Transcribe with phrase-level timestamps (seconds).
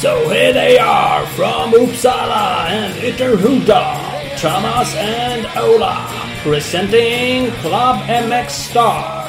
[0.00, 6.06] So here they are from Uppsala and Ytterhuda, Thomas and Ola,
[6.42, 9.26] presenting Club MX Star.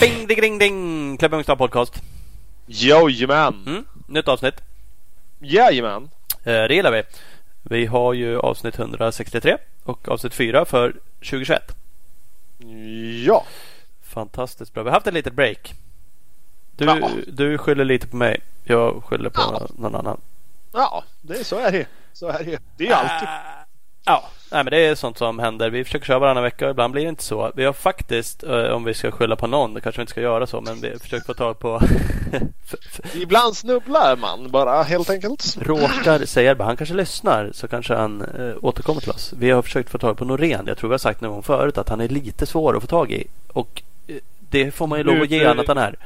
[0.00, 1.16] Bing, ding, ding, ding!
[1.18, 2.02] Club MX Star Podcast.
[2.68, 3.54] Jojomän!
[3.66, 4.62] Mm, nytt avsnitt.
[5.40, 6.10] Jajamän!
[6.44, 7.02] Eh, det gillar vi.
[7.62, 11.76] Vi har ju avsnitt 163 och avsnitt 4 för 2021.
[13.26, 13.44] Ja!
[14.02, 14.82] Fantastiskt bra.
[14.82, 15.74] Vi har haft ett litet break.
[16.76, 17.10] Du, Ja.
[17.26, 18.40] du skyller lite på mig.
[18.64, 19.66] Jag skyller på Ja.
[19.78, 20.20] någon annan.
[20.72, 21.86] Ja, det är så är det.
[22.12, 22.58] Så är det.
[22.76, 23.28] Det är alltid.
[23.28, 23.40] Ah,
[24.04, 25.70] Ja, nej, men det är sånt som händer.
[25.70, 27.52] Vi försöker köra varannan vecka och ibland blir det inte så.
[27.54, 30.20] Vi har faktiskt, eh, om vi ska skylla på någon, det kanske vi inte ska
[30.20, 31.80] göra så, men vi har försökt få tag på
[33.14, 35.56] Ibland snubblar man bara helt enkelt.
[35.60, 39.32] råkar säga bara han kanske lyssnar så kanske han eh, återkommer till oss.
[39.38, 40.64] Vi har försökt få tag på Norén.
[40.66, 42.86] Jag tror vi har sagt någon gång förut att han är lite svår att få
[42.86, 43.24] tag i.
[43.52, 44.16] Och eh,
[44.50, 45.96] det får man ju lov att ge han att han är.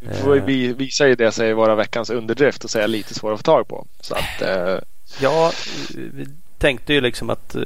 [0.00, 3.32] Vi får ju vi- visa ju det sig vara veckans underdrift och säga lite svårt
[3.32, 3.86] att få tag på.
[4.00, 4.78] Så att eh,
[5.20, 5.52] Ja,
[6.62, 7.62] tänkte ju liksom att eh,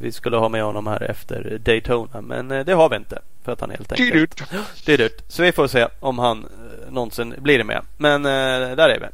[0.00, 2.20] vi skulle ha med honom här efter Daytona.
[2.20, 3.18] Men eh, det har vi inte.
[3.44, 4.12] För att han helt enkelt...
[4.12, 4.42] dyrt.
[4.86, 5.22] Dyrt.
[5.28, 7.82] Så vi får se om han eh, någonsin blir med.
[7.96, 9.06] Men där är vi.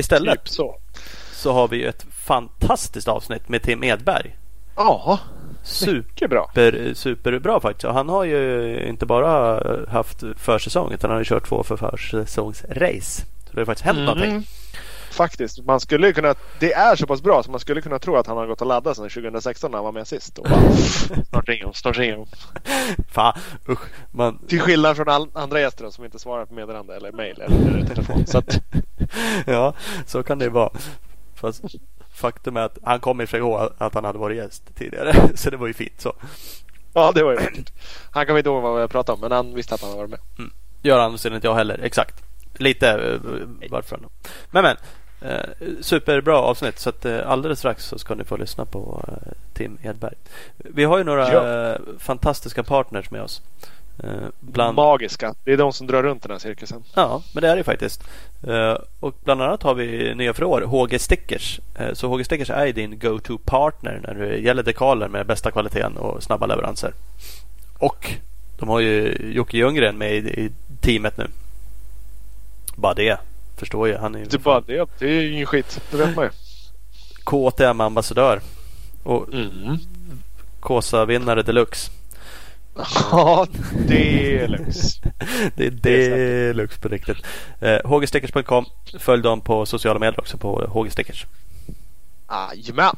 [0.00, 0.76] Istället Typ så.
[1.32, 4.36] så har vi ju ett fantastiskt avsnitt med Tim Edberg.
[4.76, 5.18] Ja,
[5.62, 6.50] Super mycket bra.
[6.54, 7.84] super, superbra faktiskt.
[7.84, 11.76] Och han har ju inte bara haft försäsong utan han har ju kört två för
[11.76, 13.22] försäsongsrace.
[13.46, 14.46] Så det har faktiskt hänt någonting.
[15.12, 15.28] Mm.
[15.28, 15.64] Faktiskt.
[15.64, 18.36] Man skulle kunna, det är så pass bra så man skulle kunna tro att han
[18.36, 20.38] har gått och laddat sedan 2016 när han var med sist.
[20.38, 20.72] Och bara,
[21.30, 22.26] snart ringer hon, snart ringer hon.
[23.10, 23.38] Fan
[23.68, 23.80] usch.
[24.10, 27.68] Man, Till skillnad från all, andra gäster som inte svarar på meddelande eller mejl eller,
[27.68, 28.26] eller telefon.
[28.26, 28.60] Så att,
[29.46, 29.74] ja,
[30.06, 30.70] så kan det vara.
[31.34, 31.64] Fast
[32.14, 35.14] faktum är att han kommer sig ihåg att han hade varit gäst tidigare.
[35.34, 36.12] Så det var ju fint så.
[36.94, 37.72] ja, det var ju vackert.
[38.10, 40.20] Han kommer inte ihåg vad vi pratade om men han visste att han varit med.
[40.82, 41.80] Gör han sedan inte jag heller.
[41.82, 42.24] Exakt.
[42.58, 43.20] Lite eh,
[43.70, 44.00] varför.
[44.50, 44.76] Men men.
[45.24, 46.78] Eh, superbra avsnitt.
[46.78, 50.14] Så att eh, alldeles strax så ska ni få lyssna på eh, Tim Edberg.
[50.56, 51.76] Vi har ju några Ja.
[51.98, 53.42] fantastiska partners med oss.
[54.40, 55.34] Bland, Magiska.
[55.44, 56.82] Det är de som drar runt den här cirkusen.
[56.94, 58.02] Ja, men det är det faktiskt.
[59.00, 61.60] Och bland annat har vi nya för år, HG Stickers.
[61.92, 66.22] Så HG Stickers är din go-to partner när det gäller dekaler med bästa kvaliteten och
[66.22, 66.92] snabba leveranser.
[67.78, 68.12] Och
[68.58, 70.50] de har ju Jocke Ljunggren med i, i
[70.80, 71.26] teamet nu.
[72.76, 73.18] Bara det
[73.56, 73.96] förstår ju.
[73.96, 74.88] Han är Det är bara det.
[74.98, 75.80] Det är ingen skit.
[75.90, 76.30] Det vet man ju.
[77.24, 78.40] KTM-ambassadör.
[79.02, 79.78] Och Mm.
[80.60, 81.90] Kåsa-vinnare deluxe.
[83.10, 83.46] Ja,
[83.88, 85.00] deluxe.
[85.54, 87.16] Det är deluxe på riktigt.
[87.60, 88.64] Eh, HGstickers.com.
[88.98, 91.26] Följ dem på sociala medier också på HGstickers.
[92.30, 92.96] Jajamän.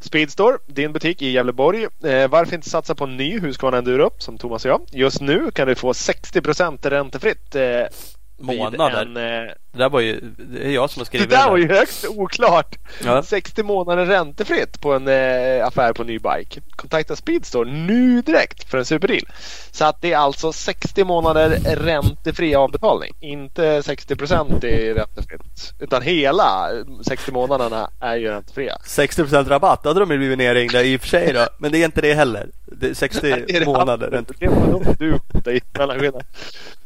[0.00, 1.86] Speedstore, din butik i Gävleborg.
[2.04, 4.80] Eh, varför inte satsa på en ny Husqvarna Enduro som Thomas och jag?
[4.90, 7.54] Just nu kan du få 60% räntefritt.
[7.54, 7.62] Eh,
[8.38, 9.02] Månader?
[9.02, 11.50] En, eh, Det där var ju, det är jag som har det skrivit där det.
[11.50, 12.76] var ju högst oklart.
[13.04, 13.22] Ja.
[13.22, 16.60] 60 månader räntefritt på en eh, affär på ny bike.
[16.76, 19.22] Kontakta Speedstore nu direkt för en superdeal.
[19.70, 23.12] Så att det är alltså 60 månader räntefri avbetalning.
[23.20, 25.72] Inte 60% i räntefritt.
[25.80, 26.68] Utan hela
[27.08, 28.76] 60 månaderna är ju räntefria.
[28.86, 31.46] 60% rabatt, då hade de ju blivit nerringda i och för sig då.
[31.58, 32.46] Men det är inte det heller.
[32.66, 34.24] Det är 60 Det är det månader.
[34.38, 36.22] de du i mellanskillnad.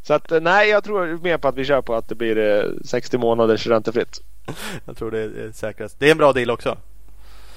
[0.03, 2.39] Så att eh, nej, jag tror mer på att vi kör på att det blir
[2.39, 4.21] eh, 60 månaders räntefritt.
[4.85, 5.97] Jag tror det är säkrast.
[5.99, 6.77] Det är en bra deal också.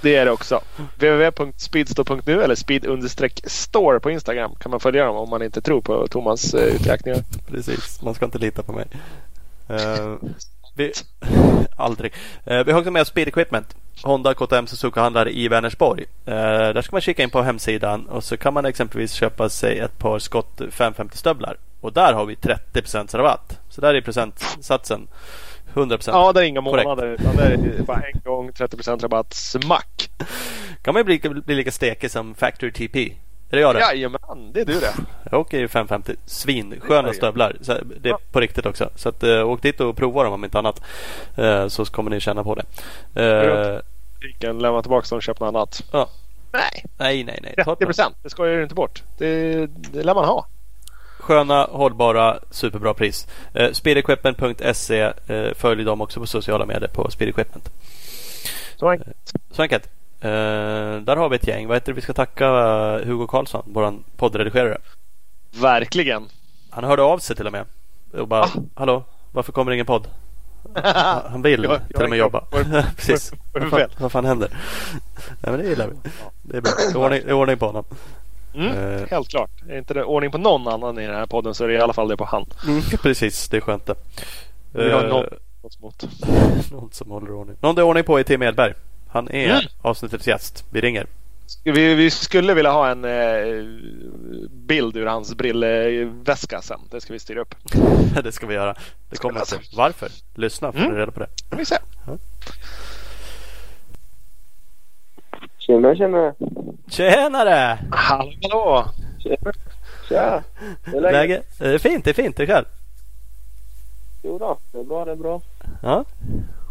[0.02, 0.62] Det är det också.
[0.96, 6.54] www.speedstore.nu eller speed-store på Instagram kan man följa dem om man inte tror på Thomas
[6.54, 7.24] eh, uträkningar.
[7.48, 8.86] Precis, man ska inte lita på mig.
[9.70, 10.16] Eh,
[10.76, 10.92] vi,
[11.78, 12.14] aldrig.
[12.46, 13.76] Eh, vi har också med oss Speed Equipment.
[14.02, 16.06] Honda KTM Suzuka-handlare i Vänersborg.
[16.26, 19.80] Eh, där ska man kika in på hemsidan och så kan man exempelvis köpa sig
[19.80, 21.58] ett par skott 550 stövlar.
[21.84, 23.60] Och där har vi 30% rabatt.
[23.70, 25.08] Så där är procentsatsen
[25.74, 30.10] 100% Ja, det är inga månader utan det är bara en gång 30% rabatt smack.
[30.82, 33.16] kan man ju bli, bli lika stekig som Factory TP.
[33.50, 33.80] Är det jag det?
[33.80, 34.94] Jajamän, det är du det.
[35.32, 36.16] Jag åker ju 550.
[36.26, 37.56] Svinsköna stövlar.
[37.62, 38.90] Så det är på riktigt också.
[38.96, 40.82] Så att, eh, åk dit och prova dem om inte annat.
[41.36, 42.66] Eh, så kommer ni känna på det.
[44.20, 45.84] Butiken lämnar tillbaka dem och köper något annat.
[45.92, 46.10] ja.
[46.54, 47.66] Nej, Nej, nej, nej.
[47.66, 49.04] Ta ett 30% det skojar du inte bort.
[49.18, 50.46] Det, det lär man ha.
[51.24, 53.28] Sköna, hållbara, superbra pris.
[53.54, 55.02] Eh, Speedequipment.se.
[55.28, 57.70] Eh, följ dem också på sociala medier på Speedequipment.
[58.76, 59.34] Så enkelt.
[59.52, 59.90] Så enkelt.
[60.22, 60.30] Eh,
[61.02, 61.68] där har vi ett gäng.
[61.68, 64.78] Vad heter det vi ska tacka eh, Hugo Karlsson, vår poddredigerare.
[65.62, 66.28] Verkligen.
[66.70, 67.66] Han hörde av sig till och med.
[68.14, 68.50] Och bara, Ah.
[68.76, 70.08] hallå, varför kommer ingen podd?
[71.30, 72.44] Han vill Jag- till och med jobba.
[72.96, 73.32] Precis.
[73.54, 73.90] vad det fan, fel?
[74.00, 74.50] vad fan händer?
[75.42, 75.96] Nej, men det gillar vi.
[76.42, 76.72] Det är bra.
[76.78, 77.86] Det är ordning, det är ordning på honom.
[78.56, 78.68] Mm,
[79.02, 79.08] Eh.
[79.10, 79.50] helt klart.
[79.70, 81.80] Är inte det ordning på någon annan i den här podden så är det i
[81.80, 82.46] alla fall det på han.
[83.02, 83.96] Precis, det är skönt det.
[84.72, 85.26] Vi har Eh, någon
[85.82, 86.04] något
[86.72, 87.56] någon som håller ordning.
[87.62, 88.74] Någon det är ordning på är Tim Edberg.
[89.08, 89.62] Han är Mm.
[89.82, 90.66] avsnittets gäst.
[90.72, 91.08] Vi ringer.
[91.64, 93.66] Vi, vi skulle vilja ha en eh,
[94.52, 96.80] bild ur hans brillväska sen.
[96.92, 97.56] Det ska vi styra upp.
[98.24, 98.76] det ska vi göra.
[99.10, 99.56] Det kommer Alltså.
[99.76, 100.10] Varför?
[100.36, 100.92] Lyssna får Mm.
[100.94, 101.28] du reda på det.
[101.58, 101.78] Vi se.
[105.58, 106.34] Tjena, tjena.
[106.98, 107.78] Tjenare!
[107.92, 108.86] Hallå, hallå!
[109.24, 109.52] Tjena.
[110.10, 110.44] Tja.
[110.86, 111.14] Hur är läget?
[111.14, 111.44] Läge?
[111.60, 112.38] Det är fint, det är fint.
[112.38, 112.66] Det är själv?
[114.24, 115.42] Jo då, det är bra, det är bra.
[115.84, 116.06] Ja,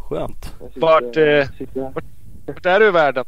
[0.08, 0.44] skönt.
[0.44, 1.92] Sitter- Vart, eh.
[2.46, 3.24] Vart är du i världen?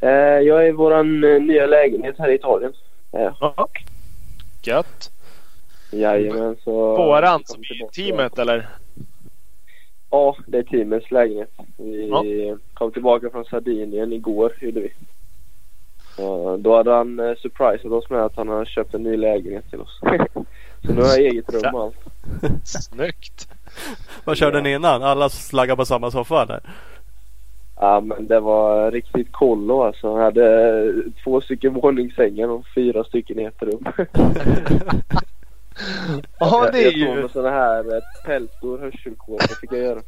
[0.00, 2.72] Eh, jag är i våran eh, nya lägenhet här i Italien.
[3.12, 3.68] Ja, Ja.
[4.62, 5.10] Gött.
[5.92, 6.96] jajamän, så...
[6.96, 7.92] Våran som tillbaka.
[7.92, 8.68] teamet eller?
[10.10, 11.50] Ja, det är teamets lägenhet.
[11.76, 12.24] Vi Ja.
[12.74, 14.92] kom tillbaka från Sardinien igår, gjorde vi.
[16.20, 19.70] Så då hade han eh, surprisat oss med att han har köpt en ny lägenhet
[19.70, 20.00] till oss.
[20.86, 21.96] så nu har jag eget rum och allt.
[22.64, 23.48] Snyggt.
[24.24, 25.02] Vad körde ni innan?
[25.02, 26.60] Alla slaggar på samma soffa eller?
[27.76, 30.12] Ja men det var riktigt kollo alltså.
[30.12, 30.94] Han hade eh,
[31.24, 33.84] två stycken våningssängar och fyra stycken i ett rum.
[36.38, 37.22] Ja, det är jag, jag ju...
[37.22, 40.00] med sådana här eh, pältor hörselkåpor fick jag göra.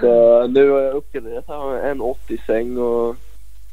[0.00, 1.44] Så nu har jag uppgraderat.
[1.48, 3.16] Jag har en 80-säng och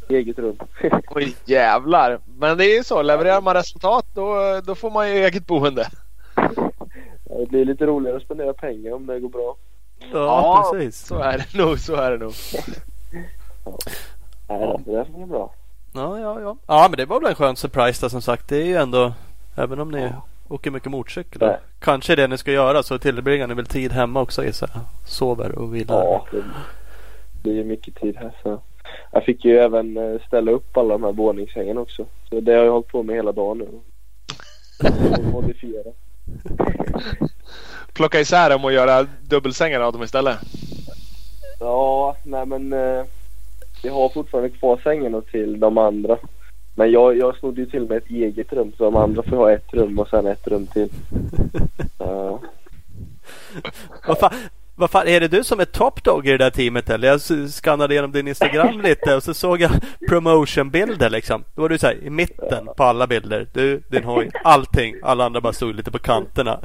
[0.10, 0.56] eget rum.
[1.08, 2.20] Oj jävlar.
[2.38, 3.02] Men det är ju så.
[3.02, 5.88] Levererar man resultat då, då får man ju eget boende.
[7.26, 9.56] det blir lite roligare att spendera pengar om det går bra.
[10.14, 11.06] Ja, precis.
[11.06, 11.80] Så är det nog.
[11.80, 12.34] Så är det nog.
[14.50, 14.80] Nej, Ja.
[14.86, 15.54] det där funkar bra.
[15.94, 16.56] Ja, ja, ja.
[16.68, 18.48] Ja, men det var väl en skön surprise där som sagt.
[18.50, 19.14] Det är ju ändå,
[19.56, 20.12] även om ni
[20.48, 21.42] åker mycket motorcykel.
[21.42, 21.58] Nej.
[21.80, 24.70] Kanske det ni ska göra så tillbringar ni väl tid hemma också gissar.
[25.08, 25.96] Sover och vilar.
[26.04, 26.44] Ja, det
[27.42, 28.32] blir ju mycket tid här.
[28.44, 28.62] Så.
[29.12, 32.06] Jag fick ju även eh, ställa upp alla de här våningssängarna också.
[32.30, 33.68] Så det har jag hållit på med hela dagen nu.
[35.18, 35.92] Och Modifiera.
[37.94, 40.38] Plocka isär dem och göra dubbelsängar av dem istället.
[41.60, 43.04] Ja, nej men eh,
[43.84, 46.18] vi har fortfarande kvar sängarna till de andra.
[46.76, 49.52] Men jag, jag snodde ju till med ett eget rum så de andra får ha
[49.52, 50.90] ett rum och sen ett rum till.
[54.08, 54.34] Vad fan,
[54.80, 57.08] vad fan, är det du som är top dog i det där teamet eller?
[57.08, 57.22] Jag
[57.52, 59.72] skannade igenom din Instagram lite och så såg jag
[60.08, 61.44] promotionbilder liksom.
[61.56, 63.48] Då var du så här i mitten på alla bilder.
[63.54, 64.96] Du, din hoj, allting.
[65.04, 66.60] Alla andra bara stod lite på kanterna.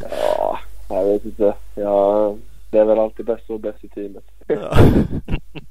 [0.00, 1.54] ja, jag vet inte.
[1.74, 2.36] Ja,
[2.70, 4.24] det är väl alltid bäst vara bäst i teamet.
[4.46, 4.76] Ja.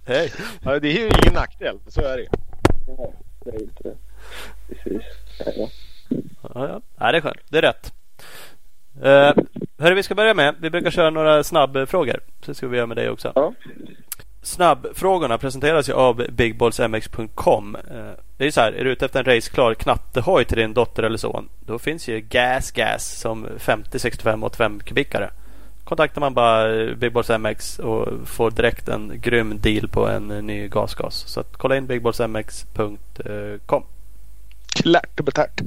[0.05, 0.31] Hej.
[0.63, 1.79] Ja, det är ju ingen nackdel.
[1.87, 2.27] Så är det.
[2.87, 3.13] Ja,
[3.45, 3.95] det är inte det.
[4.67, 5.03] Precis.
[5.45, 5.69] Ja.
[6.53, 6.81] Ja, ja.
[6.95, 7.39] Nej, det är skönt.
[7.49, 7.93] Det är rätt.
[8.97, 9.31] Uh,
[9.77, 10.55] hörru, vi ska börja med.
[10.59, 12.19] Vi brukar köra några snabbfrågor.
[12.45, 13.31] Så ska vi göra med dig också.
[13.35, 13.53] Ja.
[14.41, 17.75] Snabbfrågorna presenteras ju av bigballsmx.com.
[17.75, 17.81] Eh,
[18.37, 21.03] Det är ju så här, är du ute efter en raceklar knattehoj till din dotter
[21.03, 21.49] eller son.
[21.65, 25.29] Då finns ju Gas Gas som 50, 65, 85 kubikare.
[25.83, 30.31] Kontaktar man bara eh, Big Balls MX och får direkt en grym deal på en
[30.31, 31.15] eh, ny gasgas.
[31.27, 33.83] Så att kolla in bigballsmx.com.
[34.75, 35.61] Klart och betärt.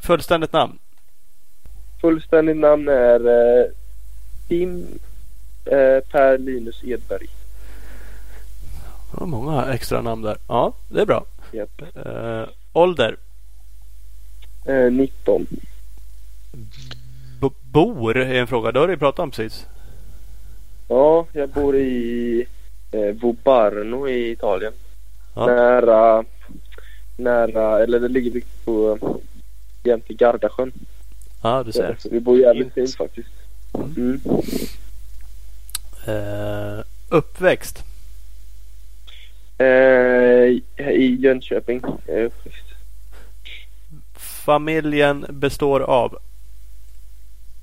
[0.00, 0.78] Fullständigt namn.
[2.02, 3.66] Fullständigt namn är eh,
[4.48, 4.86] Tim
[5.64, 7.26] eh, Per Linus Edberg.
[9.10, 10.36] Det var många extra namn där.
[10.48, 11.24] Ja, det är bra.
[11.52, 11.82] Japp.
[12.06, 13.16] Uh, ålder.
[14.66, 15.46] Eh, 19.
[17.40, 18.72] B- bor är en fråga.
[18.72, 19.66] Det har du pratat om precis.
[20.88, 22.46] Ja, jag bor i
[22.92, 24.72] eh, Vobarno i Italien.
[25.34, 25.46] Ja.
[25.46, 26.24] Nära,
[27.16, 28.98] nära, eller det ligger på
[29.82, 30.72] jämte Gardasjön.
[31.42, 31.96] Ja, du ser.
[31.98, 32.94] Så vi bor jävligt Fint.
[32.94, 33.28] faktiskt.
[33.96, 34.20] Mm.
[36.08, 37.84] Uh, uppväxt.
[39.58, 41.82] Eh, I Jönköping.
[42.06, 42.66] är jag uppväxt.
[44.44, 46.18] Familjen består av.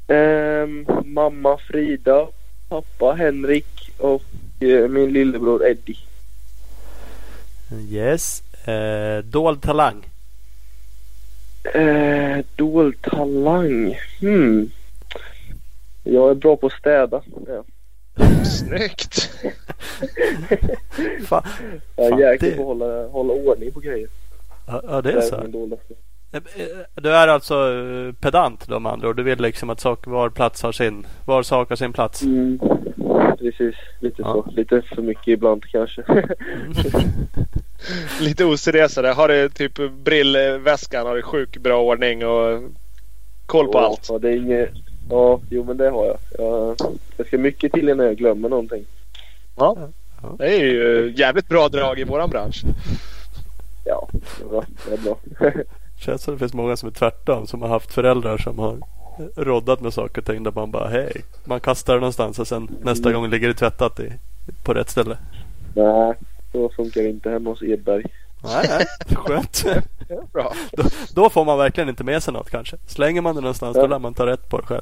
[0.07, 2.27] Ehm, mamma Frida,
[2.69, 4.23] pappa Henrik och
[4.59, 5.97] eh, min lillebror Eddie.
[7.89, 8.43] Yes.
[8.67, 10.05] Uh, dold talang.
[11.73, 13.97] Eh, dold talang.
[14.19, 14.69] Hmm.
[16.03, 17.21] Jag är bra på att städa.
[17.47, 17.63] Ja.
[18.45, 19.29] Snyggt!
[21.25, 21.43] Fan.
[21.95, 24.07] Jag är jäkligt det- på att hålla, hålla ordning på grejer.
[24.67, 25.35] Ja, ja, det är så.
[25.35, 25.41] Eh,
[26.31, 26.41] eh,
[26.95, 30.63] Du är alltså eh, pedant de andra och du vill liksom att sak, var plats
[30.63, 32.21] har sin, var sak har sin plats.
[32.21, 32.59] Mm.
[33.39, 34.33] Precis, lite Ja.
[34.33, 34.51] så.
[34.51, 36.03] Lite för mycket ibland kanske.
[38.21, 39.07] Lite oseriösare.
[39.07, 42.61] Har du typ brillväskan har du sjukt bra ordning och
[43.45, 44.09] Koll på Och- allt.
[44.09, 44.69] och det är inget...
[45.09, 46.17] Ja, jo men det har jag.
[46.39, 46.77] jag.
[47.17, 48.85] Det ska mycket till innan jag glömmer någonting.
[49.57, 49.77] Ja.
[50.37, 52.61] Det är ju jävligt bra drag i våran bransch.
[53.85, 54.63] Ja, det är bra.
[54.87, 55.17] Det är bra.
[55.99, 57.47] Känns som det finns många som är tvärtom.
[57.47, 58.77] Som har haft föräldrar som har
[59.35, 61.11] roddat med saker och ting där man bara hej.
[61.45, 64.13] Man kastar det någonstans och sen nästa gång ligger det tvättat i,
[64.63, 65.17] på rätt ställe.
[65.75, 66.13] Nej,
[66.51, 68.05] så funkar det inte hemma hos Edberg.
[68.43, 68.85] Nej, nej.
[69.15, 69.63] Skönt.
[70.09, 70.53] Ja, bra.
[70.71, 72.77] Då, då får man verkligen inte med sig något kanske.
[72.87, 73.87] Slänger man det någonstans då Ja.
[73.87, 74.81] lär man ta rätt på det själv.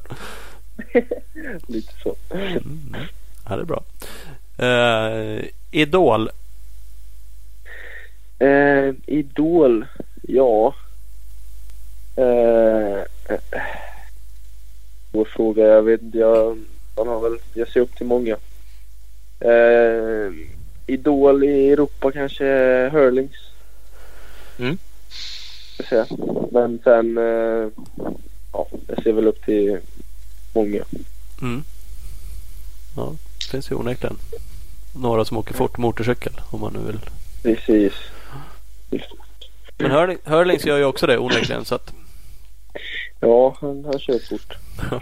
[1.67, 2.15] Lite så.
[3.49, 3.83] Ja, det är bra.
[4.57, 6.29] Eh, Idol.
[8.39, 9.85] Eh, Idol,
[10.21, 10.73] ja.
[12.15, 12.97] Eh,
[13.29, 13.39] eh,
[15.11, 15.63] Svår fråga.
[15.65, 16.17] Jag vet inte.
[16.17, 16.57] Jag,
[16.97, 18.37] man har väl, jag ser upp till många.
[19.39, 20.31] Eh,
[20.87, 22.45] Idol i Europa kanske
[22.93, 23.35] Hurlings.
[24.59, 24.77] Mm.
[25.89, 26.05] Säga.
[26.51, 27.69] Men sen, eh,
[28.53, 29.79] ja, jag ser väl upp till
[30.53, 30.83] många.
[31.41, 31.63] Mm.
[32.95, 34.17] Ja, det finns ju onekligen.
[34.95, 36.99] Några som åker fort motorcykel om man nu vill.
[37.43, 37.93] Precis.
[39.77, 41.93] Men Hurling, Hurlings gör ju också det onekligen så att
[43.19, 44.57] Ja, han, han kör fort.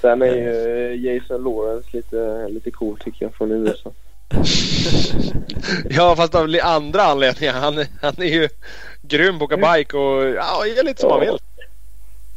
[0.00, 3.92] Sen är ju Jason Lawrence lite, lite cool tycker jag från USA.
[5.90, 7.52] Ja, fast av andra anledningar.
[7.54, 8.48] Han, är- han är ju
[9.02, 11.38] grym på att åka bike och ja, gör lite som han vill.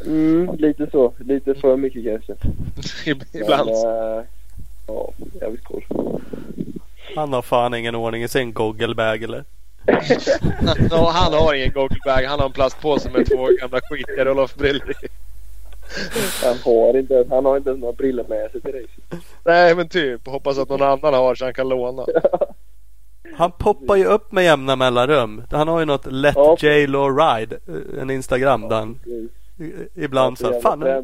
[0.06, 1.14] Mm, lite så.
[1.20, 2.34] Lite för mycket kanske.
[3.40, 3.70] Ibland.
[3.70, 4.24] Men, äh,
[4.88, 5.84] ja, jävligt cool.
[7.16, 9.44] han har fan ingen ordning i sin gogelbag eller?
[10.92, 12.24] Ja, han har ingen gogglerbag.
[12.24, 14.94] Han har en plastpåse med två gamla skitiga roll-off-brillor.
[16.44, 19.24] Han har inte, han har inte ens några brillor med sig till racet.
[19.46, 20.28] Nej, men typ.
[20.28, 22.06] Hoppas att någon annan har så han kan låna.
[23.36, 25.44] Han poppar ju upp med jämna mellanrum.
[25.52, 26.58] Han har ju något Let Ja.
[26.60, 27.56] J Lo Ride.
[27.68, 29.00] eh, En Instagram där han
[29.96, 30.84] ibland så här, fan.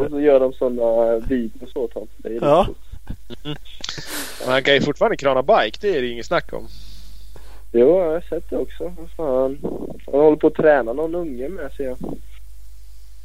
[0.00, 2.08] Och så gör de sådana videos åt honom.
[2.16, 2.64] Det är lite Ja.
[2.66, 2.78] coolt.
[4.44, 5.78] Men han kan ju fortfarande krana bike.
[5.80, 6.66] Det är det inget snack om.
[7.72, 8.92] Jo, jag har sett det också.
[9.16, 9.58] Fan.
[10.06, 11.96] Han håller på att träna någon unge med ser jag.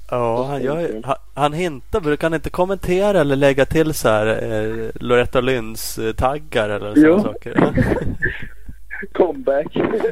[0.09, 1.99] Ja, han, gör, han, han hintar.
[1.99, 6.95] Brukar han inte kommentera eller lägga till så här eh, Loretta Lynns eh, taggar eller
[6.95, 7.73] sådana saker?
[9.13, 9.67] Comeback.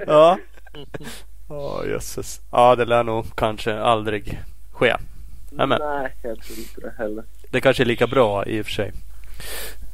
[0.07, 0.37] ja.
[1.49, 2.41] Ja, jösses.
[2.51, 4.39] Ja, det lär nog kanske aldrig
[4.71, 4.95] ske.
[5.49, 7.23] Nej, men Nej, jag tror inte det heller.
[7.51, 8.91] det kanske är lika bra i och för sig.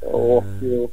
[0.00, 0.90] Ja, jo.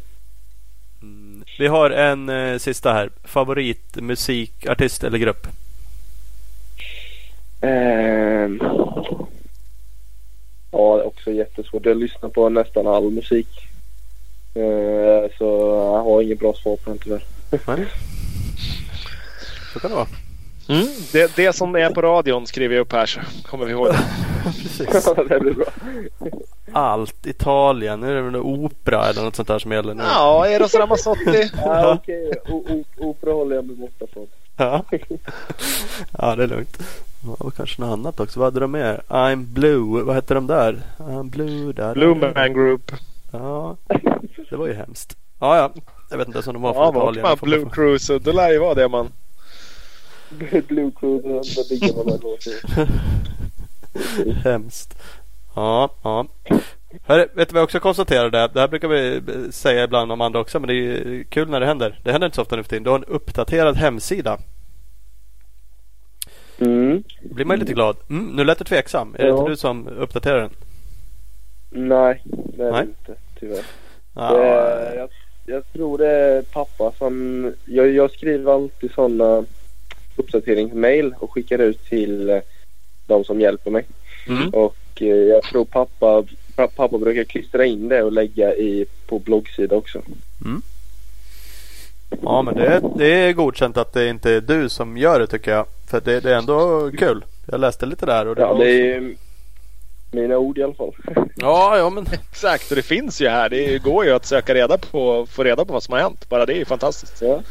[1.01, 1.43] Mm.
[1.59, 3.09] Vi har en eh, sista här.
[3.23, 5.47] Favoritmusikartist eller grupp?
[7.61, 8.59] Ehm.
[10.71, 11.85] Ja, det är också jättesvårt.
[11.85, 13.47] Jag lyssnar på nästan all musik.
[14.55, 15.45] Eh, så
[15.95, 17.23] jag har inget bra svar på den tyvärr.
[17.67, 17.85] Nej.
[19.73, 20.07] Så kan det vara.
[20.69, 20.87] Mm.
[21.11, 23.99] Det, det som är på radion skriver jag upp här så kommer vi ihåg det.
[24.43, 25.05] Precis.
[25.29, 25.65] det blir bra.
[26.71, 27.25] Allt.
[27.25, 27.99] Italien.
[27.99, 30.03] Nu är det väl opera eller något sånt där som gäller nu.
[30.03, 31.49] Ja, Eros Ramazzotti.
[31.57, 32.31] Ja, okej.
[32.49, 34.27] O- o- Opera håller jag mig borta från.
[34.57, 34.83] Ja.
[36.17, 36.77] ja, det är lugnt.
[37.25, 38.39] Ja, och kanske något annat också.
[38.39, 39.01] Vad hade de mer?
[39.07, 40.03] I'm Blue.
[40.03, 40.81] Vad hette de där?
[40.97, 41.73] I'm Blue.
[41.73, 42.91] Där, Blue Man Group.
[43.31, 43.77] Ja,
[44.49, 45.17] det var ju hemskt.
[45.39, 45.71] Ja, ja.
[46.09, 47.37] Jag vet inte ens om de var Ja, från var Italien.
[47.37, 49.09] får Blue bara- Cruise och det lär ju vara det man.
[50.67, 52.87] Blue Cruise, vad diggar man låten.
[54.43, 54.97] Hemskt.
[55.55, 56.25] Ja, ja.
[57.05, 58.49] Hörru, vet du vad jag också konstaterade?
[58.53, 59.21] Det här brukar vi
[59.51, 61.99] säga ibland om andra också men det är ju kul när det händer.
[62.03, 62.83] Det händer inte så ofta nu för tiden.
[62.83, 64.37] Du har en uppdaterad hemsida.
[66.59, 67.03] Mm.
[67.21, 67.95] Blir man lite glad.
[68.09, 69.15] Mm, nu lät du tveksam.
[69.19, 69.39] Är det Ja.
[69.39, 70.49] inte du som uppdaterar den?
[71.69, 72.81] Nej, det är det Nej.
[72.83, 73.65] inte tyvärr.
[74.15, 75.09] Ja, Det, jag,
[75.45, 77.45] jag tror det är pappa som...
[77.65, 79.45] Jag, jag skriver alltid sådana
[80.15, 82.39] uppdateringsmail och skickar ut till eh,
[83.07, 83.85] de som hjälper mig.
[84.27, 84.49] mm.
[84.49, 86.23] Och eh, jag tror pappa,
[86.55, 90.01] pa- pappa brukar klistra in det och lägga i på bloggsida också.
[92.21, 95.51] Ja men det, det är godkänt att det inte är du som gör det tycker
[95.51, 95.65] jag.
[95.87, 97.25] För det, det är ändå kul.
[97.45, 99.15] Jag läste lite där och det Ja, var det är
[100.11, 100.95] mina ord i alla fall.
[101.35, 103.49] Ja, ja men Exakt, och det finns ju här.
[103.49, 106.29] Det går ju att söka reda på, få reda på vad som har hänt.
[106.29, 107.21] Bara det är ju fantastiskt.
[107.21, 107.41] Ja.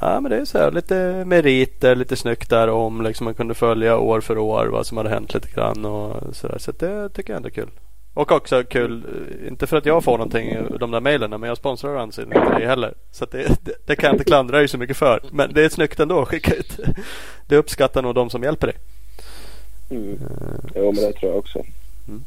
[0.00, 3.54] Ja men det är så här lite meriter, lite snyggt där om liksom man kunde
[3.54, 6.58] följa år för år vad som hade hänt lite grann och sådär.
[6.58, 7.70] Så det tycker jag ändå är kul.
[8.14, 9.04] Och också kul,
[9.42, 12.32] eh, inte för att jag får någonting i de där mejlen men jag sponsrar Unseen
[12.32, 12.94] inte det heller.
[13.10, 15.20] Så det, det, det kan jag inte klandra dig så mycket för.
[15.30, 16.78] Men det är snyggt ändå att skicka ut.
[17.46, 18.76] Det uppskattar nog de som hjälper dig.
[19.90, 20.18] Mm.
[20.74, 21.58] Jo, men det tror jag också.
[22.08, 22.24] Mm.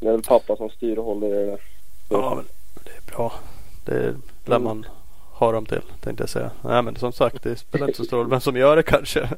[0.00, 1.60] Det är väl pappa som styr och håller i det där.
[2.08, 2.44] Ja men
[2.84, 3.32] det är bra.
[3.84, 4.14] Det
[4.46, 4.86] lär man
[5.32, 6.50] har de till tänkte jag säga.
[6.64, 9.28] Nej men som sagt det spelar inte så stor roll vem som gör det kanske.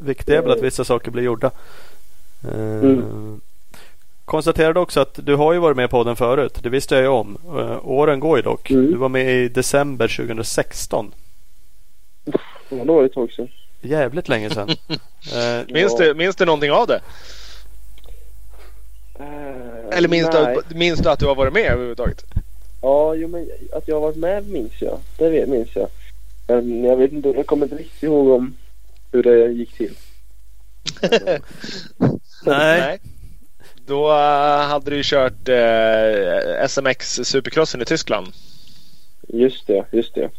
[0.00, 1.50] Viktigt är väl att vissa saker blir gjorda.
[2.44, 3.40] Eh, Mm.
[4.30, 6.58] Konstaterade också att du har ju varit med på den förut.
[6.62, 7.38] Det visste jag ju om.
[7.46, 8.70] Eh, åren går ju dock.
[8.70, 8.90] Mm.
[8.90, 11.12] Du var med i december 2016.
[12.24, 12.32] Ja,
[12.68, 13.48] det var ett tag sedan.
[13.80, 14.68] Jävligt länge sedan.
[15.34, 16.04] Eh, Minns, Ja.
[16.04, 17.00] du, minns du någonting av det?
[19.18, 22.24] Eh, Eller minns du, minns du att du har varit med överhuvudtaget?
[22.82, 24.98] Ja, jo, men att jag har varit med minns jag.
[25.18, 25.88] Det vet, minns jag.
[26.48, 28.56] Men jag vet inte, jag kommer inte riktigt ihåg om
[29.12, 29.94] hur det gick till.
[32.46, 32.98] nej.
[33.86, 38.26] Då eh, hade du ju kört eh, SMX Supercrossen i Tyskland
[39.28, 40.30] Just det, just det.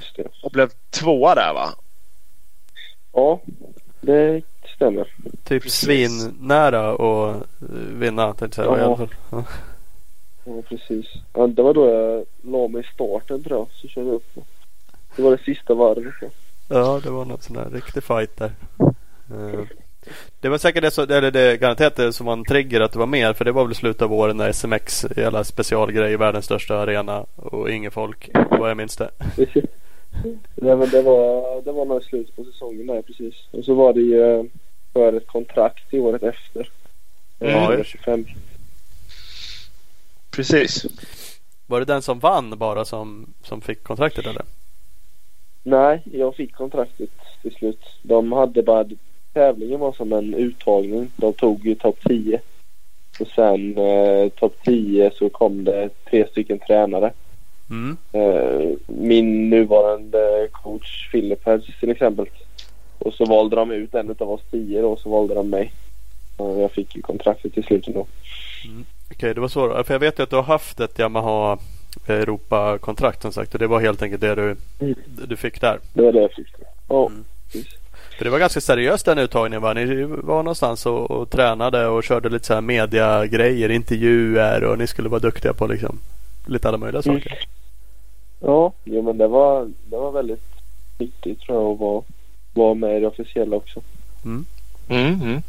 [0.00, 0.28] Just det.
[0.42, 1.74] och blev tvåa där va?
[3.12, 3.40] Ja,
[4.00, 4.42] det
[4.74, 5.12] stämmer.
[5.44, 5.80] Typ Precis.
[5.80, 7.42] svinnära att eh,
[7.92, 8.86] vinna tänkte jag säga.
[8.98, 9.04] Ja.
[9.04, 9.08] i.
[9.30, 9.44] Ja.
[10.44, 11.06] Ja, precis.
[11.34, 13.68] Ja, det var då jag la mig i starten tror jag.
[13.72, 14.34] Så körde jag upp.
[15.16, 16.14] Det var det sista varvet.
[16.20, 16.28] ja.
[16.68, 18.50] Ja, det var någon sån här riktig fight där.
[19.30, 19.60] Eh,
[20.40, 22.98] Det var säkert det, så, eller det garanterat det som var en trigger att det
[22.98, 23.32] var mer.
[23.32, 27.70] För det var väl slutet av året när SMX, hela specialgrej, världens största arena och
[27.70, 28.30] inget folk.
[28.50, 29.10] Vad jag minns det.
[30.54, 33.34] Nej, men det var, det var nog slut på säsongen där precis.
[33.50, 34.44] Och så var det ju eh,
[34.92, 36.68] för ett kontrakt i året efter.
[37.40, 37.72] Mm.
[37.72, 38.26] Eh, 25.
[40.30, 40.86] Precis.
[41.66, 44.42] Var det den som vann bara som, som fick kontraktet eller?
[45.62, 47.10] Nej, jag fick kontraktet
[47.42, 47.80] till slut.
[48.02, 48.84] De hade bara...
[49.40, 51.10] Tävlingen var som en uttagning.
[51.16, 52.40] De tog ju topp 10.
[53.20, 57.12] Och sen eh, topp 10 så kom det tre stycken tränare.
[57.70, 57.96] Mm.
[58.12, 61.44] Eh, min nuvarande coach Philip
[61.80, 62.26] till exempel.
[62.98, 65.72] Och så valde de ut en av oss tio då, och så valde de mig.
[66.36, 68.06] Och jag fick ju kontraktet till slut ändå.
[69.10, 69.84] Okej, det var så då.
[69.84, 71.58] För jag vet ju att du har haft ett Yamaha
[72.08, 73.52] Europa-kontrakt som sagt.
[73.54, 74.94] Och det var helt enkelt det du, Mm.
[75.28, 75.78] du fick där.
[75.94, 76.46] Det var det jag fick.
[76.88, 77.24] Ja, Mm.
[78.16, 79.72] För det var ganska seriöst den uttagningen va?
[79.72, 84.86] Ni var någonstans och, och tränade och körde lite så här mediagrejer, intervjuer och ni
[84.86, 85.98] skulle vara duktiga på liksom
[86.46, 87.20] lite alla möjliga Mm.
[87.20, 87.38] saker.
[88.40, 90.44] Ja, jo, men det var, det var väldigt
[90.98, 92.02] nyttigt tror jag att vara,
[92.54, 93.80] vara med i det officiella också.
[94.24, 94.46] Mm,
[94.88, 95.42] mm.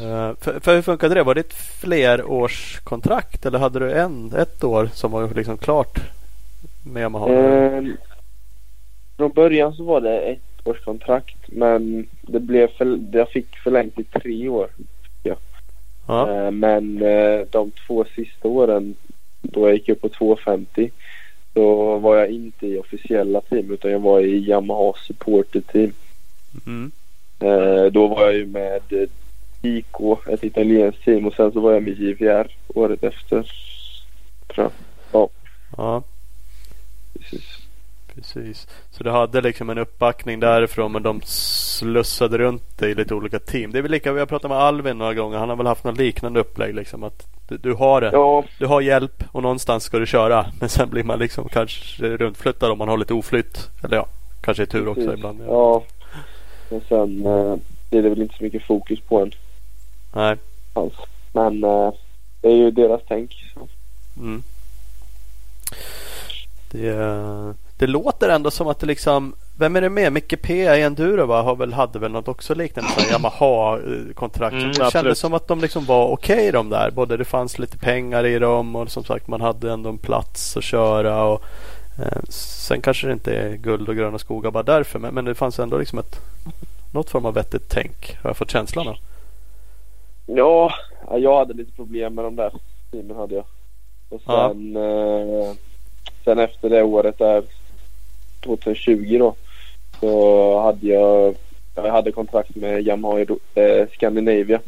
[0.00, 1.22] Eh, för, för hur funkade det?
[1.22, 5.98] Var det ett flerårskontrakt eller hade du en, ett år som var liksom klart
[6.84, 7.28] med Yamaha?
[7.28, 7.96] Ehm,
[9.16, 13.98] från början så var det ett års kontrakt men det blev för, jag fick förlängt
[13.98, 14.68] i tre år.
[15.22, 15.36] ja.
[16.08, 18.94] Eh, Men eh, de två sista åren
[19.42, 20.90] då jag gick upp på 250
[21.54, 25.92] så var jag inte i officiella team utan jag var i Yamaha supporter team.
[26.66, 26.90] Mm.
[27.40, 29.08] Eh, Då var jag ju med
[29.62, 29.96] IK,
[30.28, 33.52] ett italienskt team och sen så var jag med JVR året efter.
[34.54, 34.70] Tror
[35.12, 35.28] jag.
[35.76, 36.02] ja,
[37.18, 37.65] Precis.
[38.16, 38.66] Precis.
[38.90, 43.38] Så du hade liksom en uppbackning därifrån men de slussade runt dig i lite olika
[43.38, 43.72] team.
[43.72, 45.38] Det är väl lika, vi har pratat med Alvin några gånger.
[45.38, 47.04] Han har väl haft något liknande upplägg liksom.
[47.04, 48.10] Att du, du har det.
[48.12, 50.46] Ja, Du har hjälp och någonstans ska du köra.
[50.60, 53.68] Men sen blir man liksom kanske runtflyttad om man har lite oflytt.
[53.84, 54.06] Eller ja,
[54.40, 55.14] kanske i tur också precis.
[55.18, 55.40] ibland.
[55.48, 55.82] Ja.
[56.68, 57.56] Och sen eh,
[57.90, 59.32] blir det väl inte så mycket fokus på en
[60.14, 60.36] Nej.
[60.74, 60.94] alls.
[61.32, 61.92] Men eh,
[62.40, 63.32] det är ju deras tänk.
[63.54, 63.68] Så.
[64.20, 64.42] Mm.
[66.70, 66.88] Det,
[67.78, 70.12] det låter ändå som att det liksom Vem är det med?
[70.12, 71.42] Micke P i Enduro va?
[71.42, 74.52] Har väl, hade väl något också liknande så här Yamaha-kontrakt.
[74.54, 76.90] Mm, det kändes som att de liksom var okej de där.
[76.90, 80.56] Både det fanns lite pengar i dem och som sagt man hade ändå en plats
[80.56, 81.24] att köra.
[81.24, 81.42] Och,
[81.98, 84.98] eh, sen kanske det inte är guld och gröna skogar bara därför.
[84.98, 86.16] Men, men det fanns ändå liksom ett
[86.92, 88.18] något form av vettigt tänk.
[88.22, 88.96] Har jag fått känslan av.
[90.26, 90.72] Ja,
[91.10, 92.52] ja, jag hade lite problem med de där
[92.90, 93.44] teamen hade jag.
[94.08, 94.48] Och Ja.
[94.48, 95.52] sen, eh,
[96.24, 97.42] sen efter det året där
[98.46, 99.34] 2020 då
[100.00, 101.34] så hade jag,
[101.74, 104.60] jag hade kontrakt med Yamaha i eh, Scandinavia.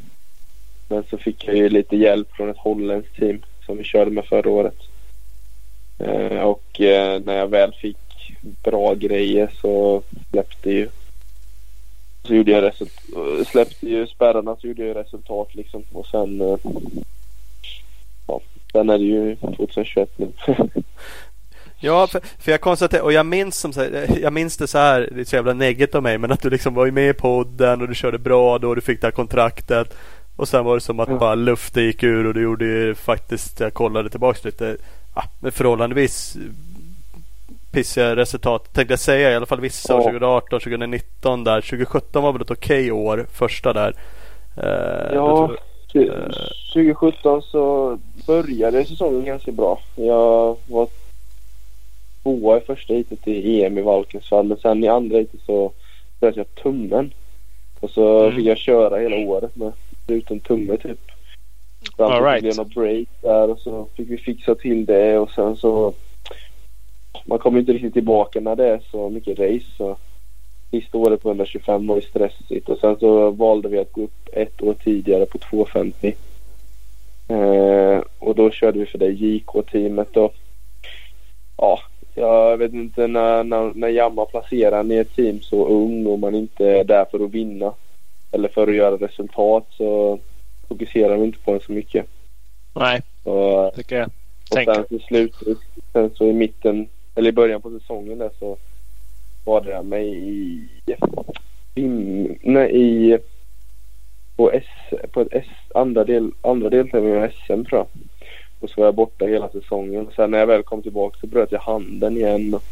[0.89, 4.25] Men så fick jag ju lite hjälp från ett holländskt team som vi körde med
[4.25, 4.77] förra året.
[5.99, 7.97] Eh, och eh, när jag väl fick
[8.63, 10.89] bra grejer så släppte ju
[12.25, 16.59] så gjorde jag resultat, släppte ju spärrarna så gjorde jag resultat liksom och sen eh,
[18.27, 18.41] ja,
[18.73, 20.29] sen är det ju 2021 nu.
[21.81, 24.79] Ja, för, för jag konstaterar och jag minns, som, så här- jag minns det så
[24.79, 27.13] här, det är så jävla negget av mig, men att du liksom var med i
[27.13, 29.95] podden och du körde bra då och du fick det här kontraktet.
[30.37, 31.19] Och sen var det som att Ja.
[31.19, 34.77] bara luften gick ur och du gjorde ju faktiskt, jag kollade tillbaks lite,
[35.41, 36.37] med förhållandevis
[37.73, 39.31] pissiga resultat tänkte jag säga.
[39.33, 40.05] I alla fall vissa år Ja.
[40.05, 41.61] 2018, 2019 där.
[41.61, 43.95] 2017 var väl ett okej år, första där.
[44.57, 45.51] Eh, Ja.
[45.93, 46.33] tror-
[46.73, 49.81] 2017 så började säsongen ganska bra.
[49.97, 50.89] Jag var
[52.23, 55.73] tvåa i första heatet i EM i Valkensvall men sen i andra heatet så
[56.21, 57.13] bröt jag tummen.
[57.81, 58.37] Och så Mm.
[58.37, 59.73] fick jag köra hela året med
[60.07, 60.99] bruten tumme typ.
[61.97, 62.35] Fram till right.
[62.35, 65.93] det blev något break där och så fick vi fixa till det och sen så
[67.25, 69.97] man kommer inte riktigt tillbaka när det är så mycket race så
[70.71, 74.29] sista året på 125 var ju stressigt och sen så valde vi att gå upp
[74.33, 76.15] ett år tidigare på 250.
[77.29, 80.31] Eh, och då körde vi för det JK-teamet då.
[81.57, 81.81] Ja,
[82.19, 86.19] jag vet inte när, när, när Jamma placerar en i ett team så ung och
[86.19, 87.73] man inte är där för att vinna
[88.33, 90.19] eller för att göra resultat så
[90.69, 92.07] fokuserar vi inte på den så mycket.
[92.75, 94.07] Nej, Och, tycker jag.
[94.07, 94.13] och
[94.51, 94.69] Tänk.
[94.75, 95.59] sen så slutet,
[95.93, 98.57] sen så i mitten, eller i början på säsongen där så
[99.45, 100.69] var det mig i,
[101.75, 101.83] i,
[102.43, 103.19] nej, i
[104.37, 104.65] på, S,
[105.13, 107.87] på ett S, andra, del, andra deltävlingen av SM tror jag.
[108.61, 110.09] Och så var jag borta hela säsongen.
[110.17, 112.55] Sen när jag väl kom tillbaka så bröt jag handen igen.
[112.55, 112.63] Och,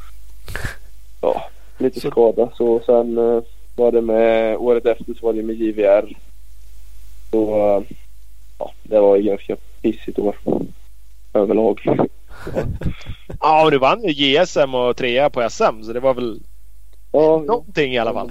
[1.21, 1.43] ja,
[1.79, 2.49] lite Så- skada.
[2.57, 3.43] Så sen eh,
[3.77, 6.17] var det med, året efter så var det med JVR.
[7.31, 7.83] Så eh,
[8.59, 10.37] ja, det var ju ganska pissigt år.
[11.35, 11.81] Överlag.
[13.41, 16.41] Ja, men du vann ju JSM och trea på SM så det var väl
[17.13, 18.31] Ja, någonting i alla fall.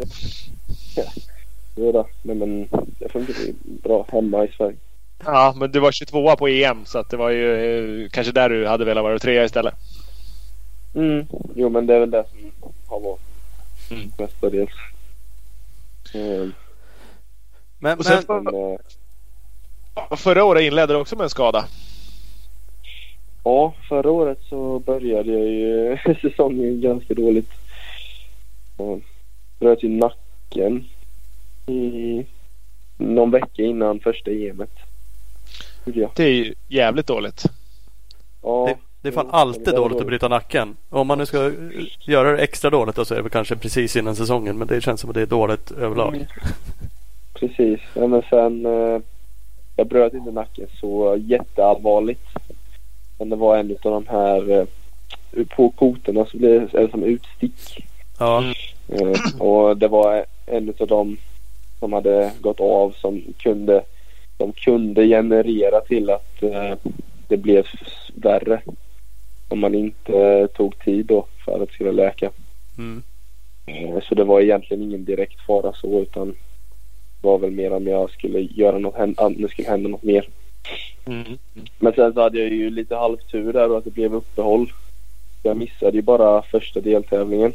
[1.75, 2.07] Jo då.
[2.21, 2.67] Nej, men
[2.99, 4.75] det funkar bra hemma i Sverige.
[5.25, 8.49] Ja, men du var 22 på EM så att det var ju eh, kanske där
[8.49, 9.73] du hade velat vara trea istället.
[10.95, 11.25] Mm.
[11.55, 12.51] Jo men det är väl det som
[12.87, 13.19] har varit
[13.91, 14.11] Mm.
[14.17, 14.71] mestadels.
[16.13, 16.53] Mm.
[17.79, 21.65] Men, Och sen Men, eh, Förra året inledde du också med en skada.
[23.43, 27.49] ja, förra året så började jag ju säsongen ganska dåligt.
[28.77, 29.01] Jag
[29.59, 30.85] bröt ju nacken
[31.67, 32.25] i
[32.97, 34.71] någon vecka innan första EMet.
[36.15, 37.43] Det är ju jävligt dåligt.
[38.43, 40.77] Ja, det, det är fan alltid det var dåligt att bryta nacken.
[40.89, 41.51] Om man nu ska
[41.99, 44.57] göra det extra dåligt då så är det väl kanske precis innan säsongen.
[44.57, 46.15] Men det känns som att det är dåligt överlag.
[46.15, 46.27] Mm.
[47.33, 47.79] Precis.
[47.93, 48.65] Ja, men sen...
[48.65, 49.01] Eh,
[49.75, 52.27] jag bröt inte nacken så jätteallvarligt.
[53.19, 54.59] Men det var en av de här...
[54.59, 54.65] Eh,
[55.55, 57.85] på kotorna så blev det som utstick.
[58.19, 58.43] Ja.
[58.87, 61.17] Eh, och det var en av dem
[61.79, 63.83] som hade gått av som kunde,
[64.37, 66.73] som kunde generera till att eh,
[67.27, 67.65] det blev
[68.15, 68.61] värre.
[69.47, 72.31] Om man inte tog tid då för att det skulle läka.
[72.77, 73.03] mm.
[73.65, 76.35] Eh, Så det var egentligen ingen direkt fara så utan
[77.21, 80.29] var väl mer om jag skulle göra något, om det skulle hända något mer.
[81.05, 81.37] Mm.
[81.79, 84.71] Men sen så hade jag ju lite halvtur där och att det blev uppehåll.
[85.43, 87.53] Jag missade ju bara första deltävlingen.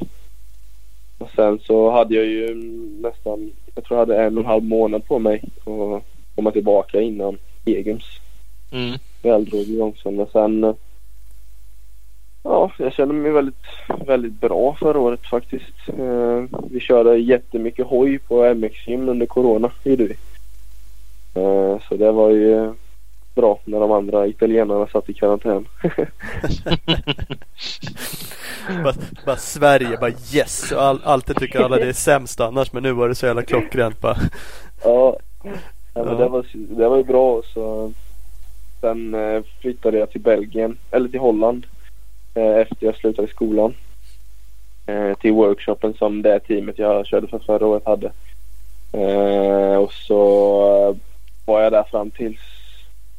[1.19, 2.55] Och sen så hade jag ju
[3.03, 6.03] nästan, jag tror jag hade en och en halv månad på mig att
[6.41, 8.05] komma tillbaka innan Egums
[8.73, 8.99] Mm.
[9.23, 9.95] väl drog igång.
[10.03, 10.75] Så men sen, eh,
[12.43, 13.65] ja, jag kände mig väldigt,
[14.07, 15.89] väldigt bra förra året faktiskt.
[15.99, 20.17] Eh, vi körde jättemycket hoj på MX-gym under Corona, gjorde vi.
[21.35, 22.75] Eh, så det var ju
[23.35, 25.67] bra när de andra italienarna satt i karantän.
[28.85, 28.95] bara,
[29.27, 30.73] bara Sverige, bara yes.
[30.73, 32.73] All, alltid tycker alla det är sämst annars.
[32.73, 34.17] Men nu var det så jävla klockrent bara.
[34.85, 35.17] Ja,
[36.05, 36.17] ja men.
[36.17, 37.43] Det, var, det var ju bra.
[37.55, 37.93] Så
[38.81, 41.67] sen eh, flyttade jag till Belgien, eller till Holland
[42.35, 43.75] eh, efter jag slutade skolan.
[44.87, 48.13] Eh, till workshopen som det teamet jag körde för förra året hade.
[48.93, 50.97] Eh, och så eh,
[51.45, 52.41] var jag där fram tills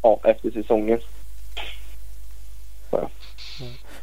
[0.01, 0.99] ja, efter säsongen.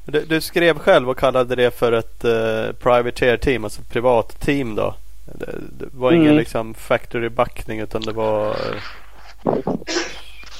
[0.04, 4.74] Du, du skrev själv och kallade det för ett uh, privateer team, alltså privat team
[4.74, 4.94] då.
[5.34, 6.38] Det, det var ingen Mm.
[6.38, 8.56] liksom factory backning utan det var...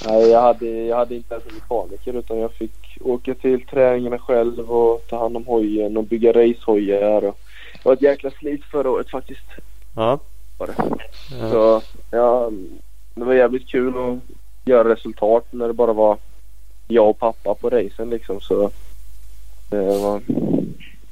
[0.07, 4.19] Nej, jag hade, jag hade inte ens en mekaniker utan jag fick åka till träningarna
[4.19, 7.25] själv och ta hand om hojen och bygga racehojar.
[7.25, 7.35] Och
[7.73, 9.45] det var ett jäkla slit förra året faktiskt.
[9.95, 10.19] Ja.
[10.57, 10.73] Var det.
[11.39, 11.49] ja.
[11.51, 12.51] Så ja,
[13.15, 14.19] det var jävligt kul att
[14.65, 16.17] göra resultat när det bara var
[16.87, 18.41] jag och pappa på racen liksom.
[18.41, 18.71] Så
[19.69, 20.21] det var,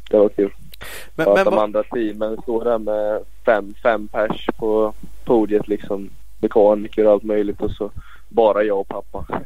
[0.09, 0.51] det var kul.
[1.15, 4.93] Men, För men, att de vad- andra teamen står där med fem, fem pers på
[5.25, 6.09] podiet liksom.
[6.39, 7.91] Mekaniker och allt möjligt och så
[8.29, 9.25] bara jag och pappa.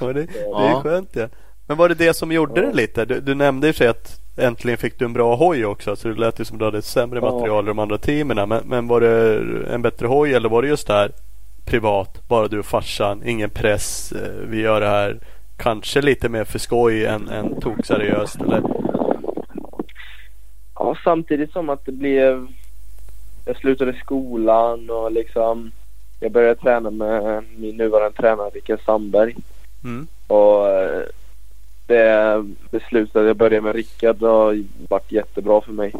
[0.00, 0.80] ja, det, det är Ja.
[0.82, 1.28] skönt ja.
[1.66, 2.66] Men var det det som gjorde Ja.
[2.66, 3.04] det lite?
[3.04, 5.96] Du, du nämnde och för sig att äntligen fick du en bra hoj också.
[5.96, 7.30] Så det lät ju som du hade sämre Ja.
[7.32, 8.48] material i de andra teamen.
[8.48, 9.38] Men, men var det
[9.74, 11.10] en bättre hoj eller var det just det här
[11.64, 12.28] privat?
[12.28, 14.12] Bara du och farsan, ingen press.
[14.12, 15.18] eh, Vi gör det här
[15.56, 18.40] kanske lite mer för skoj än, än tokseriöst.
[18.40, 18.62] Eller?
[20.82, 22.46] Ja, samtidigt som att det blev...
[23.44, 25.70] Jag slutade skolan och liksom...
[26.20, 29.36] Jag började träna med min nuvarande tränare Rickard Sandberg.
[29.84, 30.06] Mm.
[30.26, 31.02] Och eh,
[31.86, 35.92] det beslutet jag började med Rickard har varit jättebra för mig.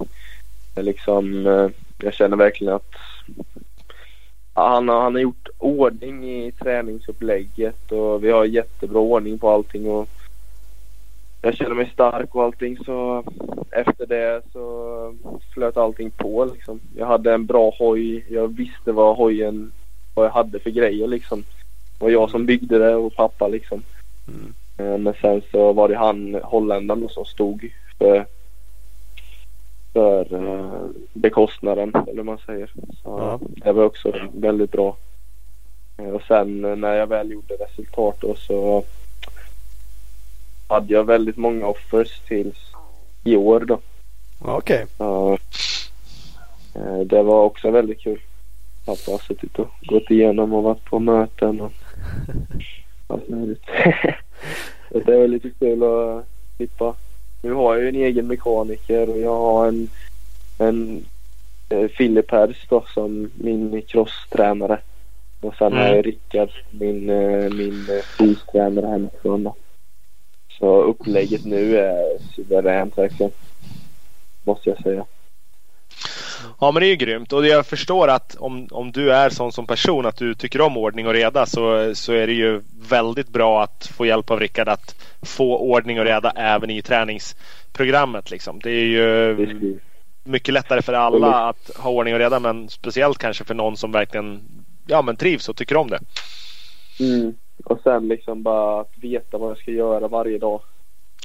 [0.76, 1.68] Liksom, eh,
[1.98, 2.92] jag känner verkligen att
[4.54, 9.90] han, har, han har gjort ordning i träningsupplägget och vi har jättebra ordning på allting.
[9.90, 10.08] Och
[11.42, 13.24] jag känner mig stark och allting så
[13.70, 15.14] efter det så
[15.54, 16.80] flöt allting på liksom.
[16.96, 18.24] Jag hade en bra hoj.
[18.28, 19.72] Jag visste vad hojen,
[20.14, 21.44] vad jag hade för grejer liksom.
[21.98, 23.82] Det var jag som byggde det och pappa liksom.
[24.28, 24.54] Mm.
[24.78, 28.26] Eh, men sen så var det han holländaren som stod för,
[29.92, 32.72] för uh, bekostnaden eller man säger.
[32.76, 33.40] Så ja.
[33.42, 34.96] Det var också väldigt bra.
[35.98, 38.84] Eh, och sen när jag väl gjorde resultat då så
[40.72, 42.56] hade jag väldigt många offers tills
[43.24, 43.80] i år då.
[44.38, 44.86] Okej.
[44.98, 45.36] Okay.
[46.76, 48.20] Uh, det var också väldigt kul.
[48.84, 51.72] Pappa har suttit och gått igenom och varit på möten och
[53.06, 53.62] allt möjligt.
[54.90, 56.94] det är lite kul att slippa.
[57.42, 59.88] Nu har jag ju en egen mekaniker och jag har en,
[60.58, 61.04] en
[61.68, 64.78] eh, Fille Pers då som min crosstränare.
[65.40, 65.78] Och sen mm.
[65.78, 69.54] har jag Rickard min, eh, min eh, fystränare hemifrån då.
[70.62, 73.32] Så upplägget nu är suveränt verkligen.
[74.44, 75.04] Måste jag säga.
[76.60, 79.52] Ja men det är ju grymt och jag förstår att om, om du är sån
[79.52, 83.28] som person att du tycker om ordning och reda så, så är det ju väldigt
[83.28, 88.30] bra att få hjälp av Rickard att få ordning och reda även i träningsprogrammet.
[88.30, 88.58] Liksom.
[88.58, 89.78] Det är ju
[90.24, 93.92] mycket lättare för alla att ha ordning och reda men speciellt kanske för någon som
[93.92, 94.40] verkligen
[94.86, 96.00] ja, men trivs och tycker om det.
[97.00, 97.34] Mm.
[97.64, 100.60] Och sen liksom bara att veta vad jag ska göra varje dag.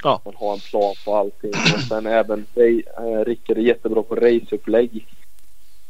[0.04, 0.22] Ja.
[0.26, 1.52] Man har en plan på allting.
[1.52, 5.06] Och sen även eh, Rickard är jättebra på raceupplägg.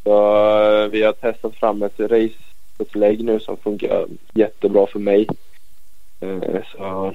[0.04, 0.38] Så
[0.84, 5.28] eh, vi har testat fram ett raceupplägg nu som funkar jättebra för mig.
[6.20, 7.14] Eh, så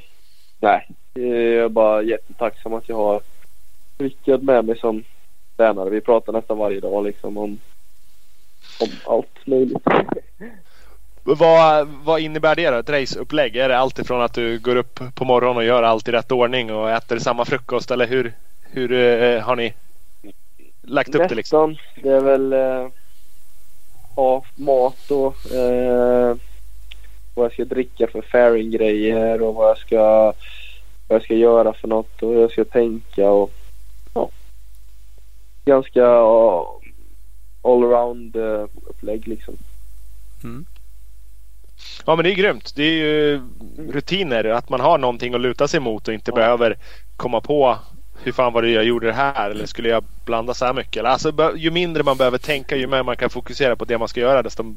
[0.61, 3.21] nej, jag är bara jättetacksam att jag har
[3.99, 5.05] Rickard med mig som
[5.57, 5.91] tränare.
[5.91, 7.59] Vi pratar nästan varje dag liksom om,
[8.81, 9.83] om allt möjligt.
[11.25, 12.77] Vad, vad innebär det då?
[12.77, 13.57] Ett raceupplägg?
[13.57, 16.73] Är det alltifrån att du går upp på morgonen och gör allt i rätt ordning
[16.73, 18.33] och äter samma frukost eller hur,
[18.63, 19.75] hur uh, har ni
[20.83, 21.77] lagt upp det liksom?
[22.03, 22.89] Det är väl uh,
[24.17, 26.37] ja, mat och uh,
[27.35, 30.33] vad jag ska dricka för fairing-grejer och vad jag ska
[31.09, 33.51] vad jag ska göra för något och hur jag ska tänka och
[34.15, 34.31] ja.
[35.65, 36.65] Ganska uh,
[37.63, 39.57] allround uh, upplägg liksom.
[40.45, 40.67] Mm.
[42.07, 42.73] Ja men det är grymt.
[42.77, 43.41] Det är ju
[43.93, 44.45] rutiner.
[44.45, 46.35] Att man har någonting att luta sig mot och inte ja.
[46.35, 46.77] behöver
[47.17, 47.79] komma på
[48.25, 49.51] hur fan var det jag gjorde det här?
[49.51, 51.05] Eller skulle jag blanda så här mycket?
[51.05, 54.21] Alltså, ju mindre man behöver tänka ju mer man kan fokusera på det man ska
[54.21, 54.75] göra desto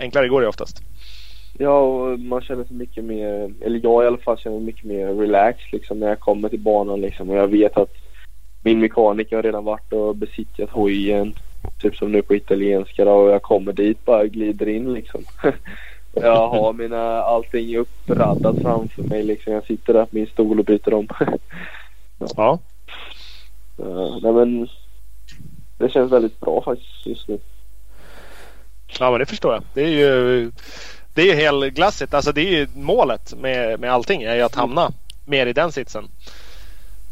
[0.00, 0.82] enklare går det oftast.
[1.58, 4.84] Ja, och man känner sig mycket mer, eller jag i alla fall känner mig mycket
[4.84, 7.30] mer relaxed liksom när jag kommer till banan liksom.
[7.30, 7.92] Och jag vet att
[8.62, 11.34] min mekaniker har redan varit och besiktat hojen.
[11.78, 15.24] Typ som nu på italienska då, och jag kommer dit bara glider in liksom.
[16.14, 19.52] Jag har mina, allting uppraddat framför mig liksom.
[19.52, 21.08] Jag sitter där på min stol och byter om.
[22.18, 22.28] ja.
[22.36, 22.58] ja.
[23.80, 24.68] Uh, nej men
[25.78, 27.38] det känns väldigt bra faktiskt just nu.
[28.98, 29.62] Ja men det förstår jag.
[29.74, 30.50] Det är ju
[31.14, 32.14] det är ju helglassigt.
[32.14, 34.92] Alltså det är ju målet med, med allting är ju att hamna mm.
[35.24, 36.08] mer i den sitsen.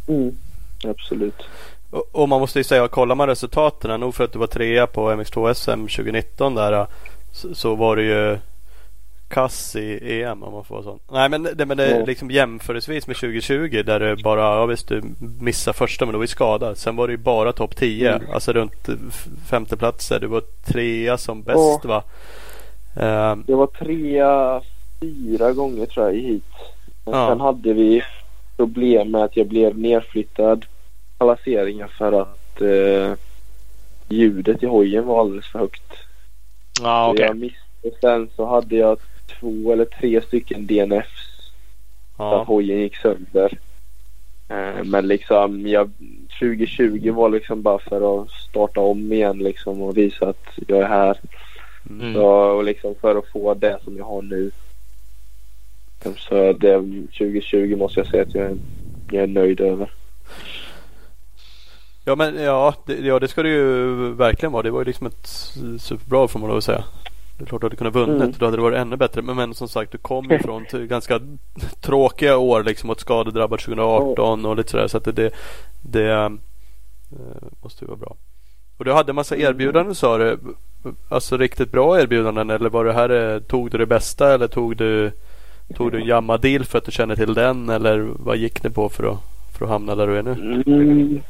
[0.09, 0.39] Mm,
[0.85, 1.43] absolut.
[1.91, 4.87] Och, och man måste ju säga, kollar man resultaten, nog för att du var trea
[4.87, 6.87] på MX2 SM 2019 där
[7.33, 8.39] så, så var det ju
[9.29, 10.99] kass i EM om man får sån.
[11.13, 14.89] Nej men det, men det är liksom jämförelsevis med 2020 där det bara, ja visst
[14.89, 15.03] du
[15.41, 16.79] missade första men då var ju skadad.
[16.79, 18.13] Sen var det ju bara topp 10.
[18.13, 18.31] Mm.
[18.33, 18.89] Alltså runt
[19.51, 20.21] femteplatser.
[20.21, 22.03] Du var trea som bäst va?
[22.97, 24.61] Uh, jag var trea
[25.01, 26.53] fyra gånger tror jag i hit.
[27.05, 27.29] Ja.
[27.29, 28.03] Sen hade vi
[28.57, 30.65] problem med att jag blev nedflyttad
[31.19, 33.13] placeringar för att uh,
[34.09, 35.93] ljudet i hojen var alldeles för högt.
[36.83, 37.27] Ja, okay.
[37.27, 37.51] jag
[37.83, 38.99] och sen så hade jag
[39.41, 41.51] två eller tre stycken DNFs.
[42.19, 42.31] Ja.
[42.31, 43.59] Där hojen gick sönder.
[44.49, 45.91] Eh, men liksom jag,
[46.39, 50.89] 2020 var liksom bara för att starta om igen liksom och visa att jag är
[50.89, 51.19] här.
[51.91, 52.15] Mm.
[52.15, 54.51] Så, och liksom för att få det som jag har nu.
[56.17, 58.57] Så det 2020 måste jag säga att jag är,
[59.11, 59.91] jag är nöjd över.
[62.05, 64.63] Ja men ja det, ja, det ska det ju verkligen vara.
[64.63, 65.27] Det var ju liksom ett
[65.79, 66.85] superbra får man lov att säga.
[67.39, 68.23] Det är klart du hade kunnat vunnit.
[68.23, 68.35] Mm.
[68.39, 69.23] Då hade det varit ännu bättre.
[69.23, 71.21] Men, men som sagt, du kom ju från ganska
[71.81, 72.91] tråkiga år liksom.
[72.91, 74.89] Och skadedrabbad 2018 och lite sådär.
[74.89, 75.31] Så att det, det,
[75.83, 76.31] det äh,
[77.63, 78.17] måste ju vara bra.
[78.77, 79.47] Och du hade en massa mm.
[79.47, 80.39] erbjudanden sa du.
[81.09, 85.13] Alltså riktigt bra erbjudanden eller var det här, tog du det bästa eller tog du
[85.75, 88.89] Tog du en Yamaha-deal för att du känner till den eller vad gick ni på
[88.89, 89.19] för att,
[89.59, 90.63] för att hamna där du är nu?
[90.67, 91.21] Mm.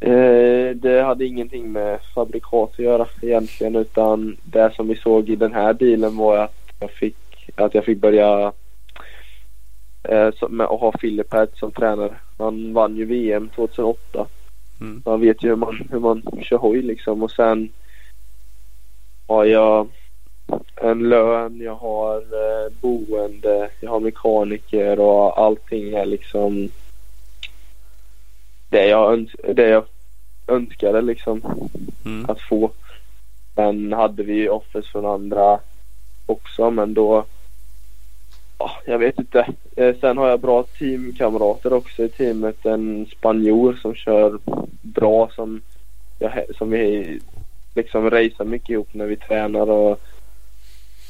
[0.00, 5.36] Eh, det hade ingenting med fabrikat att göra egentligen utan det som vi såg i
[5.36, 7.16] den här bilen var att jag fick,
[7.54, 8.52] att jag fick börja
[10.02, 12.14] eh, med att ha Philip här som tränare.
[12.38, 14.26] Han vann ju VM 2008.
[14.80, 15.02] Mm.
[15.04, 17.68] Man vet ju hur man, hur man kör hoj liksom och sen
[19.26, 19.88] har jag
[20.76, 26.68] en lön, jag har eh, boende, jag har mekaniker och allting är liksom
[28.68, 29.84] det jag, öns- det jag
[30.46, 31.42] önskade liksom
[32.04, 32.24] Mm.
[32.30, 32.70] att få.
[33.54, 35.58] Sen hade vi offers från andra
[36.26, 37.24] också men då
[38.58, 39.46] ja, jag vet inte.
[39.76, 42.66] Eh, Sen har jag bra teamkamrater också i teamet.
[42.66, 44.38] En spanjor som kör
[44.82, 45.60] bra som,
[46.18, 47.20] jag, som vi
[47.74, 50.00] liksom racear mycket ihop när vi tränar och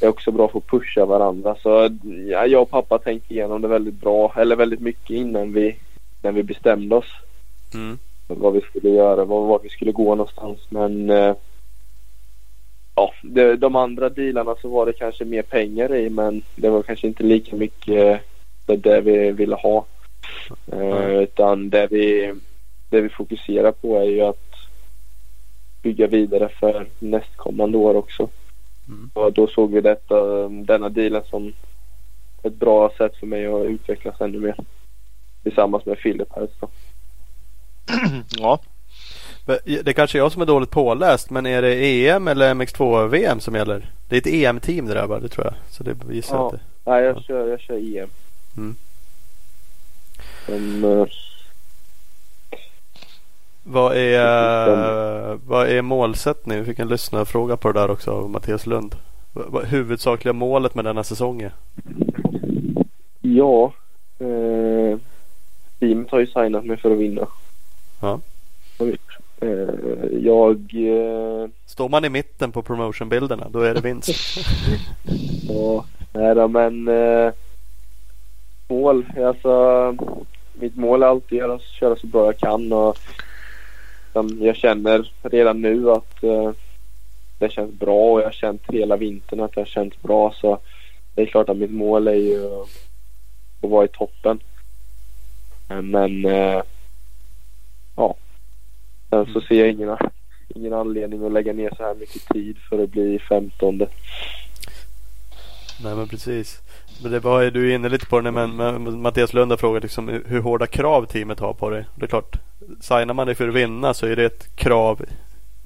[0.01, 1.57] är också bra på att pusha varandra.
[1.63, 1.89] Så
[2.31, 5.77] ja, jag och pappa tänkte igenom det väldigt bra, eller väldigt mycket innan vi,
[6.23, 7.13] när vi bestämde oss
[7.75, 7.99] Mm.
[8.27, 10.59] vad vi skulle göra, var vi skulle gå någonstans.
[10.69, 11.35] Men eh,
[12.95, 16.83] ja, det, de andra dealarna så var det kanske mer pengar i men det var
[16.83, 18.23] kanske inte lika mycket
[18.67, 19.87] det, det vi ville ha.
[20.73, 21.23] Eh, Nej.
[21.23, 22.35] utan det vi,
[22.91, 24.49] det vi fokuserar på är ju att
[25.83, 28.29] bygga vidare för nästkommande år också.
[28.89, 29.11] Mm.
[29.15, 31.53] Och då såg vi detta, denna dealen som
[32.43, 34.57] ett bra sätt för mig att utvecklas ännu mer.
[35.43, 36.49] Tillsammans med Philip här.
[36.61, 36.69] Så.
[38.39, 38.61] Ja.
[39.47, 41.75] Men Det kanske är jag som är dåligt påläst men är det
[42.09, 43.91] EM eller MX2-VM som gäller?
[44.09, 45.21] Det är ett EM-team det där va?
[45.21, 45.55] Det tror jag.
[45.71, 46.47] Så det gissar jag Ja.
[46.47, 47.21] att det Nej, jag Ja.
[47.21, 48.09] kör, jag kör EM.
[48.57, 48.77] Mm.
[50.47, 51.07] Som, eh,
[53.63, 56.65] Vad är, vad är målsättningen?
[56.65, 58.95] Vi fick en lyssnarfråga på det där också av Mattias Lund.
[59.33, 61.53] Vad vad huvudsakliga målet med denna säsong är?
[63.21, 63.73] ja,
[64.19, 64.99] eh,
[65.81, 67.27] teamet har ju signat mig för att vinna.
[68.01, 68.21] Ja.
[69.41, 74.09] Eh, jag, eh, Står man i mitten på promotionbilderna då är det vinst.
[75.49, 77.33] ja, nej då, men eh,
[78.69, 79.95] mål, alltså
[80.53, 82.99] mitt mål är alltid att köra så bra jag kan och
[84.41, 86.21] jag känner redan nu att
[87.39, 90.59] det känns bra och jag har känt hela vintern att det har känts bra så
[91.15, 92.69] det är klart att mitt mål är ju att
[93.71, 94.41] vara i toppen.
[95.69, 96.27] Men
[97.99, 98.17] ja,
[99.11, 99.97] sen så ser jag ingen,
[100.49, 103.89] ingen anledning att lägga ner så här mycket tid för att bli femtonde.
[105.85, 106.61] Nej men precis.
[107.03, 109.83] Men det var du är inne lite på det men, men Mattias Lund har frågat
[109.83, 111.85] liksom hur hårda krav teamet har på dig.
[111.95, 112.37] Det är klart,
[112.81, 115.03] signar man dig för att vinna så är det ett krav.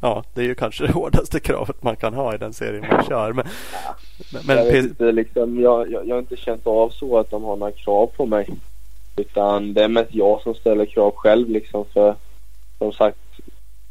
[0.01, 3.05] Ja, det är ju kanske det hårdaste kravet man kan ha i den serien man
[3.05, 3.33] kör.
[3.33, 3.47] Men,
[4.47, 7.45] men, jag, men inte, liksom, jag, jag, jag har inte känt av så att de
[7.45, 8.49] har några krav på mig.
[9.17, 12.15] Utan det är mest jag som ställer krav själv liksom för
[12.79, 13.19] som sagt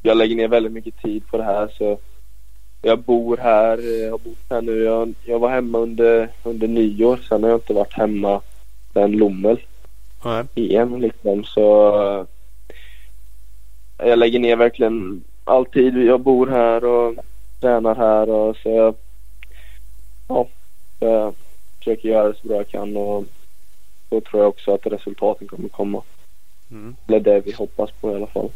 [0.01, 1.97] jag lägger ner väldigt mycket tid på det här så
[2.81, 4.84] jag bor här, jag har bott här nu.
[4.84, 7.17] Jag, jag var hemma under, under nyår.
[7.17, 8.41] Sen har jag inte varit hemma
[8.93, 9.60] sen Lommel
[10.25, 12.25] nej, EM liksom så eh,
[14.07, 15.97] jag lägger ner verkligen all tid.
[15.97, 17.15] Jag bor här och
[17.60, 18.95] tränar här och så jag,
[20.27, 20.47] ja,
[20.99, 21.34] jag
[21.77, 23.25] försöker göra det så bra jag kan och
[24.12, 26.02] då tror jag också att resultaten kommer komma.
[26.71, 26.95] mm.
[27.08, 28.50] Eller det vi hoppas på i alla fall.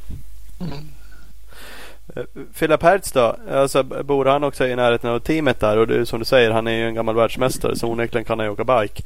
[2.15, 2.23] Eh,
[2.59, 3.35] Philip Hertz då?
[3.51, 5.77] Alltså, bor han också i närheten av teamet där?
[5.77, 8.45] Och det, som du säger, han är ju en gammal världsmästare så onekligen kan han
[8.47, 9.03] ju åka bike.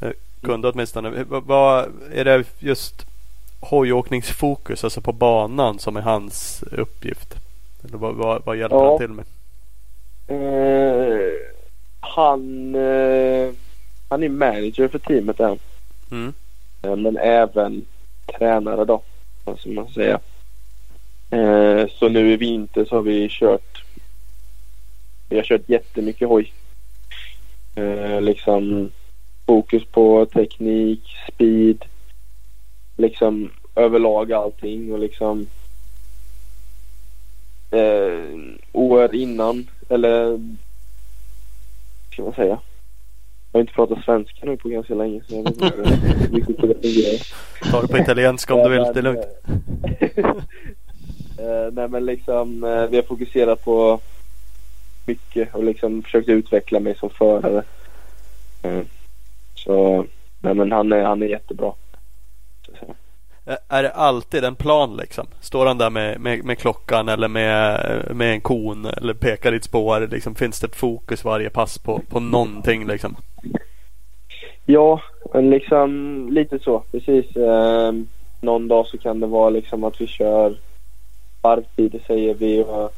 [0.00, 0.10] Eh,
[0.42, 1.24] kunde åtminstone.
[1.28, 2.94] Vad- Vad är det just
[3.60, 7.34] hojåkningsfokus, alltså på banan som är hans uppgift?
[7.84, 8.88] Eller vad, vad, vad hjälper Ja.
[8.90, 9.24] han till med?
[10.28, 11.32] Eh,
[12.00, 13.50] han, eh,
[14.08, 15.58] han är manager för teamet än.
[16.10, 16.32] Mm.
[16.82, 17.86] Men även
[18.38, 19.02] tränare då,
[19.58, 20.18] som man säger.
[21.30, 23.84] Eh, så nu i vinter så har vi kört
[25.28, 26.52] Vi har kört jättemycket hoj.
[27.74, 28.90] Eh, Liksom
[29.46, 31.84] fokus på teknik, speed.
[32.96, 35.46] Liksom överlag allting och liksom
[37.70, 38.38] eh,
[38.72, 40.40] år innan eller
[42.12, 42.58] ska man säga.
[43.52, 45.82] Jag har inte pratat svenska nu på ganska länge så jag vet inte
[46.36, 47.70] riktigt hur det fungerar.
[47.70, 49.26] Ta det på italienska om du vill, det är lugnt.
[51.38, 54.00] Eh, nej men liksom eh, vi har fokuserat på
[55.06, 57.62] mycket och liksom försökt utveckla mig som förare.
[58.62, 58.82] Eh,
[59.54, 60.06] så
[60.40, 61.72] nej men han är, han är jättebra.
[62.66, 62.90] Så att säga.
[62.90, 62.96] Eh,
[63.68, 65.26] är det alltid en plan liksom?
[65.40, 67.80] Står han där med, med, med klockan eller med,
[68.16, 70.08] med en kon eller pekar i ett spår?
[70.10, 73.16] Liksom, finns det ett fokus varje pass på, på någonting liksom?
[74.66, 75.00] Ja,
[75.34, 76.82] men liksom lite så.
[76.90, 77.36] Precis.
[77.36, 77.92] Eh,
[78.40, 80.56] någon dag så kan det vara liksom att vi kör
[81.42, 82.62] varvtid säger vi.
[82.62, 82.94] Och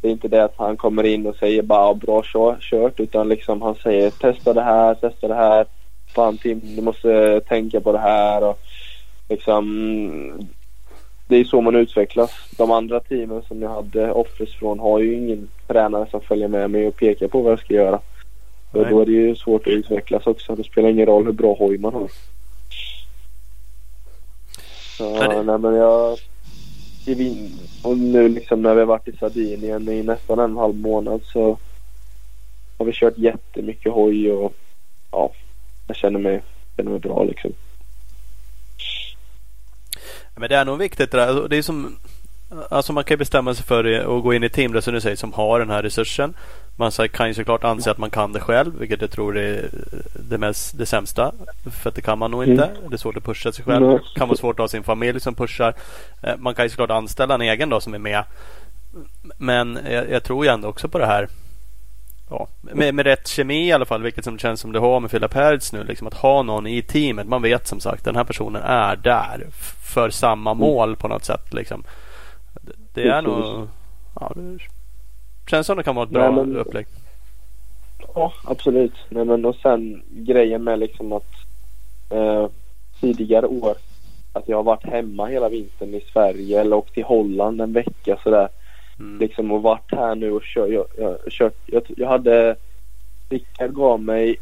[0.00, 2.22] det är inte det att han kommer in och säger bara bra
[2.60, 5.66] kört utan liksom han säger testa det här, testa det här.
[6.14, 8.44] Fan Tim, du måste tänka på det här.
[8.44, 8.58] Och
[9.28, 10.46] liksom,
[11.26, 12.30] det är så man utvecklas.
[12.56, 16.70] De andra teamen som jag hade offers från har ju ingen tränare som följer med
[16.70, 18.00] mig och pekar på vad jag ska göra.
[18.72, 20.56] Och då är det ju svårt att utvecklas också.
[20.56, 22.08] Det spelar ingen roll hur bra hoj man har.
[24.96, 26.18] Så, nej, nej men jag...
[27.82, 31.58] Och nu liksom när vi har varit i Sardinien i nästan en halv månad så
[32.78, 34.52] har vi kört jättemycket hoj och
[35.12, 35.32] ja,
[35.86, 36.42] jag känner mig,
[36.76, 37.52] känner mig bra liksom.
[40.36, 41.48] Men det är nog viktigt det där.
[41.48, 41.96] Det är som,
[42.70, 43.84] alltså man kan ju bestämma sig för
[44.16, 46.34] att gå in i team som du säger som har den här resursen.
[46.76, 49.68] Man kan ju såklart anse att man kan det själv, vilket jag tror är
[50.14, 51.32] det, mest, det sämsta.
[51.82, 52.64] För det kan man nog inte.
[52.64, 52.90] Mm.
[52.90, 53.86] Det är svårt att pusha sig själv.
[53.86, 55.74] Det kan vara svårt att ha sin familj som pushar.
[56.22, 58.24] Eh, man kan ju såklart anställa en egen då som är med.
[59.38, 61.28] Men jag, jag tror ju ändå också på det här
[62.30, 65.10] ja, med, med rätt kemi i alla fall, vilket som känns som det har med
[65.10, 65.84] Philip Hertz nu.
[65.84, 67.26] Liksom att ha någon i teamet.
[67.26, 69.46] Man vet som sagt den här personen är där
[69.94, 70.60] för samma mm.
[70.60, 71.54] mål på något sätt.
[71.54, 71.84] Liksom.
[72.60, 73.68] Det, det är nog...
[74.20, 76.86] Ja, det känns som det kan vara ett bra Nej, men, upplägg.
[78.14, 78.94] Ja, absolut.
[79.08, 81.32] Nej, men och sen grejen med liksom att
[82.10, 82.46] eh,
[83.00, 83.74] tidigare år
[84.32, 88.18] att jag har varit hemma hela vintern i Sverige eller åkt till Holland en vecka
[88.22, 88.48] sådär.
[88.98, 89.18] Mm.
[89.18, 90.70] Liksom och varit här nu och kört.
[90.70, 92.56] Jag, jag, kört, jag, jag hade...
[93.28, 94.36] Rickard gav mig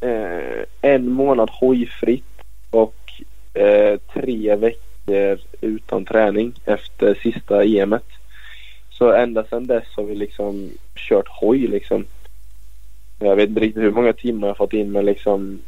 [0.00, 2.24] eh, en månad hojfritt
[2.70, 3.12] och
[3.54, 8.06] eh, tre veckor utan träning efter sista EMet.
[8.90, 12.04] Så ända sedan dess har vi liksom kört hoj liksom.
[13.18, 15.60] Jag vet inte riktigt hur många timmar jag fått in men liksom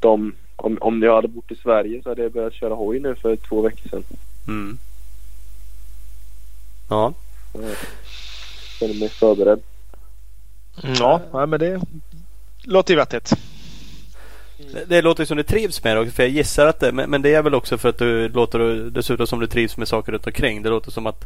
[0.00, 3.14] de, om, om jag hade bott i Sverige så hade jag börjat köra hoj nu
[3.14, 4.04] för två veckor sedan.
[4.48, 4.78] Mm.
[6.88, 7.14] Ja.
[7.52, 7.76] Jag
[8.78, 9.60] känner mig förberedd.
[10.98, 11.80] Ja, ja men det
[12.62, 13.32] låter ju vettigt.
[14.72, 17.10] Det, det låter som du trivs med det också, för jag gissar att det, men,
[17.10, 20.12] men, det är väl också för att du låter dessutom som du trivs med saker
[20.12, 20.62] runt omkring.
[20.62, 21.24] Det låter som att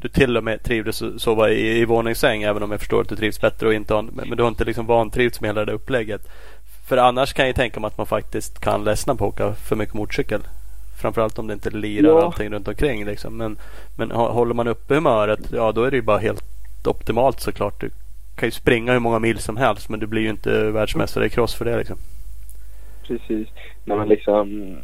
[0.00, 3.16] du till och med trivdes sova i, i våningssäng även om jag förstår att du
[3.16, 6.28] trivs bättre och inte har, men du har inte liksom vantrivts med hela det upplägget.
[6.88, 9.76] För annars kan jag tänka mig att man faktiskt kan ledsna på att åka för
[9.76, 10.40] mycket motorcykel.
[11.06, 12.24] Framförallt om det inte lirar ja.
[12.24, 13.04] allting runt omkring.
[13.04, 13.36] Liksom.
[13.36, 13.56] Men,
[13.96, 16.44] men håller man uppe humöret, ja då är det ju bara helt
[16.86, 17.80] optimalt såklart.
[17.80, 17.90] Du
[18.36, 21.30] kan ju springa hur många mil som helst men du blir ju inte världsmästare i
[21.30, 21.78] cross för det.
[21.78, 21.98] Liksom.
[23.06, 23.48] Precis.
[23.84, 24.76] Nej, men liksom,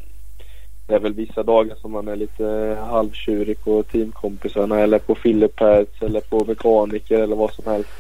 [0.87, 6.03] det är väl vissa dagar som man är lite halvtjurig på teamkompisarna eller på fillepads
[6.03, 7.91] eller på mekaniker eller vad som helst.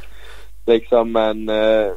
[0.66, 1.92] Liksom, men eh,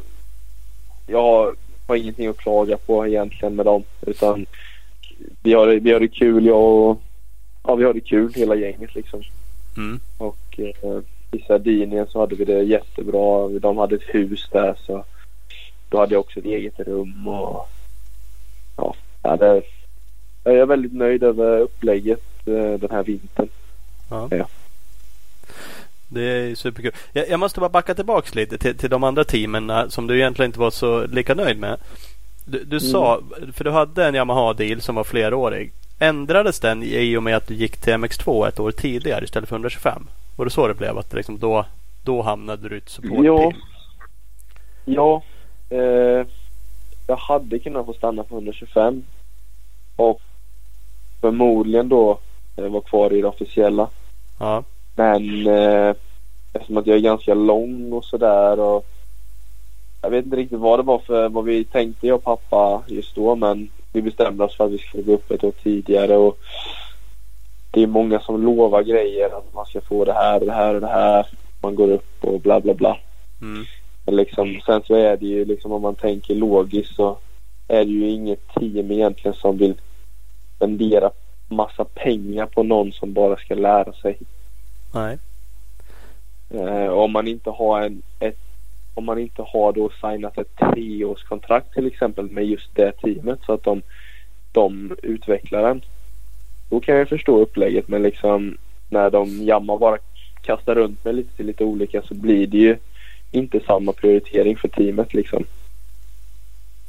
[1.08, 1.56] jag
[1.88, 3.84] har ingenting att klaga på egentligen med dem.
[4.02, 4.46] Utan
[5.44, 7.02] vi har, vi har det kul jag och
[7.64, 9.24] ja, vi har det kul hela gänget liksom.
[9.78, 10.00] Mm.
[10.18, 11.00] Och eh,
[11.32, 13.50] i Sardinien så hade vi det jättebra.
[13.60, 15.04] De hade ett hus där så
[15.90, 17.70] då hade jag också ett eget rum och
[18.78, 19.62] ja, det,
[20.44, 23.50] jag är väldigt nöjd över upplägget eh, den här vintern.
[24.10, 24.28] Ja.
[24.32, 24.48] ja.
[26.08, 26.92] Det är superkul.
[27.14, 30.16] Jag, jag måste bara backa tillbaks lite till, till de andra teamen eh, som du
[30.16, 31.78] egentligen inte var så lika nöjd med.
[32.46, 32.80] Du, du mm.
[32.80, 33.22] sa,
[33.54, 35.72] för du hade en Yamaha-deal som var flerårig.
[36.00, 39.56] Ändrades den i och med att du gick till MX2 ett år tidigare istället för
[39.56, 40.08] 125?
[40.36, 40.98] Var det så det blev?
[40.98, 41.66] Att liksom då,
[42.04, 43.54] då hamnade du i ett support Ja.
[44.86, 45.22] Ja.
[45.70, 46.28] Eh,
[47.08, 49.04] jag hade kunnat få stanna på 125.
[49.96, 50.22] Och
[51.22, 52.20] förmodligen då
[52.56, 53.88] eh, vara kvar i det officiella.
[54.40, 54.64] Ja.
[54.96, 55.96] Men eh,
[56.54, 58.86] eftersom att jag är ganska lång och sådär och
[60.16, 63.36] vet inte riktigt vad det var för vad vi tänkte jag och pappa just då
[63.36, 66.38] men vi bestämde oss för att vi skulle gå upp ett år tidigare och
[67.72, 70.76] det är många som lovar grejer att man ska få det här och det här
[70.76, 71.28] och det här.
[71.62, 72.98] Man går upp och bla bla bla.
[73.42, 73.66] Mm.
[74.06, 77.18] Men liksom, sen så är det ju liksom om man tänker logiskt så
[77.68, 79.74] är det ju inget team egentligen som vill
[80.56, 81.12] spendera
[81.48, 84.18] massa pengar på någon som bara ska lära sig.
[84.94, 85.18] Nej.
[86.50, 88.45] Eh, om man inte har en, ett
[88.96, 93.54] om man inte har då signat ett treårskontrakt till exempel med just det teamet så
[93.54, 93.82] att de,
[94.52, 95.82] de utvecklar den.
[96.70, 98.58] Då kan jag förstå upplägget men liksom
[98.90, 99.98] när de jammar bara
[100.42, 102.78] kastar runt med lite till lite olika så blir det ju
[103.32, 105.44] inte samma prioritering för teamet liksom.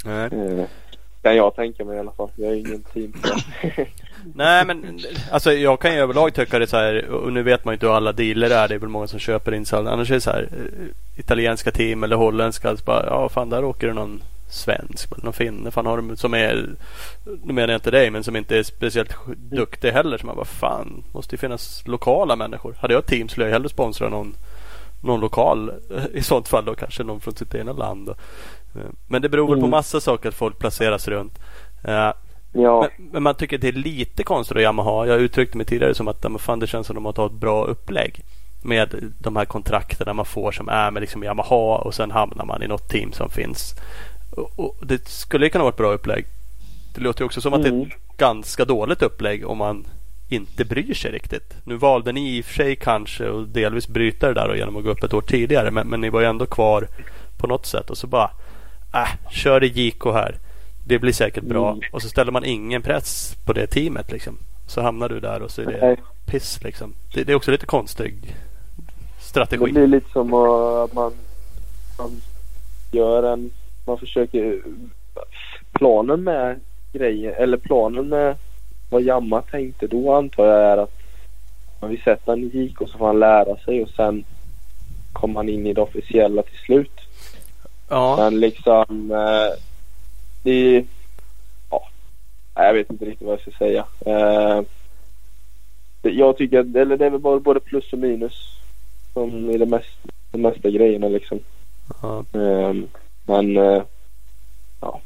[0.05, 0.29] Nej.
[0.33, 0.65] Eh,
[1.27, 2.31] kan jag tänka mig i alla fall.
[2.37, 3.13] Jag är ingen team.
[4.35, 5.01] Nej men
[5.31, 7.87] alltså jag kan ju överlag tycka det så här och nu vet man ju inte
[7.87, 8.69] hur alla dealer är.
[8.69, 11.71] Det är väl många som köper in så Annars är det så här eh, italienska
[11.71, 12.69] team eller holländska.
[12.69, 15.71] Alltså bara, ja fan där åker det någon svensk eller någon finne.
[15.71, 16.71] Fan har de, som är,
[17.45, 20.19] nu menar jag inte dig, men som inte är speciellt duktig heller.
[20.19, 22.75] Så man bara fan, måste ju finnas lokala människor.
[22.81, 24.35] Hade jag ett team skulle jag hellre sponsra någon,
[25.03, 28.11] någon lokal eh, i sånt fall då kanske någon från sitt egna land.
[28.77, 28.91] Då.
[29.07, 31.39] Men det beror väl på massa saker att folk placeras runt.
[32.53, 32.89] Ja.
[32.99, 35.07] Men, men, man tycker det är lite konstigt att Yamaha.
[35.07, 37.33] Jag uttryckte mig tidigare som att men fan, det känns som att de har tagit
[37.33, 38.21] ett bra upplägg.
[38.63, 42.63] Med de här kontrakten man får som är med liksom Yamaha och sen hamnar man
[42.63, 43.75] i något team som finns.
[44.31, 46.27] Och, och det skulle kunna vara ett bra upplägg.
[46.95, 47.73] Det låter också som att mm.
[47.73, 47.99] det är ett mm.
[48.17, 49.87] ganska dåligt upplägg om man
[50.29, 51.55] inte bryr sig riktigt.
[51.65, 54.77] Nu valde ni i och för sig kanske och delvis bryta det där och genom
[54.77, 55.71] att gå upp ett år tidigare.
[55.71, 56.89] Men, men ni var ju ändå kvar
[57.37, 58.31] på något sätt och så bara
[59.03, 60.35] äh, kör det JK här.
[60.85, 61.71] Det blir säkert bra.
[61.71, 61.81] Mm.
[61.93, 64.13] Och så ställer man ingen press på det teamet.
[64.13, 64.39] Liksom.
[64.67, 65.97] Så hamnar du där och så är det Nej.
[66.27, 66.63] piss.
[66.63, 66.95] Liksom.
[67.15, 68.35] Det, det, är också lite konstig
[69.21, 69.65] strategi.
[69.65, 71.13] Det blir lite som att man,
[71.99, 72.21] man
[72.93, 73.51] gör en...
[73.87, 74.61] Man försöker...
[75.73, 76.61] Planen med
[76.93, 78.37] grejen, eller planen med
[78.91, 80.97] vad Jamma tänkte då antar jag är att
[81.81, 84.25] man vill sätta en JK så får han lära sig och sen
[85.13, 87.01] kommer han in i det officiella till slut.
[87.89, 88.17] Ja.
[88.17, 89.59] Men liksom eh,
[90.43, 90.85] det
[91.71, 91.89] ja,
[92.55, 93.87] jag vet inte riktigt vad jag ska säga.
[94.07, 94.63] Eh,
[96.03, 98.57] jag tycker att, eller det är väl både plus och minus
[99.13, 99.99] som är det mest,
[100.33, 101.39] de mesta grejerna liksom.
[102.03, 102.25] Ja.
[102.33, 102.75] Eh,
[103.27, 103.83] men eh,
[104.81, 105.01] ja.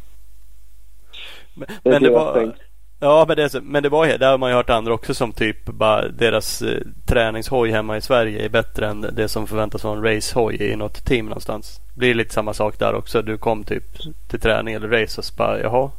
[1.54, 2.54] Men, det, men det var,
[3.02, 5.64] Ja, men det, men det var det har man ju hört andra också som typ
[5.64, 10.04] bara deras eh, träningshoj hemma i Sverige är bättre än det som förväntas vara en
[10.04, 11.80] racehoj i något team någonstans.
[11.94, 13.22] Det blir lite samma sak där också.
[13.22, 13.84] Du kom typ
[14.28, 15.90] till träning eller race och så bara jaha.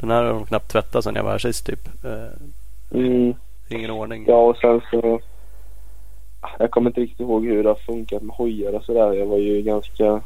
[0.00, 2.04] Den här har de knappt tvättat sedan jag var här sist typ.
[2.04, 3.34] Eh, mm.
[3.68, 4.24] Ingen ordning.
[4.28, 5.20] Ja och sen så.
[6.58, 9.12] Jag kommer inte riktigt ihåg hur det har funkat med hojar och sådär.
[9.12, 10.20] Jag var ju ganska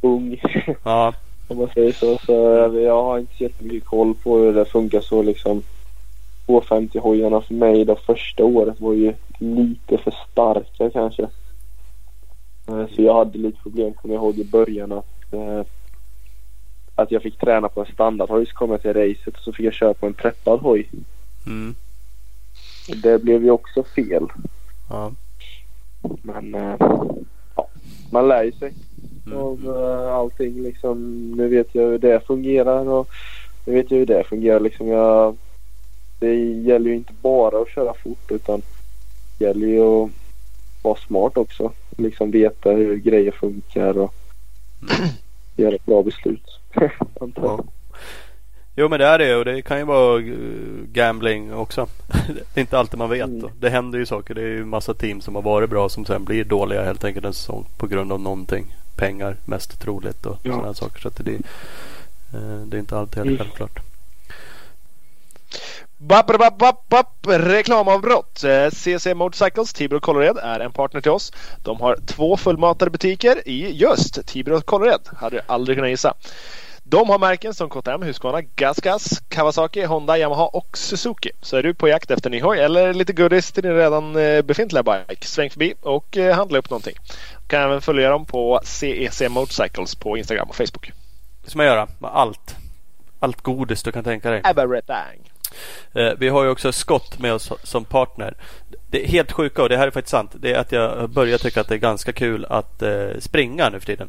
[0.00, 0.40] ung.
[0.84, 1.14] Ja.
[1.48, 2.18] Om man säger så.
[2.18, 2.32] Så
[2.78, 5.62] jag har inte så jättemycket koll på hur det funkar så liksom.
[6.46, 11.22] 250 hojarna för mig det första året var ju lite för starka kanske.
[12.68, 15.64] Eh, så jag hade lite problem kommer jag ihåg i början att, eh,
[16.94, 19.66] att jag fick träna på en standardhoj så kom jag till racet och så fick
[19.66, 20.88] jag köra på en preppad hoj.
[21.46, 21.74] Mm.
[23.02, 24.26] Det blev ju också fel.
[24.90, 25.12] Ja.
[26.22, 26.76] Men eh,
[27.56, 27.68] ja,
[28.10, 28.72] man lär ju sig
[29.26, 29.66] mm.
[29.68, 31.30] uh, allting liksom.
[31.36, 33.08] Nu vet jag hur det fungerar och
[33.64, 34.88] nu vet jag hur det fungerar liksom.
[34.88, 35.36] Jag,
[36.18, 38.62] det gäller ju inte bara att köra fort utan
[39.38, 40.10] det gäller ju att
[40.82, 41.72] vara smart också.
[41.96, 44.14] Liksom veta hur grejer funkar och
[44.82, 45.08] mm.
[45.56, 46.60] göra ett bra beslut.
[47.34, 47.64] Ja.
[48.78, 50.26] Jo men det är det och det kan ju vara eh,
[50.92, 51.86] gambling också.
[52.54, 53.24] det är inte alltid man vet.
[53.24, 53.50] Mm.
[53.60, 54.34] Det händer ju saker.
[54.34, 57.26] Det är ju massa team som har varit bra som sen blir dåliga helt enkelt
[57.26, 60.52] en säsong på grund av någonting pengar mest troligt och ja.
[60.52, 61.00] sådana saker.
[61.00, 61.34] Så att det,
[62.34, 63.38] eh, det är inte alltid helt mm.
[63.38, 63.80] självklart.
[65.98, 67.26] Bapp, bapp, bapp, bapp.
[67.26, 68.44] Reklamavbrott.
[68.72, 71.32] CC eh, Motorcycles Tibro Kållered är en partner till oss.
[71.62, 75.00] De har två fullmatade butiker i just Tibro Kållered.
[75.16, 76.14] Hade aldrig kunnat gissa.
[76.84, 81.30] De har märken som KTM, Husqvarna, GasGas, Kawasaki, Honda, Yamaha och Suzuki.
[81.42, 84.42] Så är du på jakt efter ny hoj eller lite goodies till din redan eh,
[84.42, 86.96] befintliga bike, sväng förbi och handla upp någonting.
[87.46, 90.92] Kan även följa dem på CEC Motorcycles på Instagram och Facebook.
[91.44, 92.56] Det ska man göra med allt.
[93.20, 94.42] Allt godis du kan tänka dig.
[94.44, 95.30] Everything.
[95.94, 98.34] Eh, vi har ju också Scott med oss som partner.
[98.90, 100.30] Det är helt sjuka och det här är faktiskt sant.
[100.34, 103.80] Det är att jag börjar tycka att det är ganska kul att eh, springa nu
[103.80, 104.08] för tiden.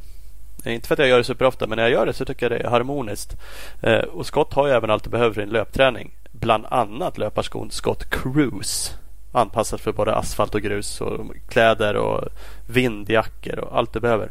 [0.66, 2.60] Inte för att jag gör det superofta men när jag gör det så tycker jag
[2.60, 3.36] det är harmoniskt.
[3.82, 6.12] Eh, och Scott har ju även allt du behöver för din löpträning.
[6.32, 8.94] Bland annat löparskon Scott Cruise
[9.32, 12.28] anpassat för både asfalt och grus och kläder och
[12.66, 14.30] vindjackor och allt du behöver.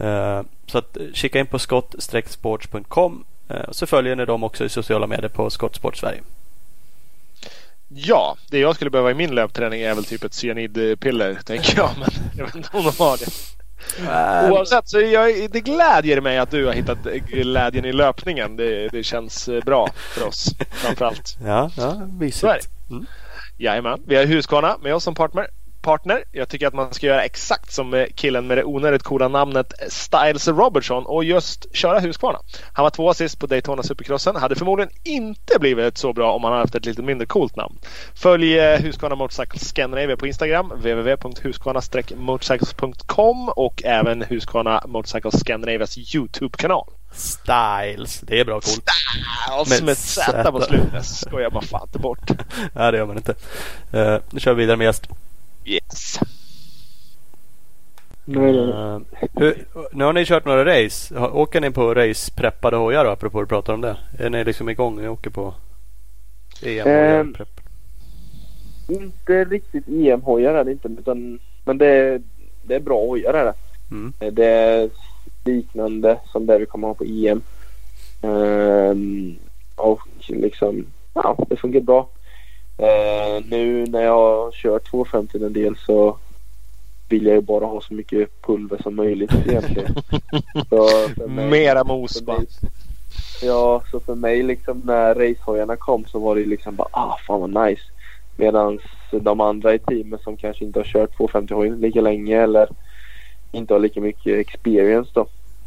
[0.00, 5.06] Uh, så att kika in på skott-sports.com uh, så följer ni dem också i sociala
[5.06, 6.22] medier på Skottsport Sverige.
[7.88, 11.90] Ja, det jag skulle behöva i min löpträning är väl typ ett cyanidpiller tänker jag.
[11.98, 13.26] Men jag vet inte om de har det.
[14.02, 16.98] Uh, Oavsett så jag, det glädjer mig att du har hittat
[17.28, 18.56] glädjen i löpningen.
[18.56, 21.36] Det, det känns bra för oss framförallt.
[21.44, 22.68] Ja, ja mysigt.
[22.90, 23.06] Mm.
[23.58, 25.46] Jajamän, vi har Husqvarna med oss som partner.
[25.82, 26.24] partner.
[26.32, 29.72] Jag tycker att man ska göra exakt som eh, killen med det onödigt coola namnet
[29.82, 32.38] eh, Styles Robertson och just köra Husqvarna.
[32.72, 34.36] Han var två assist på Daytona Supercrossen.
[34.36, 37.78] Hade förmodligen inte blivit så bra om han hade haft ett lite mindre coolt namn.
[38.14, 46.95] Följ eh, Husqvarna Motorcycles Scandinavia på Instagram, www.husqvarna-motorcycles.com och även Husqvarna Motorcycles Scandinavias Youtube-kanal.
[47.16, 48.20] Styles.
[48.20, 48.90] Det är bra coolt.
[49.66, 51.06] Styles med, Z på slutet.
[51.06, 52.30] Skojar bara fan inte bort.
[52.72, 53.34] Nej det gör man inte.
[53.94, 55.08] Uh, nu kör vi vidare med gäst.
[55.64, 56.20] Yes.
[58.28, 58.98] Uh,
[59.32, 61.18] hur, nu har ni kört några race.
[61.18, 63.10] Åker ni på race-preppade hojar då?
[63.10, 63.96] Apropå att prata om det.
[64.18, 65.00] Är ni liksom igång?
[65.00, 65.54] Ni åker på
[66.62, 67.32] EM-hojar?
[67.34, 67.60] Prepp?
[68.88, 70.88] Inte riktigt EM-hojar är det inte.
[70.88, 72.22] Utan, men det är,
[72.62, 73.54] det är bra hojar är det.
[73.90, 74.12] Mm.
[74.34, 74.90] Det är
[75.46, 77.42] liknande som det vi kommer ha på EM.
[78.22, 79.36] Ehm,
[79.76, 82.08] och liksom, ja, det funkar bra.
[82.78, 84.12] Ehm, nu när jag
[84.44, 86.18] har kört 250 en del så
[87.08, 89.94] vill jag ju bara ha så mycket pulver som möjligt egentligen.
[90.68, 92.40] Så mig- Mera mos bara.
[93.42, 97.40] Ja, så för mig liksom när racehojarna kom så var det liksom bara ah fan
[97.52, 97.82] vad nice.
[98.36, 98.78] Medan
[99.10, 102.68] de andra i teamet som kanske inte har kört 250 hojen lika länge eller
[103.52, 105.26] inte har lika mycket experience då.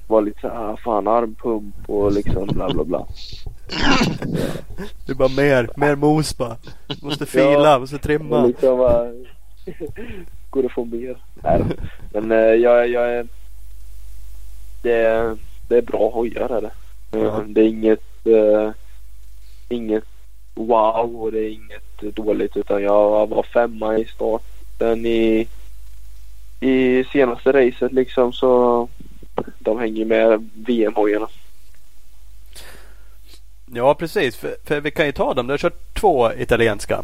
[0.10, 3.06] Var lite såhär, ah, fan armpump och liksom bla bla bla.
[5.06, 6.56] Det är bara mer, mer mos bara.
[7.02, 7.80] Måste fila, Ja.
[7.80, 8.46] måste trimma.
[8.46, 9.06] liksom bara,
[10.50, 11.18] går att få mer?
[11.44, 11.62] Nej.
[12.14, 13.28] Men eh, jag, jag är,
[14.82, 15.36] det,
[15.68, 16.72] det är bra hojar är det.
[17.18, 17.44] Eh, Ja.
[17.48, 18.72] Det är inget, eh,
[19.70, 20.04] inget
[20.56, 25.48] wow och det är inget dåligt utan jag var femma i starten i,
[26.60, 28.88] i senaste racet liksom så
[29.60, 31.28] de hänger med VM-hojarna.
[33.74, 35.48] Ja precis, för, för vi kan ju ta dem.
[35.48, 36.96] Du har kört två italienska.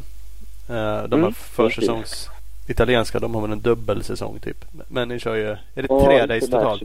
[0.69, 2.29] Eh, de har Mm, försäsongs
[2.67, 3.19] italienska.
[3.19, 4.65] De har väl en dubbel säsong typ.
[4.87, 6.83] Men ni kör ju, är det Och tre race totalt?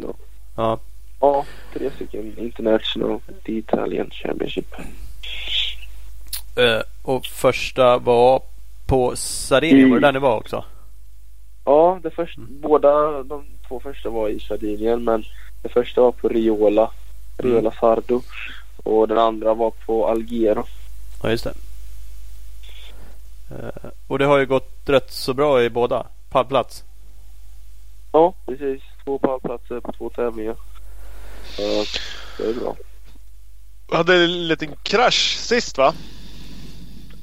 [0.56, 0.78] Ja.
[1.20, 1.44] Ja,
[1.74, 4.74] tre stycken International Italian Championship.
[6.56, 8.42] Eh, och första var
[8.86, 9.90] på Sardinien.
[9.90, 10.64] Var det där ni var också?
[11.64, 15.24] Ja, det första, båda de två första var i Sardinien men
[15.62, 16.90] det första var på Riola,
[17.38, 18.22] Riola Sardo
[18.82, 20.64] och den andra var på Alghero.
[21.22, 21.54] Ja just det.
[23.50, 26.06] Eh, och det har ju gått rätt så bra i båda.
[26.30, 26.84] Pallplats.
[28.12, 28.82] Ja, precis.
[29.04, 30.56] Två pallplatser på två tävlingar.
[31.56, 31.62] Så
[32.38, 32.76] det är bra.
[33.92, 35.94] Hade en liten krasch sist va?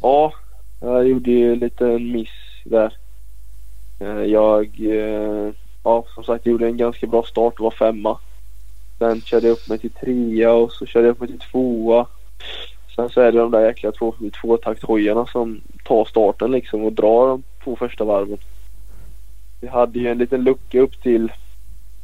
[0.01, 0.33] Ja,
[0.81, 2.29] jag gjorde ju en liten miss
[2.65, 2.97] där.
[3.99, 5.53] Eh, Jag, eh,
[5.87, 8.17] ja som sagt, gjorde en ganska bra start och var femma.
[8.99, 12.05] Sen körde jag upp mig till trea och så körde jag upp mig till tvåa.
[12.95, 17.27] Sen så är det de där jäkla två, tvåtakthojarna som tar starten liksom och drar
[17.27, 18.37] de två första varven.
[19.61, 21.31] Vi hade ju en liten lucka upp till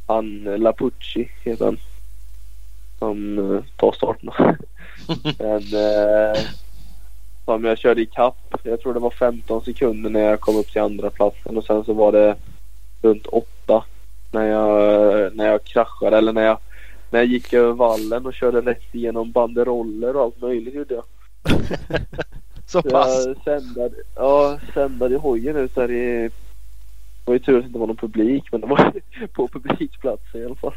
[0.06, 1.78] han Lapucci heter han.
[2.98, 4.30] Som eh, tar starten.
[5.38, 6.40] Men eh,
[7.44, 8.56] som jag körde i kapp.
[8.62, 11.84] Jag tror det var 15 sekunder när jag kom upp till andra platsen och sen
[11.84, 12.36] så var det
[13.02, 13.53] runt 8
[14.34, 16.58] när jag, när jag kraschade eller när jag,
[17.10, 21.04] när jag gick över vallen och körde rätt igenom banderoller och allt möjligt gjorde jag.
[22.66, 23.26] Så pass.
[23.26, 26.30] Jag sändade, ja, sändade hojen ut där i...
[27.24, 28.92] Det var ju tur att det inte var någon publik men det var
[29.32, 30.74] på publikplats i alla fall.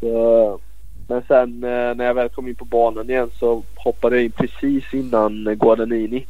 [0.00, 0.60] Så,
[1.08, 4.30] men sen eh, när jag väl kom in på banan igen så hoppade jag in
[4.30, 6.26] precis innan Guadagnini.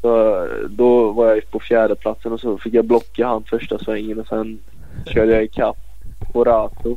[0.00, 4.20] Så, då var jag på fjärde platsen och så fick jag blocka han första svängen
[4.20, 4.58] och sen
[5.06, 5.76] körde jag ikapp
[6.32, 6.96] Forato.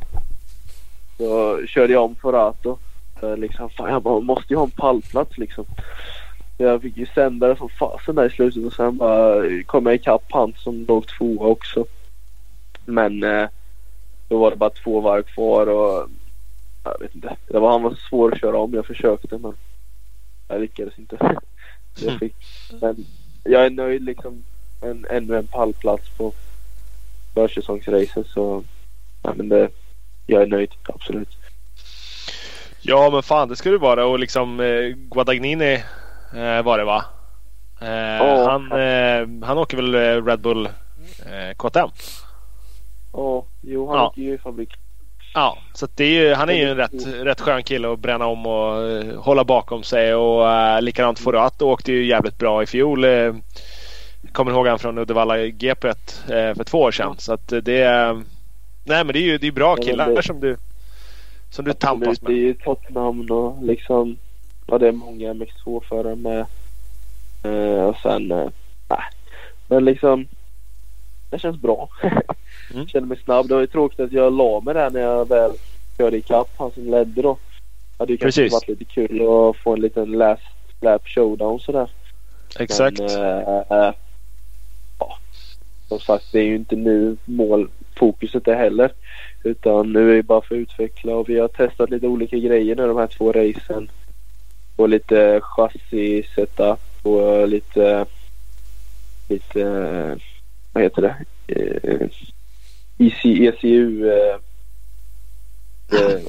[1.18, 2.78] Så körde jag om Forato.
[3.36, 5.64] Liksom, fan jag bara, måste ju ha en pallplats liksom.
[6.56, 9.86] Så jag fick ju sända det som fasen där i slutet och sen bara kom
[9.86, 11.84] jag ikapp han som låg tvåa också.
[12.84, 13.48] Men eh,
[14.28, 16.08] då var det bara två varv kvar och
[16.84, 17.36] jag vet inte.
[17.48, 18.74] Det var, han var svår att köra om.
[18.74, 19.54] Jag försökte men
[20.48, 21.16] jag lyckades inte.
[21.94, 22.34] Jag fick,
[22.80, 23.06] men
[23.44, 24.44] jag är nöjd liksom.
[24.80, 26.32] En, ännu en pallplats på
[27.34, 28.64] försäsongsracet så
[29.22, 29.68] ja, men det,
[30.26, 31.28] jag är nöjd absolut.
[32.82, 35.74] Ja men fan det ska du vara och liksom eh, Guadagnini
[36.34, 37.04] eh, var det va?
[37.80, 38.50] Eh, Ja.
[38.50, 41.88] han, eh, han åker väl eh, Red Bull eh, KTM?
[43.12, 44.06] Ja, jo han Ja.
[44.08, 44.74] åker ju i fabrik.
[45.34, 48.26] Ja, så det är ju, han är ju en rätt, rätt skön kille att bränna
[48.26, 50.14] om och eh, hålla bakom sig.
[50.14, 53.04] Och uh, likadant Forato åkte ju jävligt bra i fjol.
[53.04, 53.36] Uh,
[54.32, 55.94] kommer ihåg han från Uddevalla GP uh,
[56.28, 57.14] för två år sedan.
[57.18, 58.12] Så att det är...
[58.84, 60.56] Nej men det är ju det är bra killar det- som du
[61.50, 62.42] som du tampas Absolut, Det är med.
[62.42, 64.16] ju Tottenham och liksom
[64.66, 66.46] ja det är många MX2-förare med.
[67.88, 68.28] Och sen,
[68.88, 69.04] nej.
[69.66, 70.28] Men liksom
[71.30, 71.88] det känns bra.
[72.74, 72.86] Mm.
[72.88, 73.48] Känner mig snabb.
[73.48, 75.52] Det var ju tråkigt att jag la mig där när jag väl
[75.98, 77.38] körde ikapp han som ledde då.
[77.98, 80.42] hade ju kanske varit lite kul att få en liten last
[80.80, 81.90] lap showdown sådär.
[82.58, 82.98] Exakt.
[82.98, 83.08] Men,
[83.70, 83.92] eh,
[84.98, 85.18] ja,
[85.88, 88.92] som sagt, det är ju inte nu målfokuset är heller.
[89.44, 92.76] Utan nu är det bara för att utveckla och vi har testat lite olika grejer
[92.76, 93.90] nu de här två racen.
[94.76, 98.06] Och lite chassi setup och lite,
[99.28, 99.64] lite,
[100.72, 101.16] vad heter det?
[103.00, 104.10] Eh, EC, ECU.
[104.10, 104.34] Eh,
[106.00, 106.20] eh,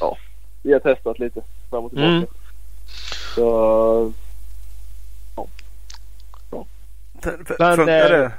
[0.00, 0.16] ja,
[0.62, 2.12] vi har testat lite fram och tillbaka.
[2.12, 2.26] Mm.
[3.34, 4.12] Så
[7.58, 8.32] Men, Funkar eh, det?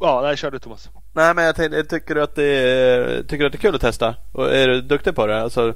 [0.00, 0.90] Ja, nej, kör du Thomas.
[1.12, 3.74] Nej men jag tänkte, tycker du att det är, tycker du att det är kul
[3.74, 4.14] att testa?
[4.32, 5.42] Och är du duktig på det?
[5.42, 5.74] Alltså,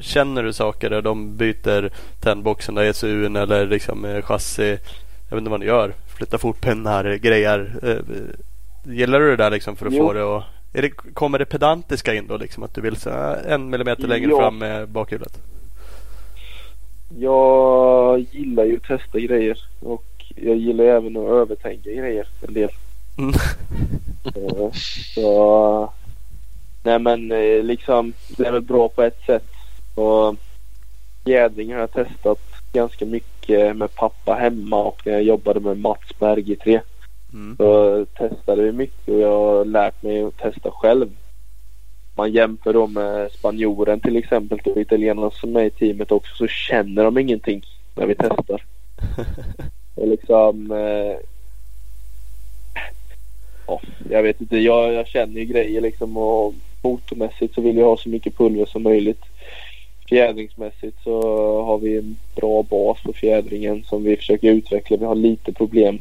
[0.00, 4.78] känner du saker där de byter tändboxen, där ECUn eller liksom eh, chassi?
[5.28, 5.94] Jag vet inte vad ni gör.
[6.16, 7.76] Flyttar fotpinnar, grejer.
[8.88, 10.06] Gillar du det där liksom för att Jo.
[10.06, 10.44] få det att...
[10.72, 12.62] Det, kommer det pedantiska in då liksom?
[12.62, 13.10] Att du vill så,
[13.48, 14.38] en millimeter längre Ja.
[14.38, 15.38] fram med bakhjulet?
[17.18, 20.04] jag gillar ju att testa grejer och
[20.36, 22.70] jag gillar även att övertänka grejer en del.
[23.18, 23.34] Mm.
[24.24, 24.72] Eh,
[25.14, 25.92] Så
[26.82, 29.46] nej men eh, liksom det är väl bra på ett sätt.
[29.94, 30.36] Och
[31.24, 32.38] fjädring har jag testat
[32.72, 36.80] ganska mycket med pappa hemma och när jag jobbade med Mats på RG3
[37.32, 37.56] Mm.
[37.56, 41.10] så testade vi mycket och jag har lärt mig att testa själv.
[42.16, 46.46] Man jämför då med spanjoren till exempel och italienarna som är i teamet också så
[46.46, 47.62] känner de ingenting
[47.94, 48.64] när vi testar.
[49.94, 51.16] Det är liksom eh,
[53.66, 54.58] ja, jag vet inte.
[54.58, 58.66] Jag, jag känner ju grejer liksom och motormässigt så vill jag ha så mycket pulver
[58.66, 59.22] som möjligt.
[60.08, 61.22] Fjädringsmässigt så
[61.62, 64.96] har vi en bra bas på fjädringen som vi försöker utveckla.
[64.96, 65.98] Vi har lite problem.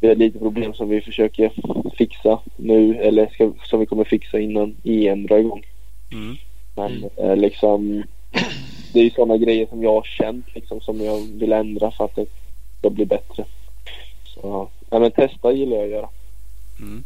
[0.00, 1.52] Vi har lite problem som vi försöker
[1.98, 5.62] fixa nu eller ska, som vi kommer fixa innan EM drar igång.
[6.12, 6.36] Mm.
[6.76, 8.02] Men eh, liksom
[8.92, 12.04] det är ju sådana grejer som jag har känt liksom som jag vill ändra för
[12.04, 12.26] att det
[12.78, 13.44] ska bli bättre.
[14.34, 16.08] Så, ja men testa gillar jag att göra.
[16.80, 17.04] Mm.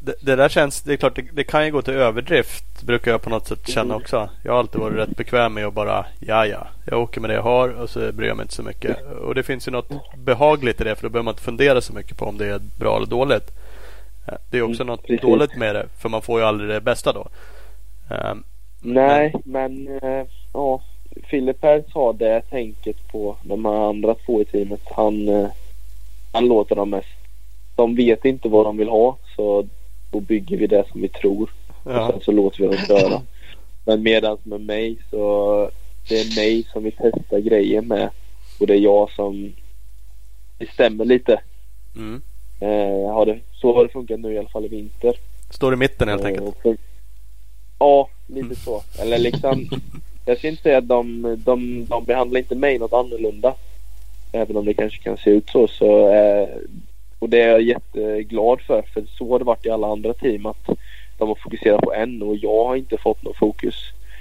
[0.00, 3.10] Det, det där känns, det är klart det, det kan ju gå till överdrift brukar
[3.10, 3.96] jag på något sätt känna Mm.
[3.96, 4.28] också.
[4.42, 7.34] Jag har alltid varit rätt bekväm med att bara ja ja, jag åker med det
[7.34, 8.96] jag har och så bryr jag mig inte så mycket.
[9.22, 11.92] Och det finns ju något behagligt i det för då behöver man inte fundera så
[11.92, 13.50] mycket på om det är bra eller dåligt.
[14.28, 15.20] Eh, Det är också Mm, något precis.
[15.20, 17.26] dåligt med det för man får ju aldrig det bästa då.
[18.10, 18.44] Ehm,
[18.80, 20.80] Nej men eh, ja
[21.30, 24.80] Filip här har det tänket på de här andra två i teamet.
[24.96, 25.48] Han, eh,
[26.32, 27.08] han låter dem mest.
[27.76, 29.66] De vet inte vad de vill ha så
[30.16, 31.50] då bygger vi det som vi tror.
[31.84, 32.10] Och ja.
[32.12, 33.22] sen så låter vi dem köra.
[33.84, 35.70] Men medans med mig så
[36.08, 38.08] det är mig som vi testar grejer med.
[38.60, 39.52] Och det är jag som
[40.58, 41.40] bestämmer lite.
[41.96, 42.22] mm.
[42.60, 45.14] Eh, har det, så har det funkat nu i alla fall i vinter.
[45.50, 46.48] Står i mitten helt Eh, enkelt.
[46.48, 46.76] och för-
[47.78, 48.82] Ja, lite så.
[49.00, 49.68] Eller liksom
[50.26, 53.54] jag ska inte säga att de, de, de behandlar inte mig något annorlunda.
[54.32, 55.68] Även om det kanske kan se ut så.
[55.68, 56.48] så eh,
[57.18, 58.82] och det är jag jätteglad för.
[58.82, 60.46] För så har det varit i alla andra team.
[60.46, 60.68] Att
[61.18, 63.74] de har fokuserat på en och jag har inte fått något fokus.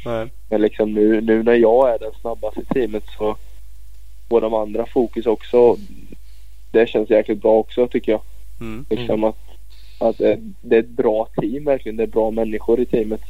[0.05, 0.27] Nej.
[0.49, 3.37] Men liksom nu, nu när jag är den snabbaste i teamet så
[4.29, 5.77] får de andra fokus också.
[6.71, 8.21] Det känns jäkligt bra också tycker jag.
[8.61, 8.85] Mm.
[8.89, 9.39] Liksom att,
[9.99, 10.17] att
[10.61, 11.95] det, är ett bra team verkligen.
[11.95, 13.21] Det är bra människor i teamet.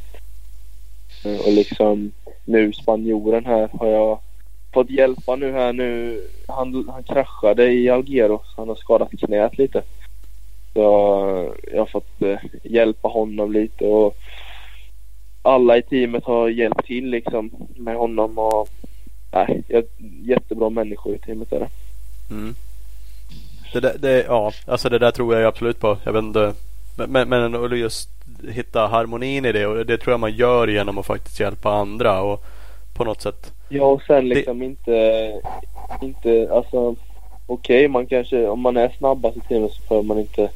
[1.46, 2.12] Och liksom
[2.44, 4.18] nu spanjoren här har jag
[4.76, 6.20] fått hjälpa nu här nu.
[6.48, 9.82] Han, han kraschade i Algero så han har skadat knät lite.
[10.72, 10.82] Så
[11.72, 14.16] jag har fått eh, hjälpa honom lite och
[15.42, 18.68] alla i teamet har hjälpt till liksom med honom och
[19.32, 19.62] nej,
[20.22, 21.68] jättebra människor i teamet är det.
[22.30, 22.54] Mm.
[23.72, 25.98] Det, där, det, ja, alltså det där tror jag absolut på.
[26.04, 26.54] Jag vet inte.
[27.08, 28.08] Men, men, att just
[28.48, 32.22] hitta harmonin i det och det tror jag man gör genom att faktiskt hjälpa andra
[32.22, 32.44] och
[32.96, 33.52] på något sätt.
[33.68, 35.32] Ja och sen liksom inte,
[36.02, 36.94] inte alltså
[37.46, 40.50] okej man kanske om man är snabbast i teamet så får man inte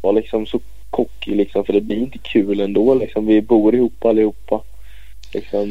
[0.00, 3.26] vara liksom så cocky liksom för det blir inte kul ändå liksom.
[3.26, 4.62] Vi bor ihop allihopa.
[5.32, 5.66] Liksom,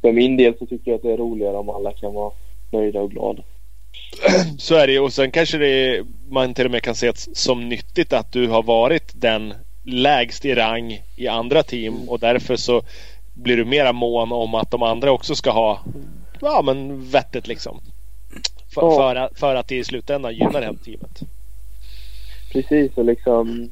[0.00, 2.32] för min del så tycker jag att det är roligare om alla kan vara
[2.70, 3.42] nöjda och glada.
[4.58, 4.98] Så är det.
[4.98, 8.48] Och sen kanske det, man till och med kan se det som nyttigt att du
[8.48, 12.82] har varit den lägst i rang i andra team och därför så
[13.34, 15.80] blir du mera mån om att de andra också ska ha
[16.40, 17.80] ja, men vettet liksom.
[18.74, 18.96] För, Ja.
[18.96, 21.20] för, att, för att det i slutändan gynnar här teamet.
[22.52, 23.70] Precis och liksom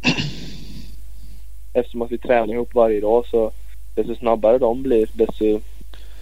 [1.72, 3.52] eftersom att vi tränar ihop varje dag så
[3.94, 5.60] desto snabbare de blir desto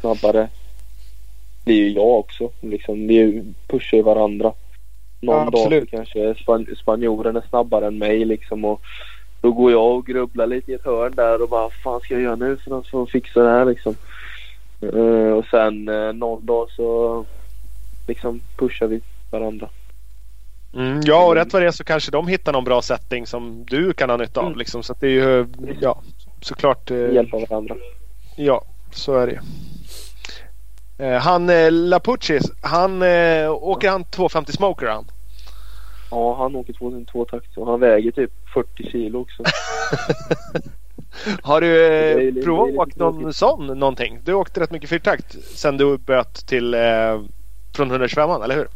[0.00, 0.48] snabbare
[1.64, 2.50] blir ju jag också.
[2.60, 4.52] Liksom, vi pushar ju varandra.
[5.20, 8.80] Någon Ja, dag kanske span- spanjoren är snabbare än mig liksom och
[9.40, 12.14] då går jag och grubblar lite i ett hörn där och bara vad fan ska
[12.14, 13.94] jag göra nu för att fixa det här liksom.
[14.80, 17.24] Eh, och sen uh, någon dag så
[18.06, 19.68] liksom pushar vi varandra.
[20.74, 23.64] Mm, ja, och rätt vad det är så kanske de hittar någon bra setting som
[23.64, 24.46] du kan ha nytta av.
[24.46, 24.58] Mm.
[24.58, 24.82] Liksom.
[24.82, 25.46] Så det är ju
[25.80, 26.02] ja,
[26.40, 26.90] såklart.
[26.90, 27.76] Eh, Hjälpa varandra.
[28.36, 29.40] Ja, så är det
[31.04, 35.04] eh, Han eh, Lapucci, han eh, åker han 250 smoker han?
[36.10, 39.42] Ja, han åker 2002 takt och han väger typ 40 kilo också.
[41.42, 43.36] Har du eh, provat att åka någon tråkigt.
[43.36, 44.20] sån någonting?
[44.24, 47.20] Du åkte rätt mycket fyrtakt sen du böt till eh,
[47.76, 48.68] från 125 eller hur?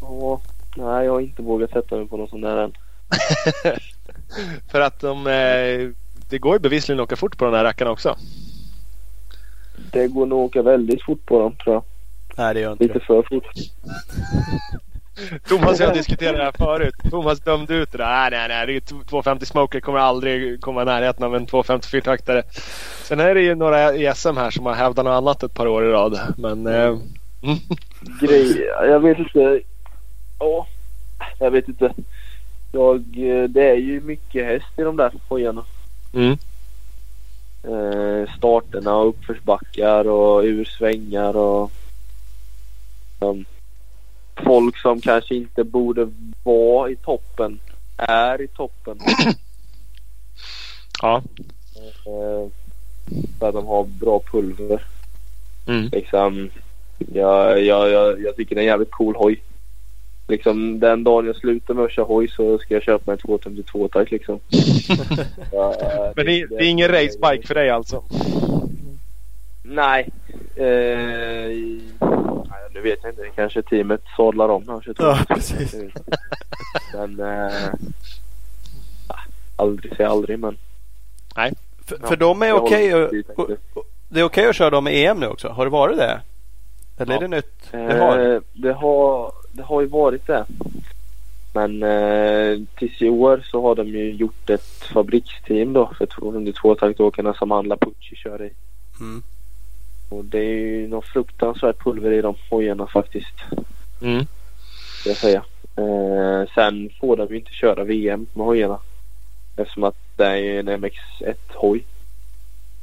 [0.00, 0.40] Ja,
[0.76, 2.72] nej jag har inte vågat sätta mig på någon sån där än.
[4.70, 5.90] För att de, eh,
[6.30, 8.16] det går ju bevisligen att åka fort på de här rackarna också.
[9.92, 11.84] Det går nog att åka väldigt fort på dem tror jag.
[12.36, 13.04] Nej, det gör inte Lite det.
[13.04, 13.46] för fort.
[15.48, 16.94] Thomas och jag diskuterade det här förut.
[17.10, 18.30] Thomas dömde ut det där.
[18.30, 18.66] Nej, nej, nej.
[18.66, 22.42] Det är 250 Smoker kommer aldrig komma i närheten av en 250 fyrtaktare.
[23.02, 25.66] Sen är det ju några i SM här som har hävdat något annat ett par
[25.66, 26.20] år i rad.
[26.38, 26.96] Men eh,
[28.20, 29.60] Grej, jag vet inte.
[30.38, 30.66] Ja,
[31.38, 31.94] jag vet inte.
[32.72, 35.64] Jag, eh, det är ju mycket häst i de där hojarna.
[36.14, 36.38] mm.
[37.64, 41.72] Eh, starterna och uppförsbackar och ur svängar och
[43.20, 43.44] um,
[44.44, 46.08] folk som kanske inte borde
[46.42, 47.58] vara i toppen
[47.96, 48.98] är i toppen.
[51.02, 51.22] ja.
[52.06, 52.48] Eh,
[53.38, 54.82] för att de har bra pulver.
[55.66, 55.88] Mm.
[55.92, 56.50] Liksom,
[57.12, 59.42] jag, jag, jag, jag tycker det är en jävligt cool hoj.
[60.28, 63.88] Liksom den dagen jag slutar med att köra hoj så ska jag köpa en 252
[63.88, 64.40] takt liksom.
[65.52, 68.02] Ja, eh, Men det, det är ingen racebike för dig alltså?
[69.62, 70.08] Nej.
[70.56, 71.50] Eh,
[72.90, 73.28] vet jag inte.
[73.36, 75.34] Kanske teamet sadlar om när han kör Ja, 252.
[75.34, 75.74] precis.
[76.94, 77.52] Men eh,
[79.56, 80.56] aldrig säga aldrig men.
[81.34, 83.50] För, Ja, för de är okej och- och-
[84.08, 85.48] Det är okej att köra dem i EM nu också.
[85.48, 86.20] Har det varit det?
[86.98, 87.28] Eller är Ja.
[87.28, 87.70] det nytt?
[87.70, 88.18] Det har.
[88.34, 90.44] Eh, det har, det har ju varit det.
[91.54, 96.74] Men eh, tills i år så har de ju gjort ett fabriksteam då för 202
[96.74, 98.50] taktåkarna som Anla Pucci kör i.
[99.00, 99.22] Mm.
[100.08, 103.34] Och det är ju något fruktansvärt pulver i de hojarna faktiskt.
[104.02, 104.26] Mm.
[105.00, 105.44] Ska jag säga.
[105.76, 108.78] Eh, sen får de ju inte köra VM med hojarna.
[109.56, 111.84] Eftersom att det är en MX1 hoj.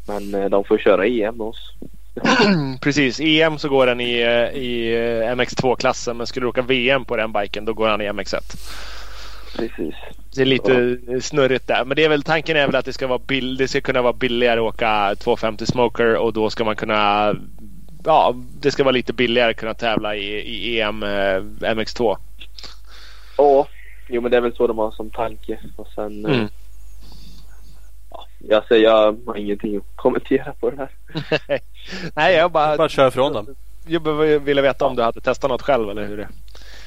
[0.07, 1.73] Men eh, de får köra EM med oss.
[2.81, 3.19] Precis.
[3.19, 6.17] EM så går den i, eh, i eh, MX2-klassen.
[6.17, 8.57] Men skulle du åka VM på den biken då går han i MX1.
[9.57, 9.95] Precis.
[10.35, 11.85] Det är lite snurrigt där.
[11.85, 14.01] Men det är väl, tanken är väl att det ska, vara bill, det ska kunna
[14.01, 17.33] vara billigare att åka 250 Smoker och då ska man kunna
[18.05, 21.07] Ja, det ska vara lite billigare att kunna tävla i, i EM eh,
[21.73, 22.17] MX2.
[23.37, 23.67] Ja,
[24.09, 25.59] jo men det är väl så de har som tanke.
[25.75, 26.25] Och sen...
[26.25, 26.47] eh, Mm.
[28.09, 30.89] Ja, jag säger jag har ingenting att kommentera på det här.
[32.15, 33.55] Nej, jag bara, Bara köra ifrån dem.
[33.87, 33.99] jag
[34.39, 36.27] ville veta om du hade testat något själv eller hur det,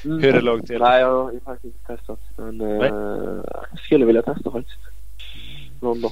[0.07, 0.79] hur det låg till.
[0.79, 2.19] Nej, jag har faktiskt inte testat.
[2.35, 2.87] Men Nej.
[2.87, 3.41] eh,
[3.71, 4.79] jag skulle vilja testa faktiskt.
[5.81, 6.11] Någon dag.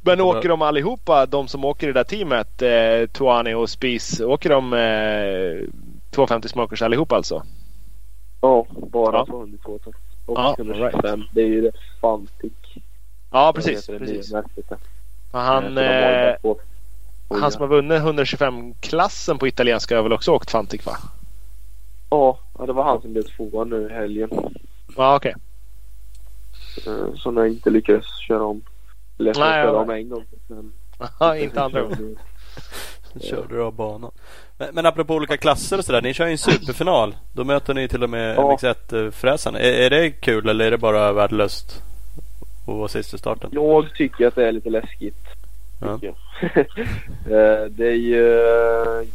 [0.00, 4.20] Men åker de allihopa, de som åker i det där teamet, eh, Tuani och Spies,
[4.20, 5.68] åker de eh,
[6.10, 7.42] 250 Smokers allihopa alltså?
[8.40, 9.26] Ja, bara Ja.
[9.26, 9.98] 202 takt.
[10.26, 11.24] Och Ja, 125.
[11.32, 12.52] Det är ju det Fantic.
[13.30, 13.86] Ja, precis.
[13.86, 14.32] Precis.
[14.32, 14.42] Eh,
[15.32, 16.34] Han, eh,
[17.40, 20.96] han som har vunnit 125-klassen på italienska har väl också åkt Fantic va?
[22.10, 24.30] Ja, ja, det var han som blev tvåa nu i helgen.
[24.96, 25.34] Ja, okej.
[26.86, 28.62] Eh, Som jag inte lyckades köra om.
[29.18, 30.24] Eller jag Nej, köra om en gång.
[30.46, 30.72] Men
[31.20, 32.18] Ja, inte andra gången.
[33.20, 34.10] Körde du av banan.
[34.56, 36.02] Men, men apropå olika klasser och sådär.
[36.02, 37.16] Ni kör ju en superfinal.
[37.32, 38.56] Då möter ni till och med Ja.
[38.60, 39.58] MX1-fräsarna.
[39.58, 41.82] Är, är det kul eller är det bara värdelöst
[42.66, 43.50] att vara sist i starten?
[43.52, 45.16] Jag tycker att det är lite läskigt.
[45.80, 45.98] Ja.
[47.30, 49.06] Eh, det är ju eh,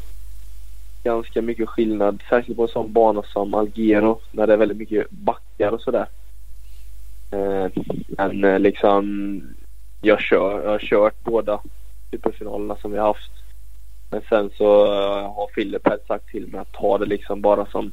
[1.04, 2.24] ganska mycket skillnad.
[2.30, 4.20] Särskilt på en sån bana som Algero.
[4.32, 6.06] När det är väldigt mycket backar och sådär.
[7.32, 7.72] Eh,
[8.08, 9.42] Men eh, liksom
[10.02, 11.60] jag, kör, jag har kört båda
[12.12, 13.32] superfinalerna som vi har haft.
[14.12, 17.92] Men sen så eh, har här sagt till mig att ta det liksom bara som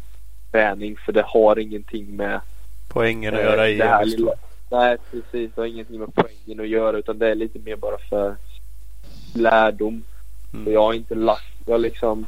[0.53, 0.97] träning.
[0.97, 2.41] För det har ingenting med
[2.89, 4.35] Poängen att göra i det här lilla-
[4.71, 7.99] Nej precis, det har ingenting med poängen att göra utan det är lite mer bara
[7.99, 8.37] för
[9.35, 10.03] lärdom.
[10.55, 10.73] Mm.
[10.73, 12.27] Jag har inte lagt, jag liksom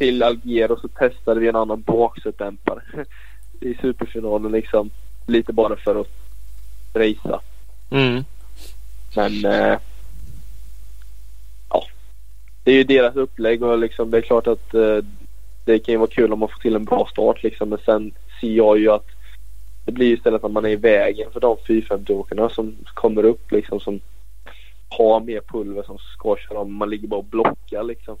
[0.00, 2.82] till Algero så testade vi en annan baksätdämpare
[3.60, 4.90] i superfinalen liksom.
[5.26, 6.08] Lite bara för att
[6.94, 7.40] racea.
[7.90, 8.24] Mm.
[9.16, 9.78] Men eh,
[11.70, 11.84] ja,
[12.64, 14.96] det är ju deras upplägg och liksom det är klart att eh,
[15.64, 17.68] det kan ju vara kul om man får till en bra start liksom.
[17.68, 19.06] Men sen ser jag ju att
[19.84, 23.80] det blir istället att man är i vägen för de 450-åkarna som kommer upp liksom
[23.80, 24.00] som
[24.88, 26.74] har mer pulver som ska köra om.
[26.74, 28.16] Man ligger bara och blockar liksom.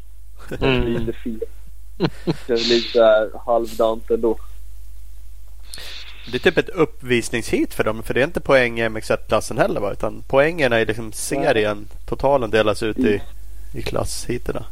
[0.48, 0.92] Det är Mm.
[0.92, 1.40] lite fel.
[2.46, 4.38] Det är lite halvdant ändå.
[6.30, 8.02] Det är typ ett uppvisningshit för dem.
[8.02, 9.92] För det är inte poäng i MX1-klassen heller va?
[9.92, 13.22] Utan poängerna i liksom serien, totalen delas ut i,
[13.74, 14.64] i klasshiterna.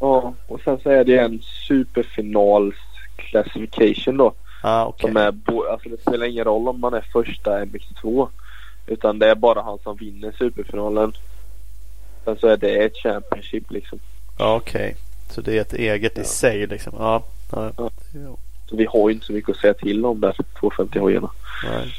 [0.00, 2.76] Ja, och sen så är det en superfinals
[3.16, 4.34] classification då.
[4.62, 5.08] Ah, okej.
[5.08, 5.34] Som är,
[5.70, 8.28] alltså det spelar ingen roll om man är första MX2.
[8.86, 11.12] Utan det är bara han som vinner superfinalen.
[12.24, 13.98] Sen så är det ett Championship liksom.
[14.38, 14.96] Okej.
[15.30, 16.24] Så det är ett eget i Ja.
[16.24, 16.92] sig liksom.
[16.98, 17.24] Ja.
[17.52, 17.72] ja.
[17.76, 17.90] Ja.
[18.70, 21.30] Så vi har ju inte så mycket att säga till om där 250 hojarna.
[21.64, 21.92] nej.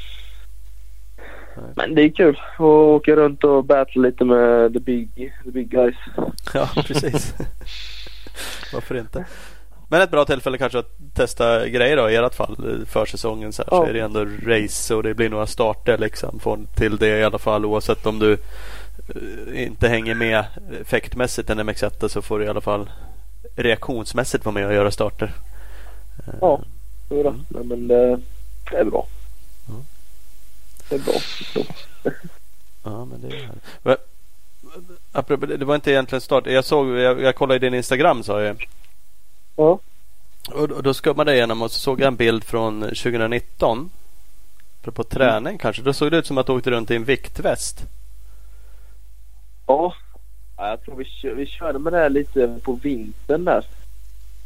[1.76, 5.68] Men det är kul att åka runt och battle lite med the big, the big
[5.70, 5.96] guys.
[6.54, 7.34] Ja, precis.
[8.72, 9.24] Varför inte?
[9.88, 13.62] Men ett bra tillfälle kanske att testa grejer då i ert fall för säsongen så,
[13.62, 13.86] här, så Ja.
[13.88, 16.40] är det ändå race och det blir några starter liksom.
[16.76, 20.44] Till det i alla fall oavsett om du eh, inte hänger med
[20.80, 22.90] effektmässigt en MX1 så får du i alla fall
[23.56, 25.32] reaktionsmässigt vara med och göra starter.
[26.26, 26.60] Eh, Ja.
[27.10, 27.34] Jodå.
[27.48, 28.20] Nej, men det,
[28.70, 29.06] det är bra.
[29.68, 29.74] Ja.
[30.88, 31.14] Det är bra.
[32.82, 33.64] Ja, men det är härligt.
[35.58, 36.46] Det, var inte egentligen start.
[36.46, 38.68] Jag såg, jag, jag kollade i din Instagram sa jag.
[39.56, 39.78] Ja.
[40.48, 43.90] Och då, då skummade jag igenom och så såg jag en bild från 2019.
[44.82, 45.82] På träning kanske.
[45.82, 47.82] Då såg det ut som att du åkte runt i en viktväst.
[49.66, 49.94] Ja.
[50.60, 53.64] Ja, jag tror vi, kö- vi körde med det här lite på vintern där.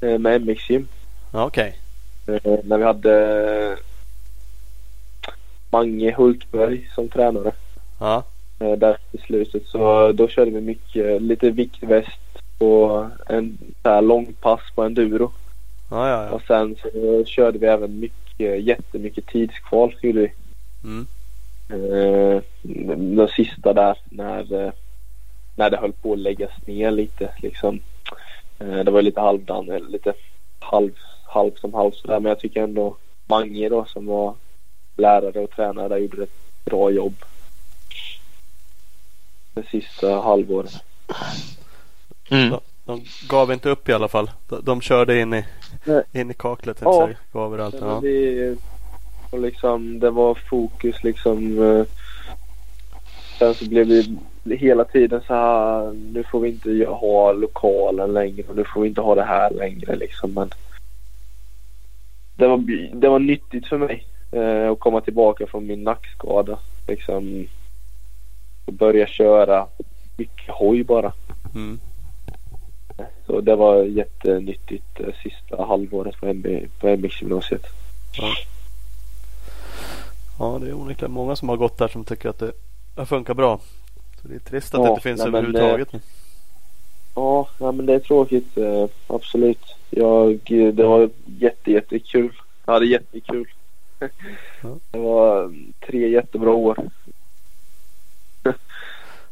[0.00, 0.88] eh, Med MX Gym.
[1.32, 1.78] Okej.
[2.26, 3.76] Eh, När vi hade
[5.70, 7.52] Mange Hultberg som tränare.
[8.00, 8.24] Ja.
[8.58, 9.66] eh, Där i slutet.
[9.66, 12.18] Så då körde vi mycket, lite viktväst
[12.58, 15.32] och en så här långpass på enduro.
[15.90, 16.30] Ja, ja, ja.
[16.30, 20.32] Och sen så körde vi även mycket, jättemycket tidskval gjorde vi.
[20.84, 21.06] Mm.
[21.70, 22.42] Eh,
[23.16, 24.72] den sista där när, eh,
[25.54, 27.80] när det höll på att läggas ner lite liksom.
[28.58, 30.12] Eh, det var lite halvdan, eller lite
[30.58, 30.90] halv,
[31.26, 32.20] halv som halv sådär.
[32.20, 32.96] Men jag tycker ändå
[33.26, 34.34] Mange då som var
[34.96, 37.14] lärare och tränare där gjorde ett bra jobb.
[39.54, 40.72] Det sista halvåret.
[42.30, 42.50] Mm.
[42.50, 44.30] De, de gav inte upp i alla fall.
[44.48, 45.44] De, de körde in i,
[45.84, 46.02] Nej.
[46.12, 46.78] in i kaklet.
[46.80, 47.08] Ja.
[47.08, 47.14] Ja.
[47.32, 48.00] Gav Ja.
[48.00, 48.56] vi,
[49.30, 51.62] och liksom, det var fokus liksom.
[51.62, 51.86] eh,
[53.38, 55.92] Sen så blev vi hela tiden så här.
[55.92, 58.44] Nu får vi inte ha lokalen längre.
[58.48, 60.34] och Nu får vi inte ha det här längre liksom.
[60.34, 60.50] Men
[62.36, 62.58] det var,
[62.94, 66.58] det var nyttigt för mig eh, att komma tillbaka från min nackskada.
[66.88, 67.46] Liksom.
[68.64, 69.66] Och börja köra
[70.16, 71.12] mycket hoj bara.
[71.54, 71.80] Mm.
[73.26, 76.46] Så det var jättenyttigt eh, sista halvåret på, MB,
[76.80, 77.66] på MX-gymnasiet.
[80.38, 82.52] ja, det är onekligen många som har gått där som tycker att det
[82.96, 83.60] har funkat bra.
[84.24, 86.02] Så det är trist att Ja, det inte finns nej, men, överhuvudtaget.
[87.14, 88.58] Ja, ja men det är tråkigt.
[88.58, 89.76] Eh, absolut.
[89.90, 90.40] Jag,
[90.74, 92.32] det var jätte, jättekul.
[92.66, 93.48] Jag hade jättekul.
[93.98, 94.08] Ja.
[94.90, 95.54] Det var
[95.86, 96.76] tre jättebra år.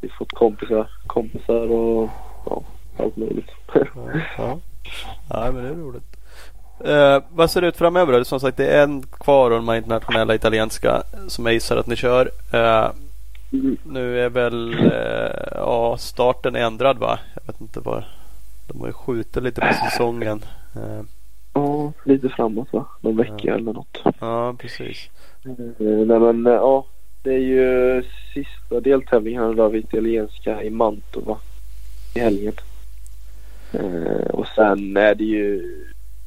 [0.00, 2.10] Vi har fått kompisar, kompisar och
[2.46, 2.62] ja,
[2.98, 3.50] allt möjligt.
[3.74, 4.60] Ja, ja.
[5.28, 6.16] ja men det är roligt.
[6.84, 8.24] Eh, vad ser det ut framöver?
[8.24, 11.86] Som sagt det är en kvar av de här internationella italienska som jag gissar att
[11.86, 12.30] ni kör.
[12.52, 12.90] Eh,
[13.84, 17.18] nu är väl eh, ja, starten ändrad va?
[17.34, 18.04] Jag vet inte vad.
[18.68, 20.44] De har ju skjutit lite på säsongen.
[20.76, 21.02] Eh,
[21.54, 22.86] Ja, lite framåt va?
[23.00, 23.98] Någon vecka eller något.
[24.20, 25.10] ja precis.
[25.44, 26.86] Eh, Nej men eh, ja,
[27.22, 28.02] det är ju
[28.34, 31.38] sista deltävlingen här av italienska i Mantova
[32.14, 32.52] i helgen.
[33.72, 35.74] Eh, och sen är det ju,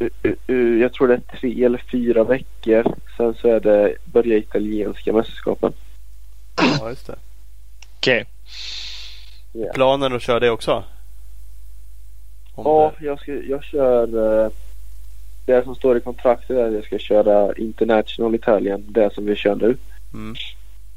[0.01, 2.95] uh, uh, uh, jag tror det är tre eller fyra veckor.
[3.17, 5.73] Sen så är det börja italienska mästerskapen.
[6.57, 7.15] Ja just det.
[7.97, 8.25] Okej.
[9.53, 9.73] Ja.
[9.73, 10.83] Planen att köra det också?
[12.55, 14.51] Om Ja, det, jag, ska, jag kör eh,
[15.45, 19.35] det som står i kontraktet är att jag ska köra International Italien, det som vi
[19.35, 19.77] kör nu.
[20.13, 20.35] mm,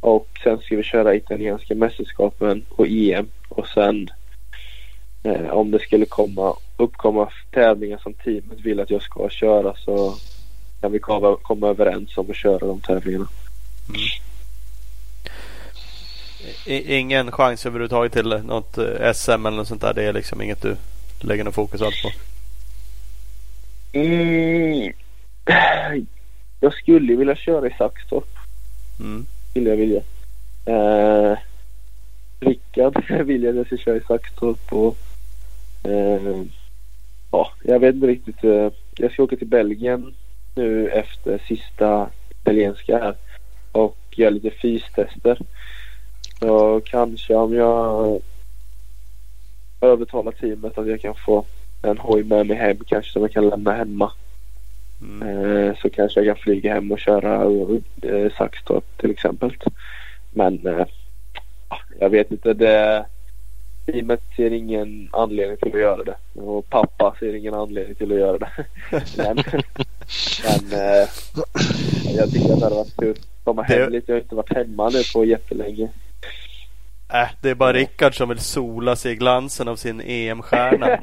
[0.00, 3.28] Och sen ska vi köra italienska mästerskapen och EM.
[3.48, 4.10] Och sen
[5.22, 10.14] eh, om det skulle komma, uppkomma tävlingar som teamet vill att jag ska köra så
[10.80, 13.26] kan vi komma, komma överens om att köra de tävlingarna.
[16.66, 19.94] I, ingen chans överhuvudtaget till något eh, SM eller något sånt där.
[19.94, 20.76] Det är liksom inget du
[21.20, 22.10] lägger någon fokus alls på.
[23.92, 24.92] Mm.
[26.60, 28.28] Jag skulle vilja köra i Saxtorp.
[29.00, 29.26] Mm.
[29.50, 30.02] Skulle jag vilja.
[30.66, 31.38] Eh,
[32.40, 34.96] Rickard vill jag att jag ska köra i Saxtorp och
[35.84, 36.42] eh,
[37.32, 38.44] ja, jag vet inte riktigt.
[38.44, 40.14] Eh, jag ska åka till Belgien
[40.54, 43.14] nu efter sista italienska här
[43.72, 45.38] och göra lite fystester.
[46.38, 48.20] Så kanske om jag
[49.80, 51.44] övertalar teamet att jag kan få
[51.82, 54.12] en hoj med mig hem kanske som jag kan lämna hemma.
[55.02, 55.28] Mm.
[55.28, 57.42] Eh, så kanske jag kan flyga hem och köra
[58.02, 59.56] eh, Saxtorp till exempel.
[60.30, 60.86] Men eh,
[61.68, 62.54] ja, jag vet inte.
[62.54, 63.06] Det,
[63.86, 66.40] teamet ser ingen anledning till att göra det.
[66.40, 68.50] Och pappa ser ingen anledning till att göra det.
[69.16, 69.36] men
[72.04, 73.16] men jag tycker att det hade varit kul.
[73.44, 74.12] Komma hem lite.
[74.12, 75.88] Jag har inte varit hemma nu på jättelänge.
[77.12, 80.86] Äh, det är bara Rickard som vill sola sig i glansen av sin EM-stjärna.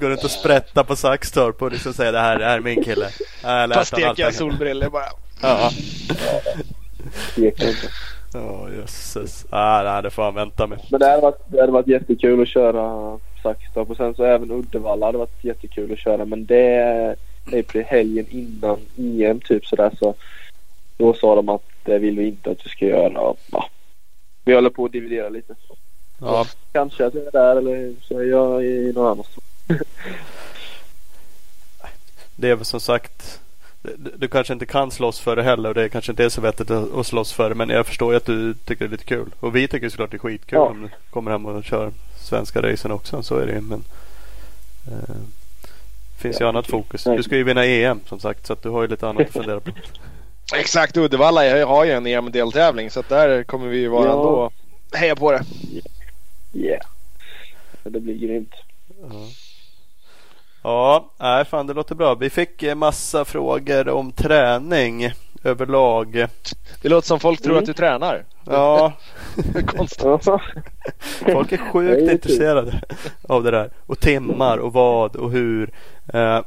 [0.00, 2.84] Går runt och sprätta på Saxtorp och liksom säger det här, det här är min
[2.84, 3.08] kille.
[3.42, 5.04] Han allt stekiga solbrillor bara.
[5.42, 5.70] Ja.
[8.34, 9.46] Åh jösses.
[9.50, 10.78] Ah, nej, det får han vänta med.
[10.90, 14.50] Men det hade, varit, det hade varit jättekul att köra Saxtorp och sen så även
[14.50, 17.16] Uddevalla hade varit jättekul att köra men det
[17.52, 20.14] är på helgen innan EM typ sådär så
[20.96, 23.20] då sa de att det vill vi inte att vi ska göra.
[23.20, 23.68] Och, Ja.
[24.44, 25.54] Vi håller på att dividera lite.
[26.20, 29.44] Ja, Kanske att jag är där eller så är jag i någon annanstans.
[32.36, 33.40] det är väl som sagt
[33.82, 36.40] du, du kanske inte kan slåss för det heller och det kanske inte är så
[36.40, 38.90] vettigt att, att slåss för det men jag förstår ju att du tycker det är
[38.90, 39.30] lite kul.
[39.40, 40.66] Och vi tycker såklart det är skitkul Ja.
[40.68, 41.90] om du kommer hem och kör
[42.20, 43.22] svenska racen också.
[43.22, 43.84] Så är det ju men
[44.86, 45.16] eh,
[46.18, 46.70] finns ju Ja, annat okej.
[46.82, 47.04] fokus.
[47.04, 49.32] Du ska ju vinna EM som sagt så att du har ju lite annat att
[49.32, 49.70] fundera på.
[50.54, 54.12] Exakt, Uddevalla jag har ju en EM-deltävling så att där kommer vi ju vara Ja.
[54.12, 54.50] ändå
[54.98, 55.44] heja på det.
[56.54, 56.86] Yeah.
[57.84, 58.54] Det blir grymt.
[59.02, 59.26] Ja.
[60.62, 62.14] Ja, nej fan det låter bra.
[62.14, 65.10] Vi fick eh, massa frågor om träning
[65.44, 66.12] överlag.
[66.82, 67.62] Det låter som folk tror Mm.
[67.62, 68.24] att du tränar.
[68.46, 68.92] Ja,
[69.66, 70.04] Konstigt.
[70.04, 70.18] Ja.
[71.32, 72.82] folk är är sjukt ju intresserade
[73.28, 73.70] av det där.
[73.86, 75.70] Och timmar och vad och hur.
[76.14, 76.42] Eh, eh,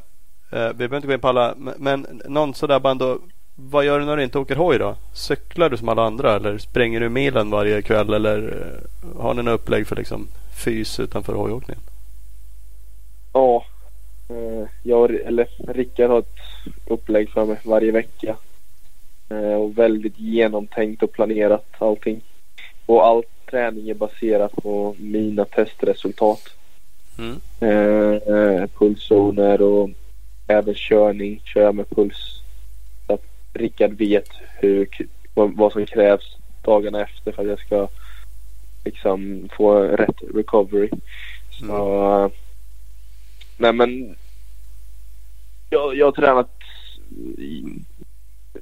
[0.51, 3.19] vi behöver inte gå in på alla, men, men någon sådär bara ändå.
[3.55, 4.95] Vad gör du när du inte åker hoj då?
[5.13, 9.43] Cyklar du som alla andra eller springer du milen varje kväll eller eh, har ni
[9.43, 10.27] några upplägg för liksom
[10.63, 11.81] fys utanför hojåkningen?
[13.33, 13.65] Ja.
[14.29, 16.35] Eh, Jag eller Rickard har ett
[16.87, 18.35] upplägg för mig varje vecka.
[19.29, 22.21] Eh, Och väldigt genomtänkt och planerat allting.
[22.85, 26.41] Och all träning är baserat på mina testresultat.
[27.17, 27.39] Mm.
[28.79, 29.89] Pulszoner och
[30.47, 31.41] även körning.
[31.45, 32.34] Kör jag med puls.
[33.55, 34.29] Rickard vet
[34.59, 34.87] hur,
[35.33, 37.87] vad, vad som krävs dagarna efter för att jag ska
[38.85, 40.89] liksom få rätt recovery.
[41.59, 42.31] Så, eh,
[43.57, 44.15] nej men
[45.69, 46.49] jag, jag har tränat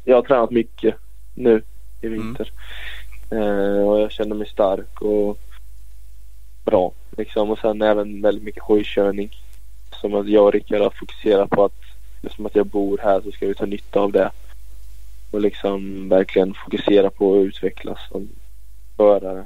[0.03, 0.95] jag har tränat mycket
[1.35, 1.61] nu
[2.01, 2.51] i vinter.
[3.31, 5.39] Eh, och jag känner mig stark och
[6.65, 6.91] bra.
[7.17, 7.49] Liksom.
[7.49, 9.37] Och sen även väldigt mycket hojkörning.
[10.01, 11.83] Som att jag och Rickard har fokuserat på att
[12.21, 14.31] eftersom att jag bor här så ska vi ta nytta av det.
[15.33, 18.29] Och liksom verkligen fokusera på att utvecklas som
[18.97, 19.45] förare.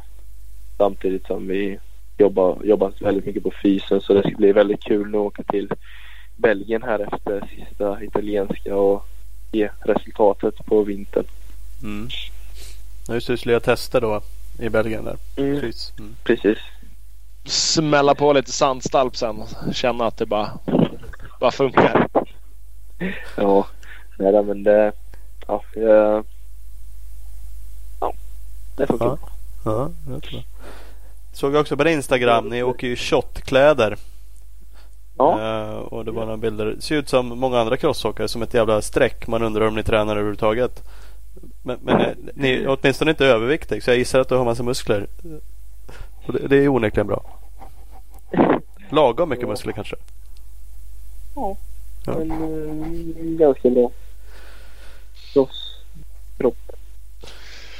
[0.77, 1.79] Samtidigt som vi
[2.17, 5.69] jobbar, jobbar väldigt mycket på fysen så det ska bli väldigt kul att åka till
[6.35, 9.05] Belgien här efter sista italienska och
[9.51, 11.25] ge resultatet på vintern.
[11.83, 12.09] Mm.
[13.09, 14.21] Just det, skulle tester då
[14.59, 15.17] i Belgien där.
[15.37, 15.59] Mm.
[15.61, 15.93] Precis.
[15.99, 16.15] Mm.
[16.23, 16.57] Precis.
[17.45, 20.49] Smälla på lite sandstalp sen och känna att det bara,
[21.39, 22.07] bara funkar.
[23.37, 23.67] Ja,
[24.19, 24.91] nej men det...
[25.47, 26.25] Ja, jag,
[27.99, 28.13] ja
[28.77, 29.05] det funkar.
[29.05, 29.17] Ja.
[29.65, 30.43] Ja, det bra.
[31.33, 33.97] Såg jag också på din Instagram, ni åker ju shotkläder.
[35.17, 35.41] Ja.
[35.41, 36.65] Eh, och det var några bilder.
[36.65, 39.27] Det ser ut som många andra crossåkare, som ett jävla streck.
[39.27, 40.83] Man undrar om ni tränar överhuvudtaget.
[41.63, 44.63] Men, men eh, ni är åtminstone inte överviktig så jag gissar att du har massa
[44.63, 45.07] muskler.
[46.25, 47.25] Och det, det är onekligen bra.
[48.89, 49.95] Lagom mycket muskler kanske.
[51.35, 51.57] Ja.
[52.05, 52.15] Ja.
[52.17, 53.91] Men eh, ganska bra.
[55.37, 55.75] Kross.
[56.37, 56.57] Kropp.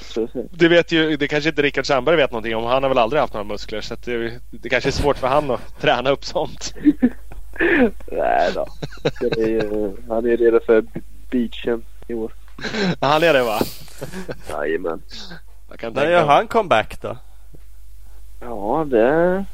[0.02, 0.46] Så att säga.
[0.52, 2.64] Det vet ju, det kanske inte Rickard Sandberg vet någonting om.
[2.64, 5.28] Han har väl aldrig haft några muskler så att det, det kanske är svårt för
[5.28, 6.74] han att träna upp sånt.
[8.12, 8.68] Nej då.
[9.22, 10.84] Det är, ju- han är redo för
[11.32, 12.32] beachen i år.
[13.02, 13.60] Han är det va?
[14.50, 15.02] Jajamän.
[15.94, 17.18] När gör han comeback då?
[18.42, 19.46] Ja, det...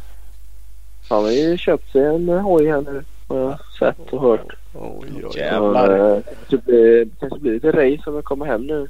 [1.09, 3.03] Han har ju köpt sig en hoj här nu.
[3.27, 4.55] Har jag sett och hört.
[4.73, 5.31] Oj, oj, oj.
[5.35, 5.43] Ja.
[5.43, 6.23] Jävlar.
[6.49, 8.87] Så, eh, kanske blir, lite race om jag kommer hem nu.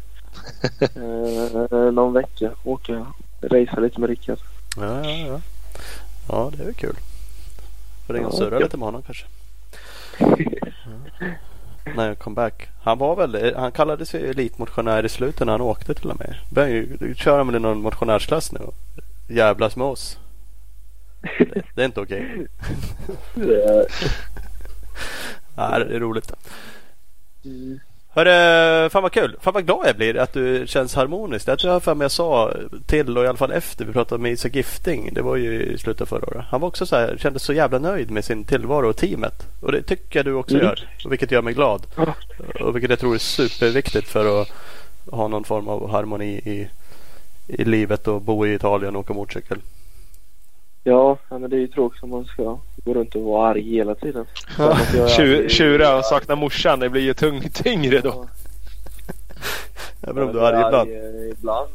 [0.96, 2.52] eh, någon vecka.
[2.64, 3.06] Åka
[3.42, 4.40] racea lite med Rickard.
[4.78, 5.42] Ja, ja, ja.
[6.30, 6.96] Ja, det är väl kul.
[8.08, 9.26] Får ringa och Ja, surra lite med honom kanske.
[11.96, 12.68] När jag kom back.
[12.84, 16.36] Han var väl, han kallade sig elitmotionär i slutet när han åkte till och med.
[16.50, 18.76] Börjar ju köra med någon motionärsklass nu och
[19.28, 20.20] jävlas med oss.
[21.22, 22.48] Det, det är inte okej.
[23.36, 23.86] Eh,
[25.56, 26.32] Nej, det är roligt.
[27.46, 27.80] mm.
[28.16, 29.36] Hörru, fan vad kul.
[29.42, 31.46] Fan vad glad jag blir att du känns harmonisk.
[31.46, 32.54] Det tror jag för mig jag sa
[32.86, 35.14] till och i alla fall efter vi pratade med Isak Gifting.
[35.14, 36.46] Det var ju i slutet av förra året.
[36.50, 39.48] Han var också så här, kändes så jävla nöjd med sin tillvaro och teamet.
[39.62, 40.66] Och det tycker jag du också Mm.
[40.68, 40.88] gör.
[41.10, 41.82] Vilket gör mig glad.
[41.96, 42.16] Ja.
[42.64, 44.48] Och vilket jag tror är superviktigt för att
[45.12, 46.68] ha någon form av harmoni i,
[47.48, 49.58] i livet och bo i Italien och åka motorcykel.
[50.84, 53.62] Ja, ja, men det är ju tråkigt om man ska gå runt och vara arg
[53.76, 54.26] hela tiden.
[54.58, 54.78] Ja,
[55.50, 56.80] Tjura och sakna morsan.
[56.80, 58.28] Det blir ju tung, tyngre då.
[60.02, 60.90] Även om du är arg ibland.
[60.92, 61.70] eh, Ibland.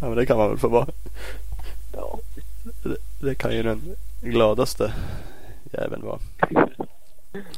[0.00, 0.86] Ja, men det kan man väl få vara.
[1.92, 2.18] Ja.
[2.82, 2.96] Det,
[3.26, 4.92] det kan ju den gladaste
[5.72, 6.18] jäveln vara.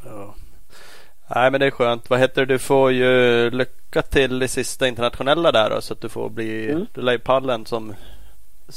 [0.04, 0.34] Ja.
[1.34, 2.10] Nej men det är skönt.
[2.10, 2.54] Vad heter det?
[2.54, 6.70] Du får ju lycka till i sista internationella där då, så att du får bli
[6.70, 6.86] Mm.
[6.94, 7.94] Du lär ju pallen som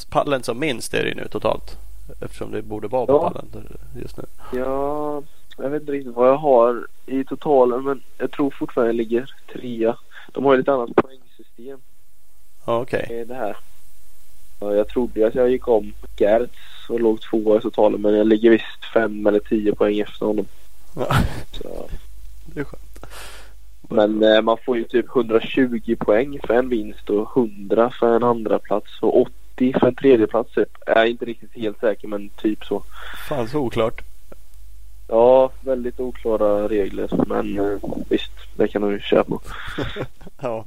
[0.10, 1.78] Pallen som minst är det nu totalt.
[2.22, 3.30] Eftersom det borde vara på Ja.
[3.30, 3.68] pallen
[4.02, 4.24] just nu.
[4.54, 5.22] Ja,
[5.58, 9.30] jag vet inte riktigt vad jag har i totalen men jag tror fortfarande jag ligger
[9.54, 9.98] trea.
[10.32, 11.80] De har ju lite annat poängsystem
[12.66, 13.08] Okej.
[13.22, 13.58] i det här.
[14.60, 18.28] Ja, jag trodde att jag gick om Gertz och låg tvåa i totalen men jag
[18.28, 20.46] ligger visst fem eller tio poäng efter honom.
[20.96, 21.08] Ja,
[21.62, 21.90] Så.
[22.46, 23.06] det är skönt.
[23.90, 28.24] Men eh, man får ju typ 120 poäng för en vinst och 100 för en
[28.24, 30.54] andra plats och 80 för en tredje plats.
[30.54, 30.70] Typ.
[30.86, 32.84] Jag är inte riktigt helt säker men typ så.
[33.30, 34.02] Fan så oklart.
[35.08, 37.78] Ja, väldigt oklara regler men eh,
[38.10, 39.42] visst, det kan de ju köra på.
[40.42, 40.66] Ja.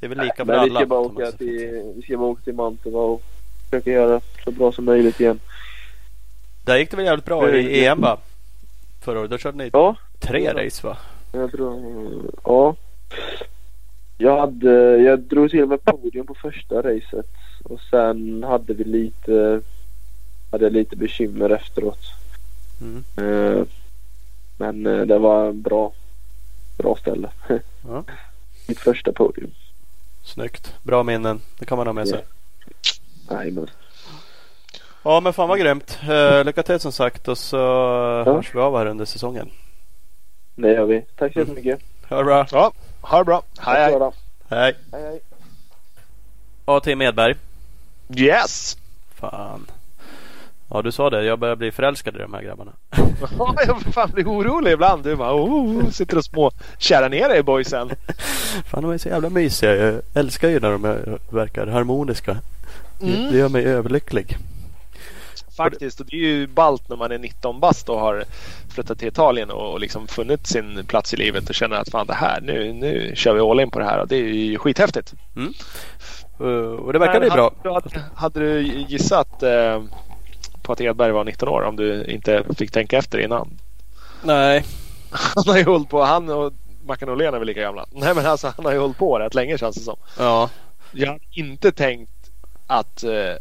[0.00, 0.74] Det är väl lika vi alla.
[0.80, 3.22] ska, bara om man åka ska- till, vi ska bara åka till Mantova och
[3.70, 5.40] försöka göra så bra som möjligt igen.
[6.64, 8.18] Där gick det väl jävligt bra i EM va?
[9.04, 9.30] Förra året.
[9.30, 10.96] Då körde ni Ja, tre race va?
[11.32, 11.82] jag tror...
[12.44, 12.74] Ja.
[14.18, 17.26] Jag, hade, jag drog till med podium på första racet
[17.64, 19.60] och sen hade vi lite,
[20.50, 22.00] hade jag lite bekymmer efteråt.
[22.80, 23.04] Mm.
[23.16, 23.62] Eh,
[24.56, 25.92] Men eh, det var en bra,
[26.78, 27.28] bra ställe.
[27.88, 28.04] Ja.
[28.68, 29.50] Mitt första podium.
[30.24, 30.74] Snyggt.
[30.82, 31.40] Bra minnen.
[31.58, 32.24] Det kan man ha med sig.
[33.30, 33.70] Nej men.
[35.02, 35.98] Ja men fan vad grymt.
[36.08, 37.56] Uh, lycka till som sagt och så
[38.24, 39.50] hörs vi av här under säsongen.
[40.54, 41.04] Det gör vi.
[41.16, 41.80] Tack så jättemycket.
[42.08, 42.46] Ha det bra.
[42.50, 43.42] Ja, ha det bra.
[43.58, 43.98] Hej hej.
[44.48, 45.02] Hej Hej.
[45.02, 45.20] hej.
[46.64, 47.34] A till Medberg.
[48.16, 48.76] Yes!
[49.14, 49.66] Fan.
[50.70, 51.24] Ja du sa det.
[51.24, 52.72] Jag börjar bli förälskad i de här grabbarna.
[53.38, 55.04] Ja, jag fan blir orolig ibland.
[55.04, 57.90] Du bara oh, sitter och små kära ner dig boysen.
[58.64, 59.74] Fan de är så jävla mysiga.
[59.74, 60.82] Jag älskar ju när de
[61.30, 62.36] verkar harmoniska.
[63.02, 63.32] Mm.
[63.32, 64.36] det gör mig överlycklig.
[65.64, 66.00] Faktiskt.
[66.00, 68.24] Och det är ju ballt när man är 19 bast och har
[68.74, 72.14] flyttat till Italien och liksom funnit sin plats i livet och känner att fan det
[72.14, 74.00] här, nu, nu kör vi all in på det här.
[74.00, 75.14] Och det är ju skithäftigt.
[76.40, 77.52] Uh, och det verkar ju bra.
[77.64, 79.82] Hade, hade du gissat eh,
[80.62, 83.48] på att Edberg var 19 år om du inte fick tänka efter innan?
[84.22, 84.64] Nej.
[85.10, 86.52] Han har ju hållit på, han och
[86.86, 87.86] Mackan Åhlén är väl lika gamla.
[87.90, 89.96] Nej men alltså han har ju hållit på rätt länge känns det som.
[90.18, 90.50] Ja.
[90.92, 92.30] Jag hade inte tänkt
[92.66, 93.34] att eh,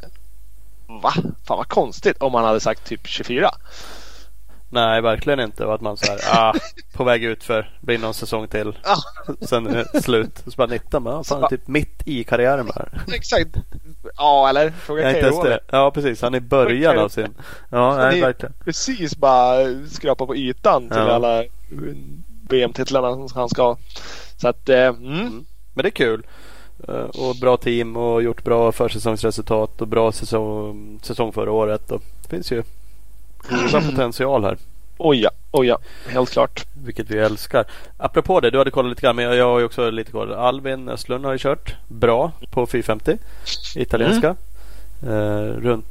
[0.88, 1.14] Va?
[1.48, 3.50] Fan vad konstigt om han hade sagt typ 24.
[4.70, 5.66] Nej verkligen inte.
[5.66, 6.20] Och att man så här,
[6.50, 6.54] ah,
[6.94, 8.80] på väg ut för blir någon säsong till.
[8.84, 8.96] Ja,
[9.42, 10.44] Sen är det slut.
[10.46, 11.04] Så bara 19.
[11.04, 12.90] Men, fan, typ mitt i karriären bara.
[13.14, 13.56] exakt.
[14.18, 14.70] Ja eller?
[14.70, 15.12] Fråga
[15.44, 15.60] det.
[15.72, 16.22] Ja precis.
[16.22, 17.34] Han är i början av sin.
[17.70, 18.54] Ja nej Det är verkligen.
[18.66, 19.56] Precis bara
[19.92, 21.12] skrapa på ytan till Ja.
[21.12, 21.44] alla
[22.50, 23.78] VM-titlarna han ska ha.
[24.38, 25.46] Så att, eh, mm.
[25.74, 26.26] Men det är kul.
[26.88, 31.92] Eh, Och bra team och gjort bra försäsongsresultat och bra säsong, säsong förra året.
[31.92, 32.64] Och det finns ju
[33.50, 34.58] goda potential här.
[34.98, 35.78] Oj ja, oj ja,
[36.08, 36.66] helt klart.
[36.86, 37.66] Vilket vi älskar.
[37.98, 40.34] Apropå det, du hade kollat lite grann men jag, jag har ju också lite koll.
[40.34, 43.18] Albin Östlund har ju kört bra på 450
[43.76, 44.36] italienska.
[45.04, 45.86] Eh, runt,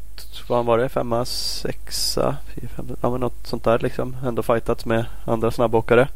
[0.48, 0.88] vad var det?
[0.88, 4.16] Femma, sexa, 450, ja men något sånt där liksom.
[4.26, 6.08] Ändå fightats med andra snabbåkare.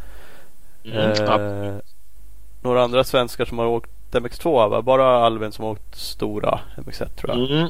[0.84, 1.10] Mm.
[1.10, 1.74] Eh,
[2.62, 4.82] några andra svenskar som har åkt MX2 va?
[4.82, 7.50] Bara Alvin som har åkt stora MX1 tror jag.
[7.50, 7.68] Mm.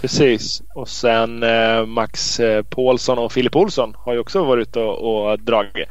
[0.00, 0.62] Precis.
[0.74, 5.28] Och sen eh, Max eh, Paulsson och Filip Olsson har ju också varit ute och,
[5.30, 5.88] och dragit.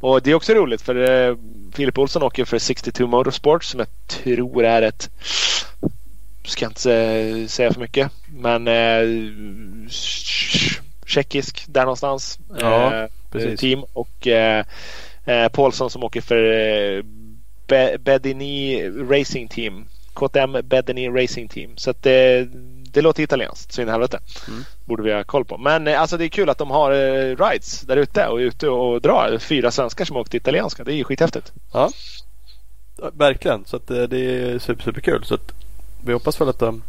[0.00, 1.36] Och det är också roligt för eh,
[1.72, 5.10] Filip Olsson åker för 62 Motorsport som jag tror är ett
[6.44, 6.80] ska inte
[7.48, 9.02] säga för mycket men eh,
[9.88, 12.38] tj- tjeckisk där någonstans.
[12.60, 13.60] Ja, eh, precis.
[13.60, 14.64] Team och eh,
[15.24, 17.02] eh, Paulsson som åker för eh,
[17.68, 19.84] Be- Bedini Racing Team.
[20.14, 21.70] KTM Bedini Racing Team.
[21.76, 22.48] Så att det,
[22.92, 24.18] det låter italienskt så in i helvete.
[24.48, 24.64] Mm.
[24.84, 25.58] Borde vi ha koll på.
[25.58, 28.44] Men eh, alltså det är kul att de har eh, rides där ute och är
[28.44, 29.38] ute och drar.
[29.38, 30.84] Fyra svenskar som åkt italienska.
[30.84, 31.52] Det är ju skithäftigt.
[31.72, 31.90] Ja.
[33.12, 33.64] Verkligen.
[33.64, 35.24] Så att eh, det är super, super kul.
[35.24, 35.52] Så att
[36.04, 36.82] vi hoppas väl att, de,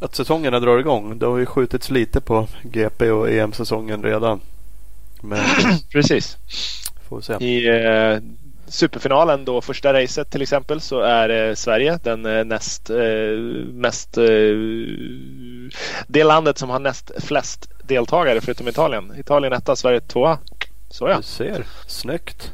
[0.00, 1.18] att säsongerna drar igång.
[1.18, 4.40] Det har ju skjutits lite på GP och EM-säsongen redan.
[5.20, 5.44] Men
[5.92, 6.36] Precis.
[7.08, 7.34] får vi se.
[7.44, 8.20] I
[8.66, 12.96] superfinalen då första racet till exempel så är eh, Sverige den eh, näst eh,
[13.72, 14.14] mest
[16.06, 19.12] det landet som har näst flest deltagare förutom Italien.
[19.18, 20.38] Italien etta, Sverige tvåa.
[20.90, 21.16] Så ja.
[21.16, 21.64] Du ser.
[21.86, 22.52] Snyggt.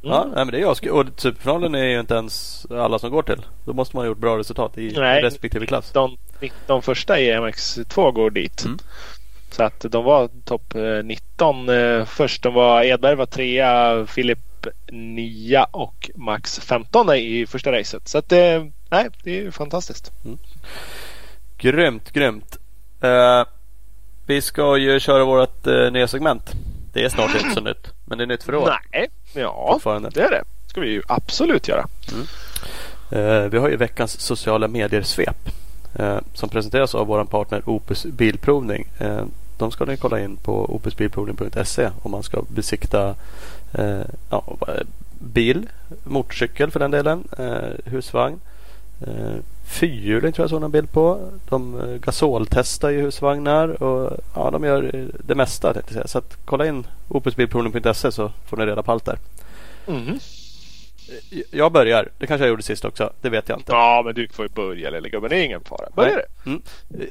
[0.00, 0.70] Ja, nej, men det är jag.
[0.92, 3.46] Och Superfinalen är ju inte ens alla som går till.
[3.64, 5.22] Då måste man ha gjort bra resultat i Nej.
[5.22, 5.90] respektive klass.
[5.92, 8.64] De 19 första i MX2 går dit.
[8.64, 8.78] Mm.
[9.50, 12.42] Så att de var topp eh, 19 eh, först.
[12.42, 14.38] De var, Edberg var trea, Filip
[14.90, 18.08] nia och Max 15 i första racet.
[18.08, 20.12] Så att eh, nej, det är fantastiskt.
[21.58, 22.56] Grymt, grymt.
[23.00, 23.44] Eh,
[24.26, 26.52] vi ska ju köra vårt uh, nya segment.
[26.92, 27.92] Det är snart inte så nytt.
[28.04, 28.78] Men det är nytt för år.
[28.92, 29.80] Nej, ja
[30.14, 30.44] det är det.
[30.66, 31.86] ska vi ju absolut göra.
[33.10, 35.50] Eh, vi har ju veckans sociala medier-svep.
[35.94, 38.88] Eh, som presenteras av vår partner Opus Bilprovning.
[38.98, 39.24] Eh,
[39.58, 43.14] de ska ni kolla in på opusbilprovning.se om man ska besikta
[43.72, 44.00] eh,
[44.30, 44.86] ja, vad-
[45.20, 45.68] bil,
[46.04, 48.40] motorcykel för den delen, eh, husvagn.
[49.06, 49.34] Eh,
[49.66, 51.30] fyrhjuling tror jag såg en bild på.
[51.48, 55.72] De eh, gasoltestar ju husvagnar och ja, de gör eh, det mesta.
[55.72, 56.06] tänkte jag säga.
[56.08, 59.18] Så att, kolla in opusbilprovning.se så får ni reda på allt där.
[59.86, 60.14] Eh,
[61.50, 62.08] Jag börjar.
[62.18, 63.12] Det kanske jag gjorde sist också.
[63.20, 63.72] Det vet jag inte.
[63.72, 65.30] Ja, men du får ju börja lilla gubben.
[65.30, 65.88] Det är ingen fara.
[65.94, 66.50] Börja du.
[66.50, 66.62] Mm.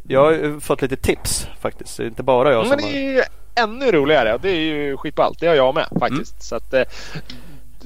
[0.08, 1.98] Jag har ju fått lite tips faktiskt.
[1.98, 3.24] Det är inte bara jag Men som har...
[3.58, 5.40] ännu roligare och det är ju skitballt.
[5.40, 6.44] Det har jag med faktiskt.
[6.44, 6.84] Så att, eh,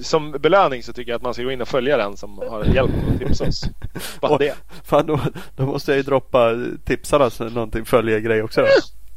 [0.01, 2.65] som belöning så tycker jag att man ska gå in och följa den som har
[2.65, 3.63] hjälpt och tipsat oss.
[4.21, 4.55] Bara Och- det.
[4.83, 5.19] Fan, då,
[5.55, 8.67] då måste jag ju droppa tipsarnas någonting följe-grej också då.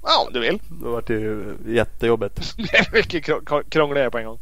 [0.02, 0.58] Ja, om du vill.
[0.82, 2.54] Då vart det ju jättejobbigt.
[2.56, 4.38] Det är mycket krång- krångligare på en gång.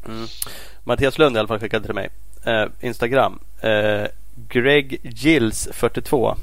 [0.85, 2.09] Mattias Lund i alla fall skickade till mig.
[2.45, 3.39] Eh, Instagram.
[3.61, 4.03] Eh,
[4.49, 6.37] Greg Gills 42.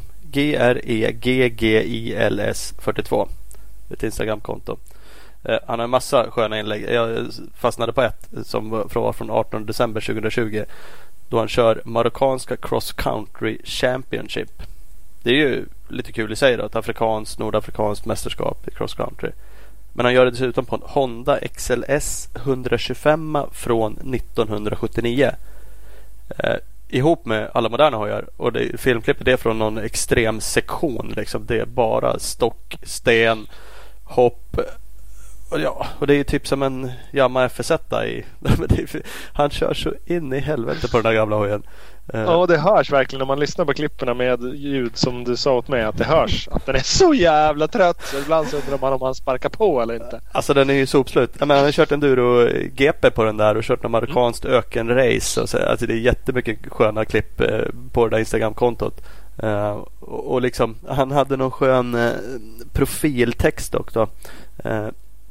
[1.52, 3.28] G-R-E-G-G-I-L-S 42.
[3.94, 4.78] Ett Instagramkonto.
[5.44, 6.90] Eh, han har en massa sköna inlägg.
[6.90, 10.64] Jag fastnade på ett som var från från 18 december 2020.
[11.30, 14.62] Då han kör marockanska cross country championship.
[15.24, 16.66] Det är ju lite kul i sig då.
[16.66, 19.32] Ett afrikanskt, nordafrikanskt mästerskap i cross country.
[19.94, 25.32] Men han gör det dessutom på en Honda XLS 125 från 1979.
[26.38, 26.56] Eh,
[26.90, 28.26] ihop med alla moderna hojar.
[28.38, 31.14] Och det, filmklippet är från någon extrem sektion.
[31.16, 31.46] Liksom.
[31.46, 33.48] Det är bara stock, sten,
[34.04, 34.60] hopp.
[35.50, 38.26] Och, ja, och det är ju typ som en Yamaha FS1 i.
[39.34, 41.64] Han kör så in i helvete på den där gamla hojen.
[42.14, 45.38] Eh, Ja, och det hörs verkligen när man lyssnar på klipperna med ljud som du
[45.38, 46.48] sa åt mig att det hörs.
[46.52, 49.82] Att den är så jävla trött så ibland så undrar man om han sparkar på
[49.82, 50.22] eller inte.
[50.32, 51.32] Alltså den är ju sopslut.
[51.40, 55.42] Jag menar, han har kört enduro GP på den där och kört något marockanskt ökenrace.
[55.42, 57.62] Och så, alltså det är jättemycket sköna klipp eh,
[57.92, 59.02] på det där Instagramkontot.
[59.44, 62.12] Eh, och, och liksom, han hade någon skön
[62.74, 64.08] profiltext också.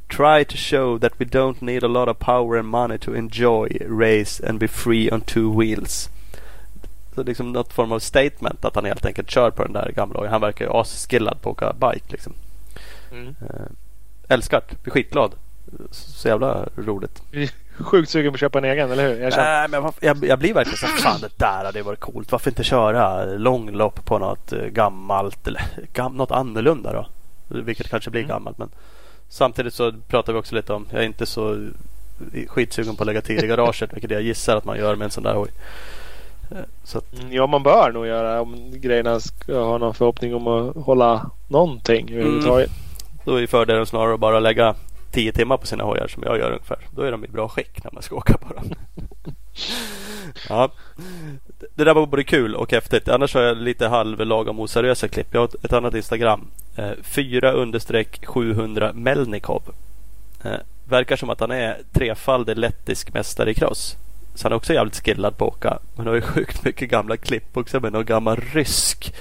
[0.09, 3.67] Try to show that we don't need a lot of power and money to enjoy,
[3.87, 6.09] race and be free on two wheels.
[7.15, 10.29] Så liksom något form av statement att han helt enkelt kör på den där gamla.
[10.29, 12.33] Han verkar ju asskillad på att åka bike liksom.
[13.11, 13.35] Mm.
[14.27, 14.83] Älskar det.
[14.83, 15.31] Blir skitglad.
[15.91, 17.21] Så jävla roligt.
[17.79, 19.21] Sjukt sugen på att köpa en egen, eller hur?
[19.23, 19.59] Jag känner.
[19.59, 22.31] Nej, men varför- jag, jag blir verkligen så här, fan det där hade varit coolt.
[22.31, 25.61] Varför inte köra långlopp på något eh, gammalt eller
[25.93, 27.07] gam, något annorlunda då?
[27.47, 28.29] Vilket kanske blir Mm.
[28.29, 28.57] gammalt.
[28.57, 28.69] Men
[29.29, 31.67] samtidigt så pratar vi också lite om, jag är inte så
[32.47, 33.93] skitsugen på att lägga tid i garaget.
[33.93, 35.49] vilket jag gissar att man gör med en sån där hoj.
[36.51, 40.35] Eh, Så att, Mm, Ja, man bör nog göra om grejerna ska ha någon förhoppning
[40.35, 42.71] om att hålla någonting överhuvudtaget.
[43.25, 44.75] då är fördelen snarare att bara lägga
[45.11, 46.77] 10 timmar på sina hojar som jag gör ungefär.
[46.95, 48.63] Då är de i bra skick när man ska åka på dem.
[50.49, 50.71] ja.
[51.75, 53.09] Det där var både kul och häftigt.
[53.09, 55.27] Annars har jag lite halvlagom oseriösa klipp.
[55.31, 56.47] Jag har ett annat Instagram.
[56.75, 59.61] Eh, 4 understreck 700 Melnikov.
[60.43, 63.95] Eh, verkar som att han är trefaldig lettisk mästare i cross.
[64.35, 65.79] Så han är också jävligt skillad på att åka.
[65.95, 69.13] Men har ju sjukt mycket gamla klipp också med någon gammal rysk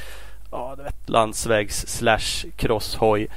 [0.50, 3.28] ja, du vet, landsvägs slash crosshoj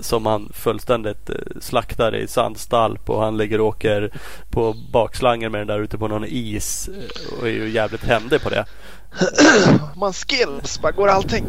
[0.00, 4.10] som han fullständigt eh, slaktar i sandstalp och han ligger och åker
[4.50, 8.40] på bakslangen med den där ute på någon is eh, och är ju jävligt händig
[8.42, 8.64] på det.
[9.96, 11.44] Man skills, bara går allting.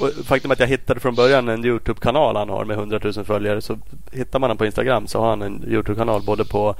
[0.00, 3.62] Och faktum att jag hittade från början en Youtube-kanal han har med 100 000 följare.
[3.62, 3.78] Så
[4.12, 6.74] hittar man den på Instagram så har han en Youtube-kanal både på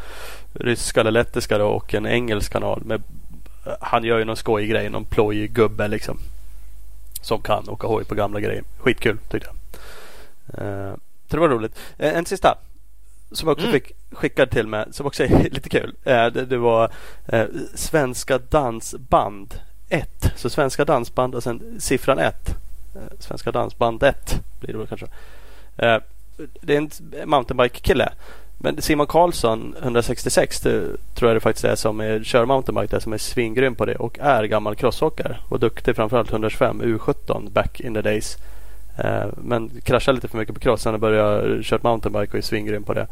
[0.52, 2.82] ryska eller lettiska då, och en engelsk kanal.
[2.84, 3.02] Med,
[3.80, 6.18] han gör ju någon skojig grej, någon plojig gubbe liksom.
[7.22, 8.64] Som kan åka hoj på gamla grejer.
[8.78, 9.65] Skitkul tyckte jag.
[10.60, 10.94] Uh,
[11.28, 11.78] det var roligt.
[11.98, 12.58] Eh, en sista.
[13.32, 13.80] Som jag också Mm.
[13.80, 14.86] fick skickad till mig.
[14.90, 15.94] Som också är lite kul.
[16.04, 16.90] Eh, det, var
[17.26, 17.44] eh,
[17.74, 19.54] Svenska dansband
[19.88, 20.32] 1.
[20.36, 22.48] Så Svenska dansband och sen siffran 1.
[22.94, 25.06] Eh, Svenska dansband 1 blir det väl kanske.
[25.76, 25.98] Eh,
[26.60, 26.90] det är en
[27.30, 28.12] mountainbike-kille.
[28.58, 30.82] Men Simon Karlsson 166 det
[31.14, 33.96] tror jag det faktiskt är som är, kör mountainbike där som är svingrym på det
[33.96, 38.36] och är gammal crossåkare och duktig framförallt 125 U17 back in the days.
[38.98, 40.84] Eh, men kraschar lite för mycket på cross.
[40.84, 43.06] Han har börjat köra mountainbike och är svingrym på det.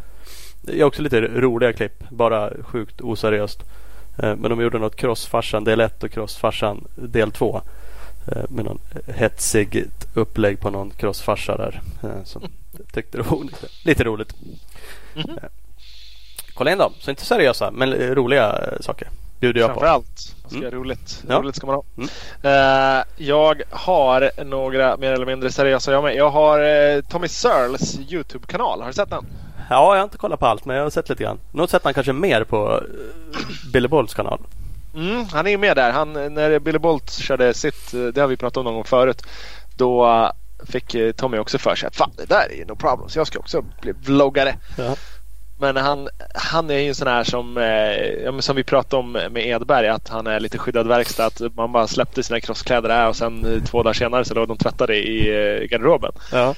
[0.62, 2.05] Det är också lite roliga klipp.
[2.11, 3.62] Bara sjukt oseriöst.
[4.19, 7.61] Eh, men de gjorde något Crossfarsan del 1 och Crossfarsan del 2.
[8.27, 11.81] Eh, med någon hetsigt upplägg på någon crossfarsa där.
[12.24, 12.43] Som
[12.93, 14.35] tyckte det var lite, lite roligt.
[15.15, 15.31] Mhm.
[15.31, 15.48] Eh,
[16.55, 16.93] Kolla in dem.
[16.98, 19.09] Så inte seriösa men roliga saker.
[19.45, 19.81] Bjuder jag på.
[19.81, 20.35] Framförallt.
[20.47, 20.71] Ska Mm.
[20.71, 21.23] roligt.
[21.29, 21.39] Ja.
[21.39, 21.85] roligt ska man ha.
[21.97, 22.09] Mm.
[22.43, 26.15] Eh, jag har några mer eller mindre seriösa jag med.
[26.16, 28.81] Jag har uh, Tommy Searles Youtube-kanal.
[28.81, 29.27] Har du sett den?
[29.71, 31.39] Ja, jag har inte kollat på allt men jag har sett lite grann.
[31.53, 34.41] Nog sett han kanske mer på eh, Billy Bolls kanal.
[34.95, 35.93] Mm, han är ju med där.
[35.93, 39.23] Han, när Billy Bolt körde sitt, det har vi pratat om någon gång förut.
[39.77, 40.31] Då
[40.66, 43.09] fick Tommy också för sig att fan det där är ju no problem.
[43.09, 44.57] Så jag ska också bli vloggare.
[44.79, 44.97] Ja.
[45.56, 49.47] Men han, han är ju en sån här som, eh, som vi pratade om med
[49.47, 49.89] Edberg.
[49.89, 51.26] Att han är lite skyddad verkstad.
[51.26, 54.48] Att man bara släppte sina crosskläder där och sen eh, två dagar senare så låg
[54.48, 56.12] de tvättade i eh, garderoben.
[56.32, 56.55] Ja.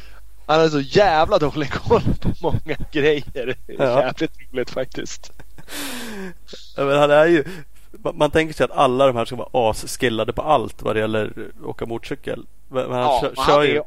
[0.46, 3.56] Han har så jävla dålig koll på många grejer.
[3.66, 4.00] Ja.
[4.00, 5.32] Jävligt roligt faktiskt.
[6.76, 7.44] Ja, men han är ju,
[8.02, 11.00] man, man tänker sig att alla de här ska vara asskillade på allt vad det
[11.00, 11.32] gäller
[11.64, 12.46] åka motorcykel.
[12.68, 13.72] Men men han Ja, kör, han är ju...
[13.72, 13.82] ju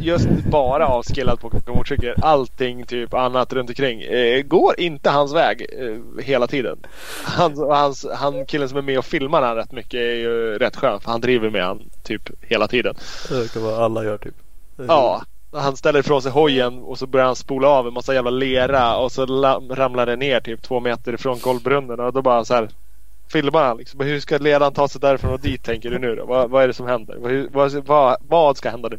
[0.00, 2.14] just bara avskillad på motorcykel.
[2.22, 6.78] Allting typ annat runt omkring eh, går inte hans väg eh, hela tiden.
[7.24, 10.58] Han, och hans, han killen som är med och filmar han rätt mycket är ju
[10.58, 12.94] rätt skön för han driver med han typ hela tiden.
[13.28, 14.34] Det kan vara alla gör typ.
[14.88, 15.22] Ja,
[15.52, 18.96] han ställer ifrån sig hojen och så börjar han spola av en massa jävla lera
[18.96, 22.54] och så la- ramlar det ner typ två meter ifrån golvbrunnen och då bara så
[22.54, 22.68] här
[23.32, 24.00] filmar han liksom.
[24.00, 26.26] Hur ska ledaren ta sig därifrån och dit tänker du nu då?
[26.26, 27.16] Vad, vad är det som händer?
[27.18, 28.98] Vad, vad, vad, vad ska hända nu?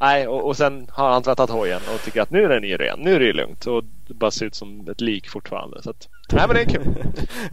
[0.00, 2.76] Nej, och, och sen har han tvättat hojen och tycker att nu är den ju
[2.76, 2.98] ren.
[3.00, 5.82] Nu är det ju lugnt och det bara ser ut som ett lik fortfarande.
[5.82, 6.94] Så att, nej men det är kul.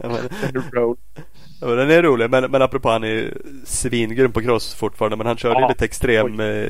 [0.00, 2.30] Ja, men, den är rolig.
[2.30, 3.34] Men, men apropå han är ju
[3.64, 5.16] svingrym på cross fortfarande.
[5.16, 5.68] Men han körde Ja.
[5.68, 6.68] lite extrem eh,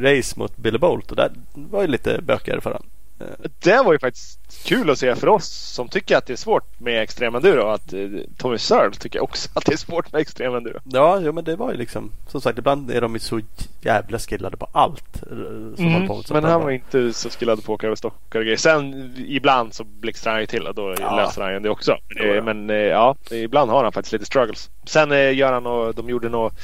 [0.00, 1.10] race mot Billy Bolt.
[1.10, 2.82] Och där var ju lite bökigare för han.
[3.20, 3.26] Eh,
[3.58, 6.80] Det var ju faktiskt kul att se för oss som tycker att det är svårt
[6.80, 7.66] med extrem enduro.
[7.68, 8.00] Att eh,
[8.38, 10.80] Tommy Searle tycker också att det är svårt med extrem enduro.
[10.84, 13.40] Ja, jo, men det var ju liksom Som sagt, ibland är de ju så
[13.80, 15.22] jävla skillade på allt.
[15.22, 16.24] eh, Som håller på Mm.
[16.42, 18.56] Men han var inte så skillad på att åka över stockar och grejer.
[18.58, 21.16] Sen ibland så blixtrar han ju till och då Ja.
[21.16, 21.96] löser han det också.
[22.08, 22.42] Men, Jo, ja.
[22.42, 24.70] men eh, ja, ibland har han faktiskt lite struggles.
[24.86, 26.54] Sen eh, gör han och de gjorde något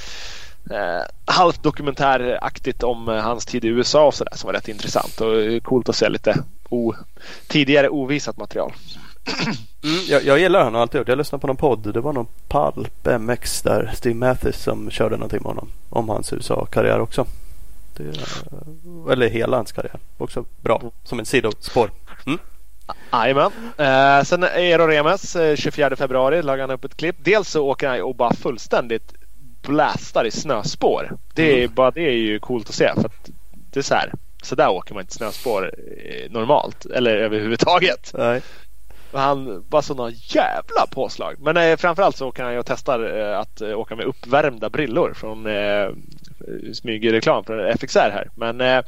[0.71, 5.21] eh, halvt dokumentäraktigt om eh, hans tid i USA och sådär som var rätt intressant
[5.21, 6.95] och eh, coolt att se lite o,
[7.49, 8.73] tidigare ovisat material.
[9.85, 11.09] Mm, jag, jag gillar honom alltid.
[11.09, 11.93] Jag lyssnade på någon podd.
[11.95, 13.91] Det var någon Palp MX där.
[13.95, 15.69] Steve Mathis som körde någonting med honom.
[15.91, 17.27] Om hans USA-karriär också.
[17.97, 18.03] Det,
[19.13, 19.99] eller hela hans karriär.
[20.19, 20.83] Också bra.
[21.05, 21.91] Som en sidospår.
[22.27, 22.39] Mm.
[23.13, 23.53] Jajamän.
[23.77, 27.17] Eh, sen Eero Remes, eh, 24 februari, lagar han upp ett klipp.
[27.19, 29.15] Dels så åker han och bara fullständigt
[29.63, 31.17] blastar i snöspår.
[31.35, 31.75] Det är, Mm.
[31.75, 32.95] bara, det är ju coolt att se.
[32.95, 33.31] För att
[33.73, 34.13] det är så här.
[34.43, 35.73] Så där åker man inte snöspår
[36.05, 36.87] eh, normalt.
[36.87, 38.11] Eller överhuvudtaget.
[38.15, 38.43] Nej.
[39.13, 41.35] Han bara sådana jävla påslag.
[41.39, 44.71] Men eh, framförallt så åker han ju och testar eh, att eh, åka med uppvärmda
[44.71, 45.89] brillor från eh,
[46.73, 48.29] smygreklam från FXR här.
[48.35, 48.83] Men eh,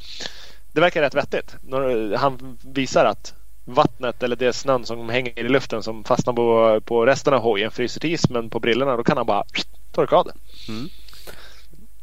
[0.71, 1.55] det verkar rätt vettigt.
[2.17, 3.33] Han visar att
[3.65, 7.71] vattnet eller det snön som hänger i luften som fastnar på, på resten av hojen
[7.71, 9.43] fryser till is men på brillorna då kan han bara
[9.91, 10.33] torka av det.
[10.71, 10.89] Mm.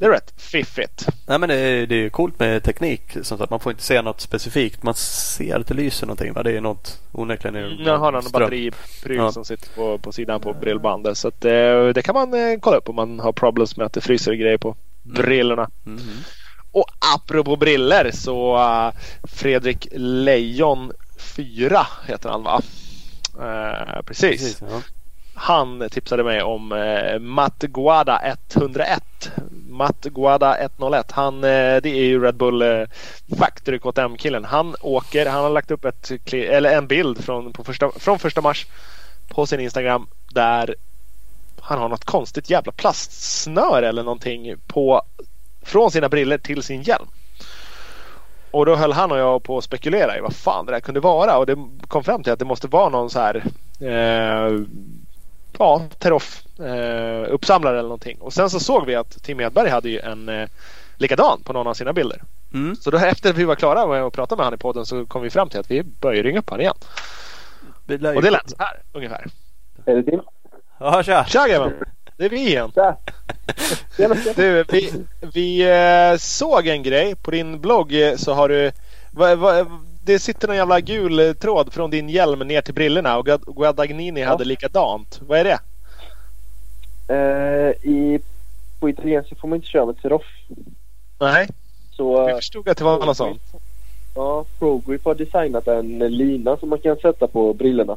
[0.01, 1.07] Det är rätt fiffigt.
[1.27, 3.03] Nej men det är, det är coolt med teknik.
[3.23, 4.82] Som sagt, man får inte se något specifikt.
[4.82, 6.32] Man ser att det lyser någonting.
[6.32, 6.43] Va?
[6.43, 7.57] Det är något onekligen.
[7.57, 8.43] är har han en ström.
[8.43, 9.32] batteripryl Ja.
[9.32, 11.19] som sitter på, på sidan på brillbandet.
[11.19, 13.93] Så att, eh, det kan man eh, kolla upp om man har problems med att
[13.93, 15.70] det fryser grejer på brillorna.
[15.87, 16.01] Mm.
[16.73, 18.93] Och apropå briller så uh,
[19.23, 20.93] Fredrik Lejon
[21.45, 22.62] 4 heter han va?
[23.41, 24.31] Eh, precis.
[24.31, 24.83] Precis, ja.
[25.35, 29.31] Han tipsade mig om uh, Matt Guada 101.
[29.69, 31.12] Matt Guada 101.
[31.12, 32.87] Han, eh, det är ju Red Bull uh,
[33.39, 34.45] Factory KTM killen.
[34.45, 38.41] Han åker, han har lagt upp ett, eller en bild från, på första, från första
[38.41, 38.67] mars
[39.29, 40.75] på sin Instagram där
[41.61, 45.03] han har något konstigt jävla plastsnöre eller någonting på
[45.62, 47.07] från sina briller till sin hjälm.
[48.51, 51.01] Och då höll han och jag på att spekulera i vad fan det där kunde
[51.01, 51.56] vara och det
[51.89, 53.44] kom fram till att det måste vara någon så här
[53.81, 54.60] eh,
[55.59, 58.18] ja, Teroff eh, uppsamlare eller någonting.
[58.20, 60.48] Och sen så såg vi att Tim Edberg hade ju en eh,
[60.97, 62.22] likadan på någon av sina bilder.
[62.52, 62.77] Mm.
[62.77, 65.22] Så då efter vi var klara med att prata med han i podden så kom
[65.22, 66.74] vi fram till att vi börjar ringa upp han igen.
[67.86, 69.27] Det Och det lät så här ungefär.
[69.85, 70.20] Är det Tim?
[70.78, 71.24] Ja, tja!
[71.24, 71.72] Tja grabben!
[72.21, 72.73] Det är vi igen.
[74.37, 74.93] Du, vi,
[75.35, 75.63] vi
[76.13, 78.73] eh, såg en grej på din blogg eh, så har du
[79.11, 79.67] va, va,
[80.05, 83.55] Det sitter någon jävla gul eh, tråd från din hjälm ner till brillorna och Guad-
[83.57, 85.21] Guadagnini hade likadant.
[85.27, 85.59] Vad är det?
[87.15, 88.21] Eh, i,
[88.81, 90.27] på italienska får man inte köra med Teroff.
[91.21, 91.49] Nej,
[91.91, 93.43] Så vi förstod att det var något sånt.
[94.15, 97.97] ja, ProGrip har designat en lina som man kan sätta på brillorna.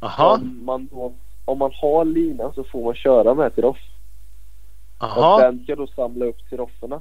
[0.00, 0.38] Jaha.
[0.38, 1.12] Som man då
[1.44, 3.76] om man har linan så får man köra med tiroff.
[4.98, 7.00] Och Jaha, den ska då samla upp tirofferna.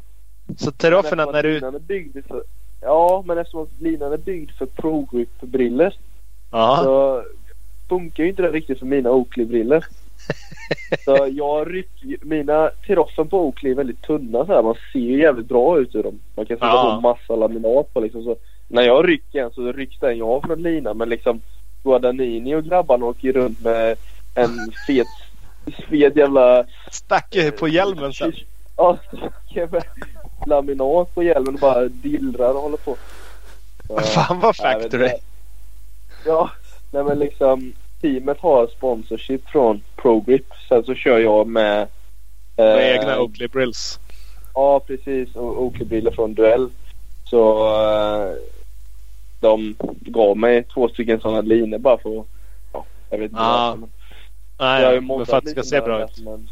[0.58, 1.54] så terofferna Men när du...
[1.54, 2.44] linan är byggd för,
[2.82, 5.96] Ja, men eftersom att linan är byggd för Pro Grip-briller
[6.52, 6.80] Ja.
[6.84, 7.24] så
[7.90, 9.86] funkar ju inte det riktigt för mina Oakley-briller.
[11.06, 14.64] så jag rycker Mina tiroffen på Oakley är väldigt tunna så här.
[14.64, 16.20] Man ser ju jävligt bra ut ur dem.
[16.36, 16.96] Man kan sätta Ja.
[16.96, 18.24] på massa laminat på liksom.
[18.24, 18.36] Så
[18.68, 20.98] när jag rycker en så rycks den ju av från linan.
[20.98, 21.42] Men liksom
[21.84, 23.98] Guadagnini och grabbarna åker runt med
[24.36, 25.08] en fet,
[25.90, 26.66] fet jävla...
[26.92, 28.34] Stack på hjälmen sen.
[28.78, 29.84] Ja, stack med
[30.46, 32.98] laminat på hjälmen och bara dillrar och håller på.
[33.88, 35.10] Så, Fan vad factory.
[36.26, 36.50] Ja,
[36.92, 40.46] nej men liksom teamet har sponsorship från ProGrip.
[40.70, 41.82] Sen så kör jag med...
[41.82, 41.88] eh,
[42.66, 44.00] Med egna Oakley Brills.
[44.54, 45.36] Ja, precis.
[45.36, 46.70] Och Oakley-brillor från Duell.
[47.26, 48.32] Så eh,
[49.40, 52.26] de gav mig två stycken sådana linor bara för att...
[52.74, 53.90] Ja, jag vet inte Ah, varför, men
[54.60, 56.20] Nej, men för att det ska se bra det, ut.
[56.26, 56.50] Men,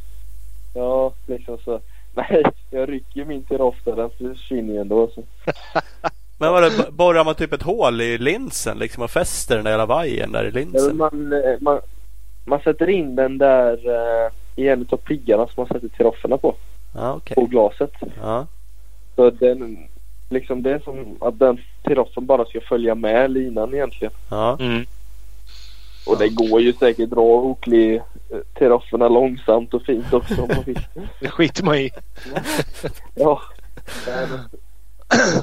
[0.74, 1.80] ja, liksom så.
[2.14, 3.96] Nej, jag rycker min till ofta.
[3.96, 5.10] Den försvinner ju ändå.
[5.16, 5.24] Så.
[6.38, 9.72] Men var det, borrar man typ ett hål i linsen liksom och fäster den där
[9.72, 10.98] jävla vajern där i Ja, linsen?
[10.98, 11.80] man, eh, man,
[12.46, 16.56] man sätter in den där eh, i en av piggarna som man sätter tirofferna på.
[16.96, 17.36] Ja, okej.
[17.36, 17.92] På glaset.
[18.22, 18.48] Ja.
[19.16, 19.78] Så den,
[20.30, 24.14] liksom det är som att den tiroffen bara ska följa med linan egentligen.
[24.30, 24.58] Ja.
[24.60, 24.86] Mm.
[26.06, 28.02] Och det går ju säkert dra Oakley eh,
[28.58, 30.80] tirofferna långsamt och fint också om man vill.
[31.20, 31.92] Det skiter man i.
[33.16, 33.42] Ja.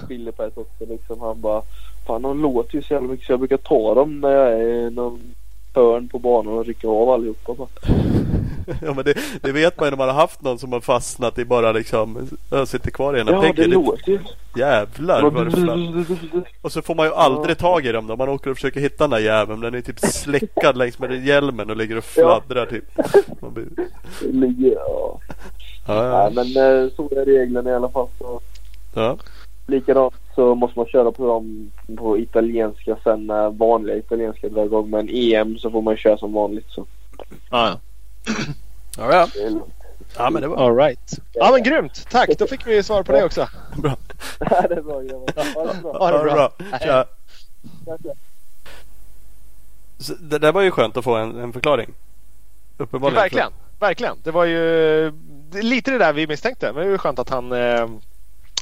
[0.09, 1.21] Ett också liksom.
[1.21, 1.63] Han bara
[2.09, 4.91] Fan de låter ju så jävla mycket så jag brukar ta dem när jag är
[4.91, 5.21] någon
[5.75, 7.69] hörn på banan och rycka av allihopa bara.
[8.83, 11.39] ja men det, det vet man ju när man har haft någon som har fastnat
[11.39, 12.29] i bara liksom
[12.67, 13.71] sitter kvar i ena Ja det peggen.
[13.71, 14.19] låter ju.
[14.57, 18.17] Jävlar vad det flam- Och så får man ju aldrig tag i dem då.
[18.17, 19.61] Man åker och försöker hitta den där jäveln.
[19.61, 22.85] Den är typ släckad längs med hjälmen och ligger och fladdrar typ.
[23.43, 23.67] Man blir...
[24.21, 25.21] Det ligger, ja.
[25.87, 26.31] ja, Nej ja.
[26.35, 28.09] men eh, så är reglerna i alla fall.
[28.19, 28.41] Så.
[28.95, 29.17] ja.
[29.69, 34.91] Likadant så måste man köra på dem på italienska sen när vanliga italienska drar igång.
[34.91, 36.87] Men EM så får man köra som vanligt så.
[37.51, 37.81] Ja,
[38.99, 39.27] Ja, ja.
[39.51, 39.65] Lugnt.
[40.17, 41.13] ja men det var All right.
[41.33, 42.07] Ja men grymt.
[42.11, 42.31] Tack.
[42.39, 43.49] Då fick vi svar på det också.
[43.77, 43.97] bra.
[44.41, 45.55] Nej, det är bra grabbar.
[45.55, 45.99] Ha det bra.
[45.99, 46.53] Ha det bra.
[46.81, 47.05] Tja.
[49.99, 51.95] Så Det där var ju skönt att få en, en förklaring.
[52.79, 53.23] Uppenbarligen.
[53.23, 53.53] Verkligen.
[53.81, 54.17] Verkligen.
[54.23, 54.61] Det var ju
[55.51, 56.67] det är lite det där vi misstänkte.
[56.67, 57.87] Men det är ju skönt att han eh,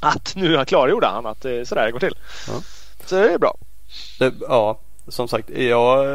[0.01, 2.15] att nu klargjorde han att eh, sådär går till.
[2.49, 2.63] Ja.
[3.05, 3.57] Så det är bra.
[4.19, 4.79] Det, ja,
[5.09, 5.51] som sagt.
[5.51, 6.07] Jag,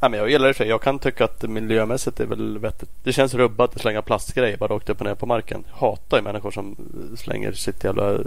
[0.00, 0.70] nej, men jag gillar det för sig.
[0.70, 2.90] Jag kan tycka att miljömässigt är väl vettigt.
[3.02, 5.64] Det känns rubbat att slänga plastgrejer bara rakt upp och ner på marken.
[5.72, 6.76] Hatar ju människor som
[7.16, 8.18] slänger sitt jävla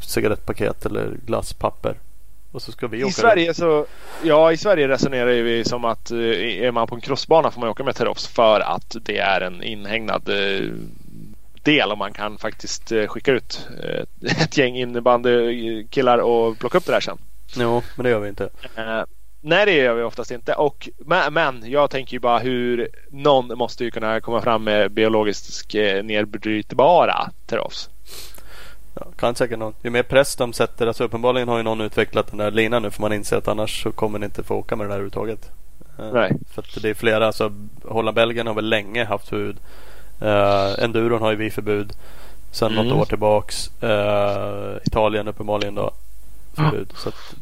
[0.00, 1.96] cigarettpaket eller glasspapper.
[2.52, 3.86] Och så ska vi I Sverige så
[4.22, 6.18] Ja i Sverige resonerar vi som att eh,
[6.62, 9.62] är man på en crossbana får man åka med Terops för att det är en
[9.62, 10.68] inhägnad eh,
[11.62, 16.86] del och man kan faktiskt eh, skicka ut eh, ett gäng innebandykillar och plocka upp
[16.86, 17.18] det där sen.
[17.56, 18.48] Jo, men det gör vi inte.
[18.76, 19.02] Eh,
[19.40, 20.54] nej det gör vi oftast inte.
[20.54, 24.90] Och, men, men jag tänker ju bara hur någon måste ju kunna komma fram med
[24.90, 25.74] biologiskt
[26.04, 27.90] nedbrytbara Terops.
[28.94, 29.74] Ja, kan säkert någon.
[29.82, 30.86] Ju mer press de sätter.
[30.86, 32.90] Alltså uppenbarligen har ju någon utvecklat den där linan nu.
[32.90, 35.50] För man inser att annars så kommer ni inte få åka med den här överhuvudtaget.
[36.12, 36.32] Nej.
[36.50, 37.26] För det är flera.
[37.26, 37.52] Alltså
[37.84, 39.56] Holland Belgien har väl länge haft förbud.
[40.22, 41.92] Uh, Enduron har ju vi förbud.
[42.50, 42.88] Sen Mm.
[42.88, 43.70] något år tillbaks.
[43.82, 45.90] Uh, Italien uppenbarligen då.
[46.54, 46.92] Förbud.
[46.96, 47.34] Så att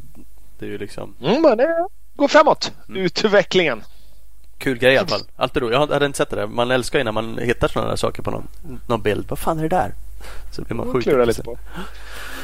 [0.59, 1.87] det är ju liksom Mm, men det
[2.17, 2.73] går framåt.
[2.89, 3.03] Mm.
[3.03, 3.83] Utvecklingen.
[4.59, 5.21] kul grej i alla fall.
[5.37, 5.73] Alltid roligt.
[5.75, 6.47] Jag hade inte sett det där.
[6.47, 8.49] Man älskar ju när man hittar sådana där saker på någon,
[8.87, 9.25] någon bild.
[9.29, 9.95] Vad fan är det där?
[10.53, 11.51] Så blir man sjukt Klura lite på.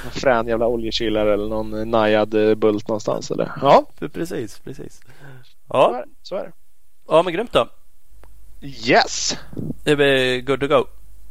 [0.04, 3.52] Någon frän jävla oljekilare eller någon najad eh, bult någonstans eller?
[3.62, 4.96] Ja, Precis, precis.
[4.96, 5.02] så
[5.68, 6.04] Ja.
[6.22, 6.52] Så är det.
[7.08, 7.68] ja men grymt då.
[8.60, 9.36] Yes!
[9.84, 10.86] Är vi good to go?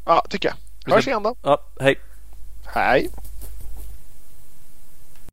[0.06, 0.94] Ja, tycker jag.
[0.94, 1.36] Hörs igen då.
[1.42, 1.96] Ja, hej.
[2.66, 3.10] Hej!